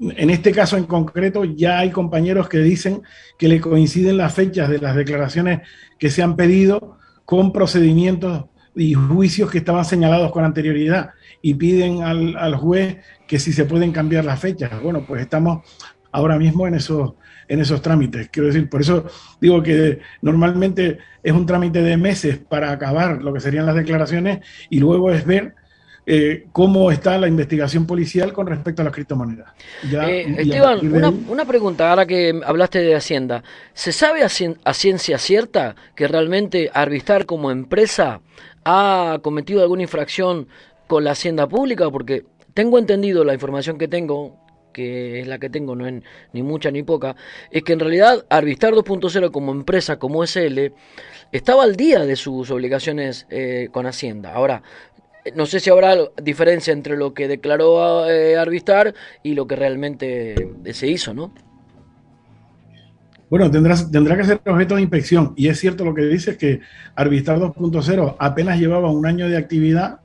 En 0.00 0.30
este 0.30 0.50
caso 0.50 0.76
en 0.76 0.84
concreto, 0.84 1.44
ya 1.44 1.78
hay 1.78 1.90
compañeros 1.90 2.48
que 2.48 2.58
dicen 2.58 3.02
que 3.38 3.48
le 3.48 3.60
coinciden 3.60 4.16
las 4.18 4.34
fechas 4.34 4.68
de 4.68 4.78
las 4.78 4.96
declaraciones 4.96 5.60
que 5.96 6.10
se 6.10 6.22
han 6.24 6.34
pedido 6.34 6.98
con 7.24 7.52
procedimientos 7.52 8.46
y 8.74 8.94
juicios 8.94 9.50
que 9.50 9.58
estaban 9.58 9.84
señalados 9.84 10.30
con 10.32 10.44
anterioridad 10.44 11.10
y 11.42 11.54
piden 11.54 12.02
al, 12.02 12.36
al 12.36 12.54
juez 12.56 12.98
que 13.26 13.38
si 13.38 13.52
se 13.52 13.64
pueden 13.64 13.92
cambiar 13.92 14.24
las 14.24 14.40
fechas. 14.40 14.70
Bueno, 14.82 15.04
pues 15.06 15.22
estamos 15.22 15.62
ahora 16.12 16.38
mismo 16.38 16.66
en 16.66 16.74
esos, 16.74 17.14
en 17.48 17.60
esos 17.60 17.82
trámites. 17.82 18.28
Quiero 18.30 18.48
decir, 18.48 18.68
por 18.68 18.80
eso 18.80 19.06
digo 19.40 19.62
que 19.62 20.00
normalmente 20.22 20.98
es 21.22 21.32
un 21.32 21.46
trámite 21.46 21.82
de 21.82 21.96
meses 21.96 22.38
para 22.38 22.70
acabar 22.70 23.22
lo 23.22 23.32
que 23.32 23.40
serían 23.40 23.66
las 23.66 23.74
declaraciones 23.74 24.40
y 24.68 24.78
luego 24.78 25.10
es 25.10 25.24
ver 25.24 25.54
eh, 26.06 26.46
cómo 26.52 26.90
está 26.90 27.18
la 27.18 27.28
investigación 27.28 27.86
policial 27.86 28.32
con 28.32 28.46
respecto 28.46 28.82
a 28.82 28.86
las 28.86 28.94
criptomonedas. 28.94 29.52
Eh, 29.84 30.34
Esteban, 30.38 30.92
una, 30.92 31.10
una, 31.10 31.44
pregunta, 31.44 31.90
ahora 31.90 32.06
que 32.06 32.40
hablaste 32.44 32.80
de 32.80 32.96
Hacienda. 32.96 33.44
¿Se 33.74 33.92
sabe 33.92 34.22
a, 34.22 34.26
a, 34.26 34.74
ciencia 34.74 35.18
cierta 35.18 35.76
que 35.94 36.08
realmente 36.08 36.70
Arvistar 36.72 37.26
como 37.26 37.50
empresa 37.50 38.22
ha 38.64 39.18
cometido 39.22 39.62
alguna 39.62 39.82
infracción 39.82 40.48
con 40.86 41.04
la 41.04 41.12
Hacienda 41.12 41.48
Pública? 41.48 41.90
Porque 41.90 42.24
tengo 42.54 42.78
entendido 42.78 43.24
la 43.24 43.34
información 43.34 43.78
que 43.78 43.88
tengo, 43.88 44.36
que 44.72 45.20
es 45.20 45.26
la 45.26 45.38
que 45.38 45.50
tengo, 45.50 45.74
no 45.76 45.86
es 45.86 46.02
ni 46.32 46.42
mucha 46.42 46.70
ni 46.70 46.82
poca, 46.82 47.16
es 47.50 47.62
que 47.62 47.72
en 47.72 47.80
realidad 47.80 48.24
Arvistar 48.28 48.72
2.0 48.74 49.30
como 49.30 49.52
empresa, 49.52 49.98
como 49.98 50.24
SL, 50.24 50.72
estaba 51.32 51.64
al 51.64 51.76
día 51.76 52.00
de 52.00 52.16
sus 52.16 52.50
obligaciones 52.50 53.26
eh, 53.30 53.68
con 53.72 53.86
Hacienda. 53.86 54.34
Ahora, 54.34 54.62
no 55.34 55.46
sé 55.46 55.60
si 55.60 55.70
habrá 55.70 55.96
diferencia 56.22 56.72
entre 56.72 56.96
lo 56.96 57.14
que 57.14 57.28
declaró 57.28 58.08
eh, 58.08 58.36
Arvistar 58.36 58.94
y 59.22 59.34
lo 59.34 59.46
que 59.46 59.56
realmente 59.56 60.34
se 60.72 60.88
hizo, 60.88 61.14
¿no? 61.14 61.32
Bueno, 63.30 63.50
tendrá, 63.50 63.76
tendrá 63.90 64.16
que 64.16 64.24
ser 64.24 64.40
objeto 64.44 64.74
de 64.74 64.82
inspección. 64.82 65.32
Y 65.36 65.48
es 65.48 65.58
cierto 65.58 65.84
lo 65.84 65.94
que 65.94 66.02
dices 66.02 66.36
que 66.36 66.60
Arvistar 66.96 67.38
2.0 67.38 68.16
apenas 68.18 68.58
llevaba 68.58 68.90
un 68.90 69.06
año 69.06 69.28
de 69.28 69.36
actividad 69.36 70.00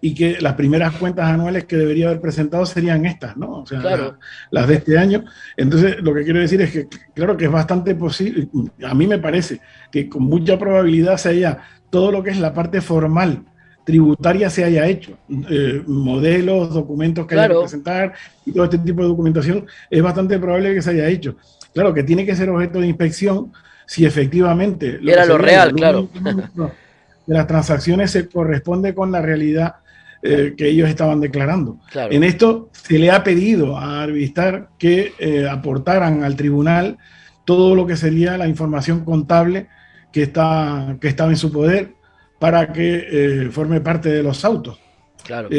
y 0.00 0.14
que 0.14 0.40
las 0.40 0.54
primeras 0.54 0.94
cuentas 0.94 1.26
anuales 1.26 1.64
que 1.64 1.76
debería 1.76 2.06
haber 2.06 2.20
presentado 2.20 2.64
serían 2.64 3.04
estas, 3.04 3.36
¿no? 3.36 3.62
O 3.62 3.66
sea, 3.66 4.16
las 4.52 4.68
de 4.68 4.74
este 4.74 4.96
año. 4.96 5.24
Entonces, 5.56 5.96
lo 6.00 6.14
que 6.14 6.22
quiero 6.22 6.38
decir 6.38 6.62
es 6.62 6.70
que, 6.70 6.86
claro 7.14 7.36
que 7.36 7.46
es 7.46 7.50
bastante 7.50 7.96
posible, 7.96 8.48
a 8.84 8.94
mí 8.94 9.08
me 9.08 9.18
parece 9.18 9.60
que 9.90 10.08
con 10.08 10.22
mucha 10.22 10.56
probabilidad 10.56 11.16
se 11.16 11.30
haya 11.30 11.58
todo 11.90 12.12
lo 12.12 12.22
que 12.22 12.30
es 12.30 12.38
la 12.38 12.54
parte 12.54 12.80
formal 12.80 13.44
tributaria 13.88 14.50
se 14.50 14.64
haya 14.64 14.86
hecho, 14.86 15.16
eh, 15.48 15.82
modelos, 15.86 16.74
documentos 16.74 17.26
que 17.26 17.40
hay 17.40 17.48
que 17.48 17.54
presentar 17.54 18.12
y 18.44 18.52
todo 18.52 18.64
este 18.64 18.76
tipo 18.76 19.00
de 19.00 19.08
documentación, 19.08 19.64
es 19.88 20.02
bastante 20.02 20.38
probable 20.38 20.74
que 20.74 20.82
se 20.82 20.90
haya 20.90 21.08
hecho. 21.08 21.36
Claro 21.74 21.94
que 21.94 22.02
tiene 22.02 22.26
que 22.26 22.34
ser 22.34 22.50
objeto 22.50 22.80
de 22.80 22.88
inspección 22.88 23.52
si 23.86 24.04
efectivamente... 24.04 25.00
Era 25.02 25.24
lo 25.24 25.38
real, 25.38 25.72
claro. 25.72 26.08
De 27.26 27.34
las 27.34 27.46
transacciones 27.46 28.10
se 28.10 28.28
corresponde 28.28 28.94
con 28.94 29.12
la 29.12 29.20
realidad 29.20 29.76
eh, 30.20 30.54
que 30.56 30.68
ellos 30.68 30.88
estaban 30.88 31.20
declarando. 31.20 31.78
En 31.94 32.24
esto 32.24 32.70
se 32.72 32.98
le 32.98 33.10
ha 33.10 33.22
pedido 33.22 33.78
a 33.78 34.02
Arvistar 34.02 34.70
que 34.76 35.12
eh, 35.18 35.46
aportaran 35.48 36.24
al 36.24 36.34
tribunal 36.34 36.98
todo 37.44 37.76
lo 37.76 37.86
que 37.86 37.96
sería 37.96 38.36
la 38.36 38.48
información 38.48 39.04
contable 39.04 39.68
que, 40.10 40.24
está, 40.24 40.96
que 41.00 41.06
estaba 41.06 41.30
en 41.30 41.36
su 41.36 41.52
poder 41.52 41.92
para 42.40 42.72
que 42.72 43.06
eh, 43.10 43.50
forme 43.52 43.80
parte 43.80 44.08
de 44.08 44.22
los 44.24 44.44
autos. 44.44 44.80
Claro, 45.24 45.50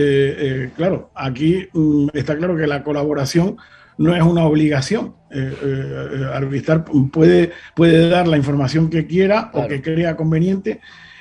claro 0.75 1.11
aquí 1.15 1.67
mm, 1.71 2.09
está 2.13 2.35
claro 2.35 2.57
que 2.57 2.67
la 2.67 2.83
colaboración 2.83 3.57
no 3.97 4.15
es 4.15 4.23
una 4.23 4.43
obligación. 4.43 5.15
Arvistar 6.33 6.85
puede, 7.11 7.51
puede 7.75 8.09
dar 8.09 8.27
la 8.27 8.37
información 8.37 8.89
que 8.89 9.05
quiera 9.05 9.51
o 9.53 9.67
que 9.67 9.81
crea 9.81 10.15
conveniente 10.15 10.79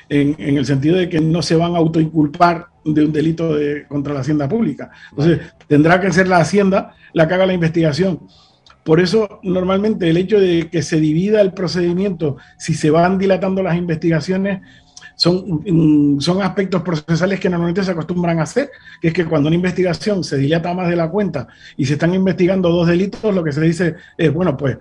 en, 0.09 0.57
el 0.57 0.67
sentido 0.67 0.97
de 0.97 1.09
que 1.09 1.21
no 1.21 1.43
se 1.43 1.57
van 1.57 1.75
a 1.75 1.79
autoinculpar 1.79 2.67
de 2.85 3.05
un 3.05 3.13
delito 3.13 3.55
de, 3.55 3.87
contra 3.87 4.15
la 4.15 4.21
hacienda 4.21 4.49
pública. 4.49 4.91
Entonces, 5.11 5.41
tendrá 5.67 6.01
que 6.01 6.13
ser 6.13 6.29
la 6.29 6.39
hacienda 6.39 6.95
la 7.13 7.29
que 7.29 7.35
haga 7.35 7.47
la 7.47 7.53
investigación. 7.53 8.21
Por 8.85 9.01
eso, 9.01 9.41
normalmente, 9.43 10.09
el 10.09 10.17
hecho 10.17 10.41
de 10.41 10.71
que 10.71 10.83
se 10.83 10.99
divida 10.99 11.43
el 11.43 11.53
procedimiento, 11.53 12.39
si 12.57 12.75
se 12.75 12.91
van 12.91 13.19
dilatando 13.19 13.63
las 13.63 13.77
investigaciones, 13.77 14.63
son, 15.19 15.63
mm, 15.67 16.21
son 16.21 16.43
aspectos 16.43 16.81
procesales 16.83 17.41
que 17.41 17.51
normalmente 17.51 17.83
se 17.83 17.91
acostumbran 17.91 18.39
a 18.39 18.45
hacer, 18.45 18.71
que 19.01 19.09
es 19.09 19.15
que 19.15 19.25
cuando 19.25 19.49
una 19.49 19.57
investigación 19.57 20.23
se 20.23 20.37
dilata 20.37 20.73
más 20.75 20.89
de 20.89 20.95
la 20.95 21.11
cuenta 21.11 21.49
y 21.77 21.87
se 21.87 21.95
están 21.95 22.15
investigando 22.15 22.69
dos 22.69 22.87
delitos, 22.87 23.35
lo 23.35 23.43
que 23.43 23.51
se 23.51 23.61
dice 23.61 23.97
es, 24.17 24.33
bueno, 24.33 24.57
pues 24.57 24.79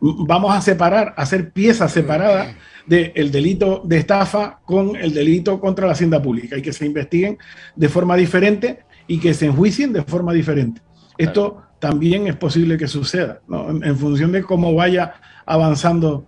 vamos 0.00 0.54
a 0.54 0.60
separar, 0.60 1.14
hacer 1.16 1.52
piezas 1.52 1.90
separadas 1.90 2.54
del 2.86 3.30
delito 3.30 3.80
de 3.82 3.96
estafa 3.96 4.60
con 4.66 4.94
el 4.94 5.14
delito 5.14 5.58
contra 5.58 5.86
la 5.86 5.92
hacienda 5.92 6.20
pública 6.20 6.58
y 6.58 6.62
que 6.62 6.72
se 6.72 6.84
investiguen 6.84 7.38
de 7.74 7.88
forma 7.88 8.14
diferente 8.14 8.80
y 9.06 9.18
que 9.18 9.32
se 9.32 9.46
enjuicien 9.46 9.94
de 9.94 10.02
forma 10.02 10.34
diferente. 10.34 10.82
Esto 11.16 11.62
también 11.78 12.26
es 12.26 12.36
posible 12.36 12.76
que 12.76 12.88
suceda, 12.88 13.40
en, 13.82 13.96
función 13.96 14.32
de 14.32 14.42
cómo 14.42 14.74
vaya 14.74 15.14
avanzando 15.46 16.26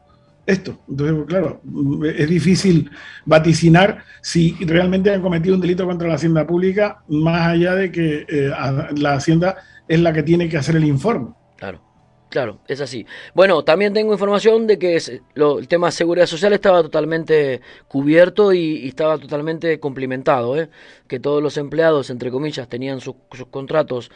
esto. 0.51 0.79
Entonces, 0.89 1.27
claro, 1.27 1.61
es 2.05 2.29
difícil 2.29 2.91
vaticinar 3.25 4.05
si 4.21 4.57
realmente 4.61 5.13
han 5.13 5.23
cometido 5.23 5.55
un 5.55 5.61
delito 5.61 5.87
contra 5.87 6.09
la 6.09 6.15
hacienda 6.15 6.47
pública, 6.47 7.03
más 7.09 7.49
allá 7.49 7.75
de 7.75 7.91
que 7.91 8.27
eh, 8.29 8.51
la 8.97 9.15
hacienda 9.15 9.57
es 9.89 10.01
la 10.01 10.13
que 10.13 10.23
tiene 10.23 10.49
que 10.49 10.57
hacer 10.57 10.77
el 10.77 10.85
informe. 10.85 11.31
Claro. 11.57 11.91
Claro, 12.31 12.61
es 12.69 12.81
así. 12.81 13.05
Bueno, 13.35 13.65
también 13.65 13.93
tengo 13.93 14.13
información 14.13 14.69
de 14.69 14.79
que 14.79 14.97
el 14.97 15.69
tema 15.69 15.89
de 15.89 15.93
seguridad 15.93 16.27
social 16.27 16.53
estaba 16.53 16.81
totalmente 16.81 17.61
cubierto 17.89 18.53
y, 18.53 18.87
estaba 18.87 19.19
totalmente 19.19 19.81
cumplimentado, 19.81 20.57
¿eh? 20.57 20.71
que 21.09 21.19
todos 21.19 21.43
los 21.43 21.57
empleados, 21.57 22.09
entre 22.09 22.31
comillas, 22.31 22.69
tenían 22.69 23.01
sus, 23.01 23.17
contratos 23.51 24.13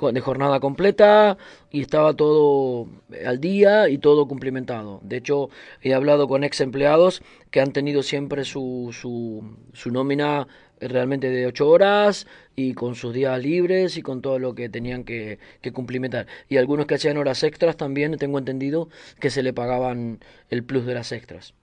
de 0.00 0.20
jornada 0.20 0.58
completa 0.58 1.38
y 1.70 1.80
estaba 1.80 2.14
todo 2.14 2.88
al 3.24 3.40
día 3.40 3.88
y 3.88 3.98
todo 3.98 4.26
cumplimentado. 4.26 5.00
De 5.04 5.16
hecho, 5.16 5.50
he 5.82 5.94
hablado 5.94 6.26
con 6.26 6.42
ex 6.42 6.60
empleados 6.60 7.22
que 7.50 7.60
han 7.60 7.72
tenido 7.72 8.02
siempre 8.02 8.44
su, 8.44 8.90
su, 8.92 9.56
su 9.72 9.90
nómina 9.92 10.48
realmente 10.80 11.30
de 11.30 11.46
ocho 11.46 11.68
horas 11.68 12.26
y 12.56 12.74
con 12.74 12.96
sus 12.96 13.14
días 13.14 13.40
libres 13.40 13.96
y 13.96 14.02
con 14.02 14.20
todo 14.20 14.40
lo 14.40 14.54
que 14.54 14.68
tenían 14.68 15.04
que, 15.04 15.38
que, 15.60 15.72
cumplimentar. 15.72 16.26
Y 16.48 16.56
algunos 16.56 16.86
que 16.86 16.96
hacían 16.96 17.16
horas 17.16 17.44
extras 17.44 17.76
también 17.76 18.18
tengo 18.18 18.38
entendido 18.38 18.88
que 19.20 19.30
se 19.30 19.44
le 19.44 19.52
pagaban 19.52 20.18
el 20.50 20.64
plus 20.64 20.86
de 20.86 20.94
las 20.94 21.12
extras. 21.12 21.54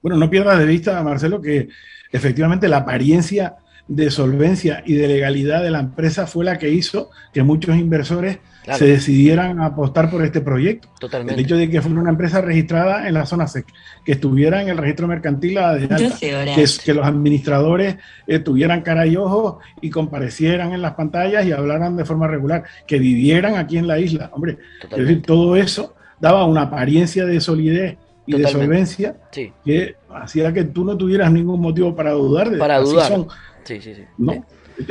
Bueno, 0.00 0.16
no 0.16 0.30
pierdas 0.30 0.58
de 0.58 0.66
vista, 0.66 1.02
Marcelo, 1.02 1.42
que 1.42 1.68
efectivamente 2.10 2.68
la 2.68 2.78
apariencia 2.78 3.56
de 3.88 4.10
solvencia 4.10 4.82
y 4.84 4.94
de 4.94 5.08
legalidad 5.08 5.62
de 5.62 5.70
la 5.70 5.80
empresa 5.80 6.26
fue 6.26 6.44
la 6.44 6.58
que 6.58 6.70
hizo 6.70 7.10
que 7.32 7.42
muchos 7.42 7.76
inversores 7.76 8.38
se 8.74 8.84
decidieran 8.84 9.60
a 9.60 9.66
apostar 9.66 10.10
por 10.10 10.24
este 10.24 10.40
proyecto. 10.40 10.88
Totalmente. 10.98 11.34
El 11.34 11.46
hecho 11.46 11.56
de 11.56 11.70
que 11.70 11.80
fuera 11.80 12.00
una 12.00 12.10
empresa 12.10 12.40
registrada 12.40 13.06
en 13.06 13.14
la 13.14 13.24
zona 13.24 13.46
SEC, 13.46 13.64
que 14.04 14.12
estuviera 14.12 14.60
en 14.60 14.68
el 14.68 14.76
registro 14.76 15.06
mercantil 15.06 15.54
de 15.54 15.60
alta, 15.60 15.96
que, 15.96 16.64
que, 16.84 16.94
los 16.94 17.06
administradores 17.06 17.96
eh, 18.26 18.40
tuvieran 18.40 18.82
cara 18.82 19.06
y 19.06 19.16
ojos 19.16 19.62
y 19.80 19.90
comparecieran 19.90 20.72
en 20.72 20.82
las 20.82 20.94
pantallas 20.94 21.46
y 21.46 21.52
hablaran 21.52 21.96
de 21.96 22.04
forma 22.04 22.26
regular, 22.26 22.64
que 22.88 22.98
vivieran 22.98 23.54
aquí 23.54 23.78
en 23.78 23.86
la 23.86 24.00
isla. 24.00 24.30
Hombre, 24.32 24.58
es 24.82 24.98
decir, 24.98 25.22
todo 25.22 25.54
eso 25.54 25.94
daba 26.18 26.44
una 26.44 26.62
apariencia 26.62 27.24
de 27.24 27.40
solidez 27.40 27.98
y 28.26 28.36
de 28.36 28.48
solvencia 28.48 29.16
que 29.30 29.94
hacía 30.12 30.52
que 30.52 30.64
tú 30.64 30.84
no 30.84 30.96
tuvieras 30.96 31.30
ningún 31.30 31.60
motivo 31.60 31.94
para 31.94 32.10
dudar 32.10 32.50
de 32.50 32.58
Para 32.58 32.80
dudar. 32.80 33.26
Sí, 33.66 33.80
sí, 33.80 33.94
sí. 33.94 34.02
¿no? 34.18 34.44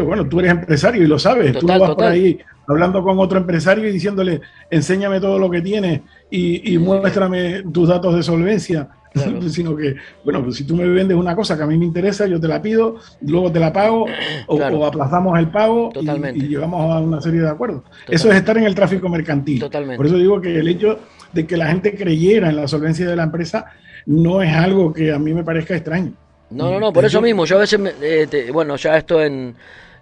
bueno, 0.03 0.27
tú 0.27 0.39
eres 0.39 0.51
empresario 0.51 1.03
y 1.03 1.07
lo 1.07 1.19
sabes. 1.19 1.57
tú 1.57 1.67
no 1.67 1.79
vas 1.79 1.95
por 1.95 2.03
ahí 2.03 2.39
hablando 2.67 3.03
con 3.03 3.19
otro 3.19 3.37
empresario 3.37 3.87
y 3.87 3.91
diciéndole, 3.91 4.41
enséñame 4.69 5.19
todo 5.19 5.39
lo 5.39 5.49
que 5.49 5.61
tienes 5.61 6.01
y, 6.29 6.77
muéstrame 6.77 7.63
tus 7.71 7.89
datos 7.89 8.15
de 8.15 8.23
solvencia. 8.23 8.89
Sino 9.47 9.77
que, 9.77 9.95
bueno, 10.25 10.43
pues 10.43 10.57
si 10.57 10.65
tú 10.65 10.75
me 10.75 10.85
vendes 10.85 11.15
una 11.15 11.37
cosa 11.37 11.55
que 11.55 11.63
a 11.63 11.67
mí 11.67 11.77
me 11.77 11.85
interesa, 11.85 12.27
yo 12.27 12.37
te 12.37 12.49
la 12.49 12.61
pido, 12.61 12.97
luego 13.21 13.49
te 13.49 13.61
la 13.61 13.71
pago 13.71 14.07
o, 14.47 14.85
aplazamos 14.85 15.39
el 15.39 15.47
pago 15.47 15.89
y, 16.33 16.47
llegamos 16.49 16.81
a 16.81 16.99
una 16.99 17.21
serie 17.21 17.39
de 17.39 17.49
acuerdos. 17.49 17.83
Eso 18.09 18.29
es 18.29 18.35
estar 18.35 18.57
en 18.57 18.65
el 18.65 18.75
tráfico 18.75 19.07
mercantil. 19.07 19.61
Totalmente. 19.61 19.95
Por 19.95 20.07
eso 20.07 20.17
digo 20.17 20.41
que 20.41 20.59
el 20.59 20.67
hecho 20.67 20.99
de 21.31 21.47
que 21.47 21.55
la 21.55 21.67
gente 21.67 21.95
creyera 21.95 22.49
en 22.49 22.57
la 22.57 22.67
solvencia 22.67 23.07
de 23.07 23.15
la 23.15 23.23
empresa 23.23 23.67
no 24.05 24.41
es 24.41 24.53
algo 24.53 24.91
que 24.91 25.13
a 25.13 25.19
mí 25.19 25.33
me 25.33 25.45
parezca 25.45 25.77
extraño. 25.77 26.11
No, 26.49 26.71
no, 26.71 26.79
no, 26.79 26.93
por 26.93 27.05
eso 27.05 27.21
mismo, 27.21 27.45
yo 27.45 27.57
a 27.57 27.61
veces, 27.61 27.79
eh, 28.01 28.49
bueno, 28.53 28.75
ya 28.75 28.97
esto 28.97 29.21
en, 29.21 29.55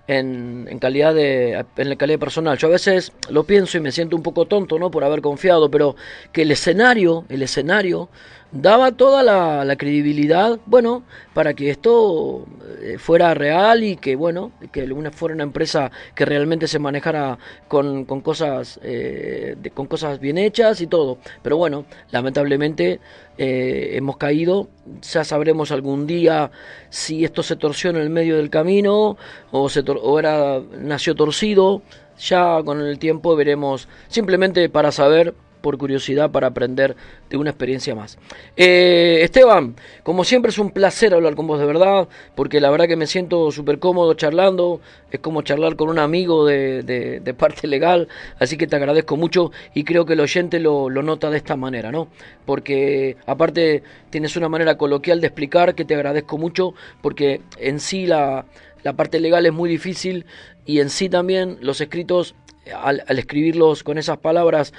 en, 0.08 0.68
en, 0.70 0.80
calidad 0.80 1.14
de 1.14 1.66
en 1.78 1.90
la 1.90 1.96
calidad 1.96 2.20
personal. 2.20 2.58
Yo 2.58 2.68
a 2.68 2.72
veces 2.72 3.14
lo 3.30 3.46
pienso 3.46 3.78
y 3.78 3.82
me 3.82 3.92
siento 3.92 4.16
un 4.16 4.24
poco 4.24 4.46
tonto, 4.46 4.78
¿no? 4.78 4.92
Por 4.92 5.04
haber 5.04 5.22
confiado, 5.22 5.72
pero 5.72 5.96
que 6.32 6.42
el 6.42 6.52
escenario, 6.52 7.26
el 7.30 7.42
escenario 7.44 8.10
daba 8.54 8.92
toda 8.92 9.24
la, 9.24 9.76
credibilidad, 9.76 10.60
bueno, 10.68 11.04
para 11.34 11.56
que 11.56 11.72
esto 11.72 12.46
eh, 12.82 12.98
fuera 13.00 13.34
real 13.34 13.84
y 13.84 13.98
que, 13.98 14.16
bueno, 14.16 14.52
que 14.72 14.88
fuera 15.12 15.34
una 15.34 15.44
empresa 15.44 15.92
que 16.14 16.26
realmente 16.26 16.68
se 16.68 16.78
manejara 16.78 17.40
con, 17.68 18.06
con 18.06 18.22
cosas, 18.22 18.80
eh, 18.84 19.58
con 19.74 19.88
cosas 19.88 20.20
bien 20.20 20.38
hechas 20.38 20.82
y 20.82 20.88
todo. 20.88 21.18
Pero 21.42 21.58
bueno, 21.58 21.86
lamentablemente 22.12 23.00
eh, 23.40 23.92
hemos 23.94 24.18
caído, 24.18 24.70
ya 25.02 25.24
sabremos 25.24 25.72
algún 25.72 26.06
día 26.06 26.52
si 26.90 27.26
esto 27.26 27.42
se 27.42 27.56
torció 27.56 27.90
en 27.90 27.98
el 27.98 28.12
medio 28.12 28.38
del 28.38 28.52
camino 28.52 29.18
o, 29.52 29.70
se 29.70 29.84
o 29.88 30.20
era, 30.20 30.62
nació 30.80 31.16
torcido. 31.16 31.82
Ya 32.20 32.62
con 32.64 32.80
el 32.80 33.00
tiempo 33.00 33.36
veremos, 33.36 33.88
simplemente 34.08 34.70
para 34.70 34.92
saber 34.92 35.34
por 35.64 35.78
curiosidad 35.78 36.30
para 36.30 36.48
aprender 36.48 36.98
de 37.30 37.38
una 37.38 37.52
experiencia 37.52 37.96
más. 37.96 38.20
Eh, 38.58 39.20
Esteban, 39.22 39.78
como 40.04 40.26
siempre 40.26 40.50
es 40.50 40.60
un 40.60 40.72
placer 40.72 41.14
hablar 41.14 41.36
con 41.36 41.48
vos 41.48 41.58
de 41.58 41.66
verdad, 41.66 42.10
porque 42.36 42.60
la 42.60 42.70
verdad 42.70 42.86
que 42.86 42.98
me 42.98 43.08
siento 43.08 43.50
súper 43.50 43.80
cómodo 43.80 44.14
charlando, 44.14 44.82
es 45.10 45.22
como 45.22 45.42
charlar 45.42 45.78
con 45.78 45.88
un 45.88 46.00
amigo 46.00 46.46
de, 46.46 47.34
parte 47.38 47.68
legal, 47.68 48.10
así 48.40 48.58
que 48.58 48.68
te 48.68 48.76
agradezco 48.76 49.16
mucho 49.16 49.52
y 49.74 49.86
creo 49.86 50.06
que 50.06 50.14
el 50.14 50.20
oyente 50.20 50.60
lo, 50.60 50.90
lo 50.90 51.02
nota 51.02 51.30
de 51.30 51.38
esta 51.38 51.56
manera, 51.56 51.94
¿no? 51.94 52.10
Porque 52.46 53.16
aparte 53.26 53.84
tienes 54.10 54.36
una 54.36 54.50
manera 54.50 54.78
coloquial 54.78 55.22
de 55.22 55.28
explicar 55.28 55.76
que 55.76 55.86
te 55.86 55.96
agradezco 55.96 56.38
mucho, 56.38 56.74
porque 57.02 57.40
en 57.58 57.80
sí 57.80 58.06
la, 58.06 58.46
la 58.84 58.94
parte 58.94 59.22
legal 59.22 59.46
es 59.46 59.54
muy 59.54 59.70
difícil 59.70 60.26
y 60.66 60.82
en 60.82 60.90
sí 60.90 61.08
también 61.08 61.58
los 61.62 61.80
escritos 61.80 62.36
al, 62.72 63.04
escribirlos 63.08 63.84
con 63.84 63.98
esas 63.98 64.18
palabras 64.18 64.74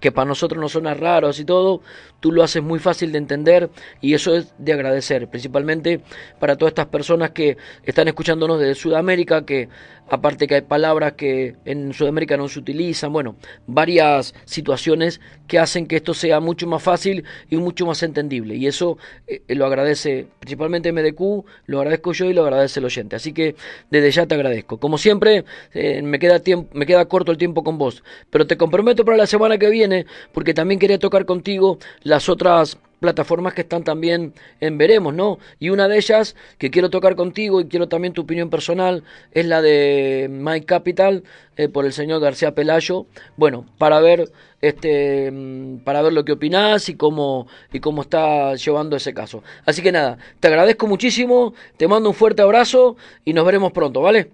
que 0.00 0.12
para 0.12 0.28
nosotros 0.28 0.60
no 0.60 0.68
suena 0.68 0.94
raros 0.94 1.38
y 1.40 1.44
todo, 1.44 1.82
tú 2.20 2.32
lo 2.32 2.42
haces 2.42 2.62
muy 2.62 2.78
fácil 2.78 3.12
de 3.12 3.18
entender 3.18 3.70
y 4.00 4.14
eso 4.14 4.34
es 4.34 4.54
de 4.58 4.72
agradecer, 4.72 5.28
principalmente 5.28 6.00
para 6.38 6.56
todas 6.56 6.72
estas 6.72 6.86
personas 6.86 7.30
que 7.30 7.56
están 7.84 8.08
escuchándonos 8.08 8.58
desde 8.60 8.74
Sudamérica, 8.74 9.44
que 9.44 9.68
aparte 10.10 10.46
que 10.46 10.56
hay 10.56 10.60
palabras 10.62 11.12
que 11.12 11.56
en 11.64 11.92
Sudamérica 11.92 12.36
no 12.36 12.48
se 12.48 12.58
utilizan, 12.58 13.12
bueno, 13.12 13.36
varias 13.66 14.34
situaciones 14.44 15.20
que 15.46 15.58
hacen 15.58 15.86
que 15.86 15.96
esto 15.96 16.14
sea 16.14 16.40
mucho 16.40 16.66
más 16.66 16.82
fácil 16.82 17.24
y 17.50 17.56
mucho 17.56 17.86
más 17.86 18.02
entendible. 18.02 18.56
Y 18.56 18.66
eso 18.66 18.98
eh, 19.26 19.42
lo 19.48 19.66
agradece 19.66 20.26
principalmente 20.40 20.92
MDQ, 20.92 21.44
lo 21.66 21.78
agradezco 21.78 22.12
yo 22.12 22.26
y 22.26 22.32
lo 22.34 22.42
agradece 22.42 22.80
el 22.80 22.86
oyente. 22.86 23.16
Así 23.16 23.32
que 23.32 23.54
desde 23.90 24.10
ya 24.10 24.26
te 24.26 24.34
agradezco. 24.34 24.78
Como 24.78 24.98
siempre, 24.98 25.44
eh, 25.72 26.02
me, 26.02 26.18
queda 26.18 26.40
me 26.72 26.86
queda 26.86 27.04
corto 27.06 27.32
el 27.32 27.38
tiempo 27.38 27.62
con 27.62 27.78
vos, 27.78 28.02
pero 28.30 28.46
te 28.46 28.56
comprometo 28.56 29.04
para 29.04 29.16
la 29.16 29.26
semana 29.26 29.58
que 29.58 29.70
viene, 29.70 30.06
porque 30.32 30.54
también 30.54 30.78
quería 30.78 30.98
tocar 30.98 31.24
contigo 31.24 31.78
las 32.08 32.28
otras 32.28 32.78
plataformas 33.00 33.54
que 33.54 33.60
están 33.60 33.84
también 33.84 34.32
en 34.60 34.78
Veremos, 34.78 35.14
¿no? 35.14 35.38
Y 35.58 35.70
una 35.70 35.88
de 35.88 35.96
ellas 35.96 36.34
que 36.58 36.70
quiero 36.70 36.90
tocar 36.90 37.14
contigo 37.16 37.60
y 37.60 37.66
quiero 37.68 37.88
también 37.88 38.12
tu 38.12 38.22
opinión 38.22 38.50
personal 38.50 39.04
es 39.32 39.46
la 39.46 39.62
de 39.62 40.28
My 40.30 40.62
Capital 40.62 41.22
eh, 41.56 41.68
por 41.68 41.84
el 41.84 41.92
señor 41.92 42.20
García 42.20 42.54
Pelayo. 42.54 43.06
Bueno, 43.36 43.66
para 43.78 44.00
ver 44.00 44.30
este 44.60 45.30
mm, 45.30 45.78
para 45.84 46.02
ver 46.02 46.12
lo 46.12 46.24
que 46.24 46.32
opinás 46.32 46.88
y 46.88 46.96
cómo 46.96 47.46
y 47.72 47.80
cómo 47.80 48.02
está 48.02 48.54
llevando 48.56 48.96
ese 48.96 49.14
caso. 49.14 49.42
Así 49.64 49.82
que 49.82 49.92
nada, 49.92 50.18
te 50.40 50.48
agradezco 50.48 50.86
muchísimo, 50.86 51.54
te 51.76 51.86
mando 51.86 52.08
un 52.08 52.14
fuerte 52.14 52.42
abrazo 52.42 52.96
y 53.24 53.32
nos 53.32 53.44
veremos 53.46 53.72
pronto, 53.72 54.00
¿vale? 54.02 54.30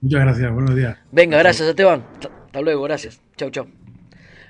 Muchas 0.00 0.20
gracias, 0.20 0.52
buenos 0.52 0.76
días. 0.76 0.96
Venga, 1.10 1.38
gracias 1.38 1.68
Esteban. 1.68 2.04
Hasta 2.46 2.60
luego, 2.60 2.82
gracias. 2.82 3.20
Chau, 3.36 3.50
chau. 3.50 3.66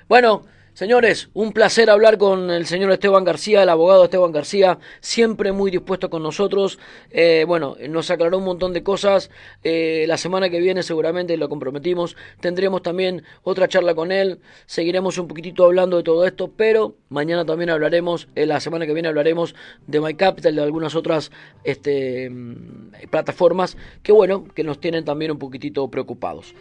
Bueno, 0.07 0.43
Señores, 0.77 1.31
un 1.33 1.53
placer 1.53 1.89
hablar 1.89 2.19
con 2.19 2.51
el 2.51 2.67
señor 2.67 2.91
Esteban 2.91 3.23
García, 3.23 3.63
el 3.63 3.69
abogado 3.69 4.03
Esteban 4.03 4.31
García, 4.31 4.77
siempre 4.99 5.51
muy 5.51 5.71
dispuesto 5.71 6.11
con 6.11 6.21
nosotros. 6.21 6.77
Eh, 7.09 7.45
bueno, 7.47 7.75
nos 7.89 8.11
aclaró 8.11 8.37
un 8.37 8.43
montón 8.43 8.73
de 8.73 8.83
cosas. 8.83 9.31
Eh, 9.63 10.05
la 10.07 10.17
semana 10.17 10.51
que 10.51 10.59
viene 10.59 10.83
seguramente 10.83 11.35
lo 11.35 11.49
comprometimos. 11.49 12.15
Tendremos 12.41 12.83
también 12.83 13.23
otra 13.41 13.67
charla 13.67 13.95
con 13.95 14.11
él. 14.11 14.39
Seguiremos 14.67 15.17
un 15.17 15.27
poquitito 15.27 15.65
hablando 15.65 15.97
de 15.97 16.03
todo 16.03 16.27
esto, 16.27 16.51
pero 16.55 16.93
mañana 17.09 17.43
también 17.43 17.71
hablaremos, 17.71 18.27
eh, 18.35 18.45
la 18.45 18.59
semana 18.59 18.85
que 18.85 18.93
viene 18.93 19.07
hablaremos 19.07 19.55
de 19.87 19.99
My 19.99 20.13
Capital, 20.13 20.57
de 20.57 20.61
algunas 20.61 20.93
otras 20.93 21.31
este, 21.63 22.29
mm, 22.29 23.07
plataformas 23.09 23.77
que 24.03 24.11
bueno, 24.11 24.45
que 24.53 24.63
nos 24.63 24.79
tienen 24.79 25.05
también 25.05 25.31
un 25.31 25.39
poquitito 25.39 25.89
preocupados. 25.89 26.53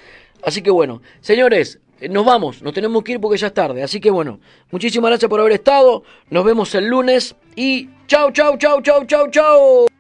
Así 0.43 0.63
que 0.63 0.71
bueno, 0.71 1.03
señores, 1.21 1.81
eh, 2.01 2.09
nos 2.09 2.25
vamos, 2.25 2.63
nos 2.63 2.73
tenemos 2.73 3.03
que 3.03 3.13
ir 3.13 3.21
porque 3.21 3.39
ya 3.39 3.49
es 3.49 3.55
tarde. 3.55 3.83
Así 3.83 4.01
que 4.01 4.11
bueno, 4.11 4.41
muchísimas 4.71 5.11
gracias 5.11 5.29
por 5.29 5.41
haber 5.41 5.53
estado. 5.53 6.03
Nos 6.31 6.45
vemos 6.45 6.75
el 6.75 6.87
lunes 6.87 7.35
y 7.55 7.89
chau, 8.07 8.31
chau, 8.33 8.57
chau, 8.59 8.81
chau, 8.83 9.05
chau, 9.05 9.31
chau. 9.31 9.96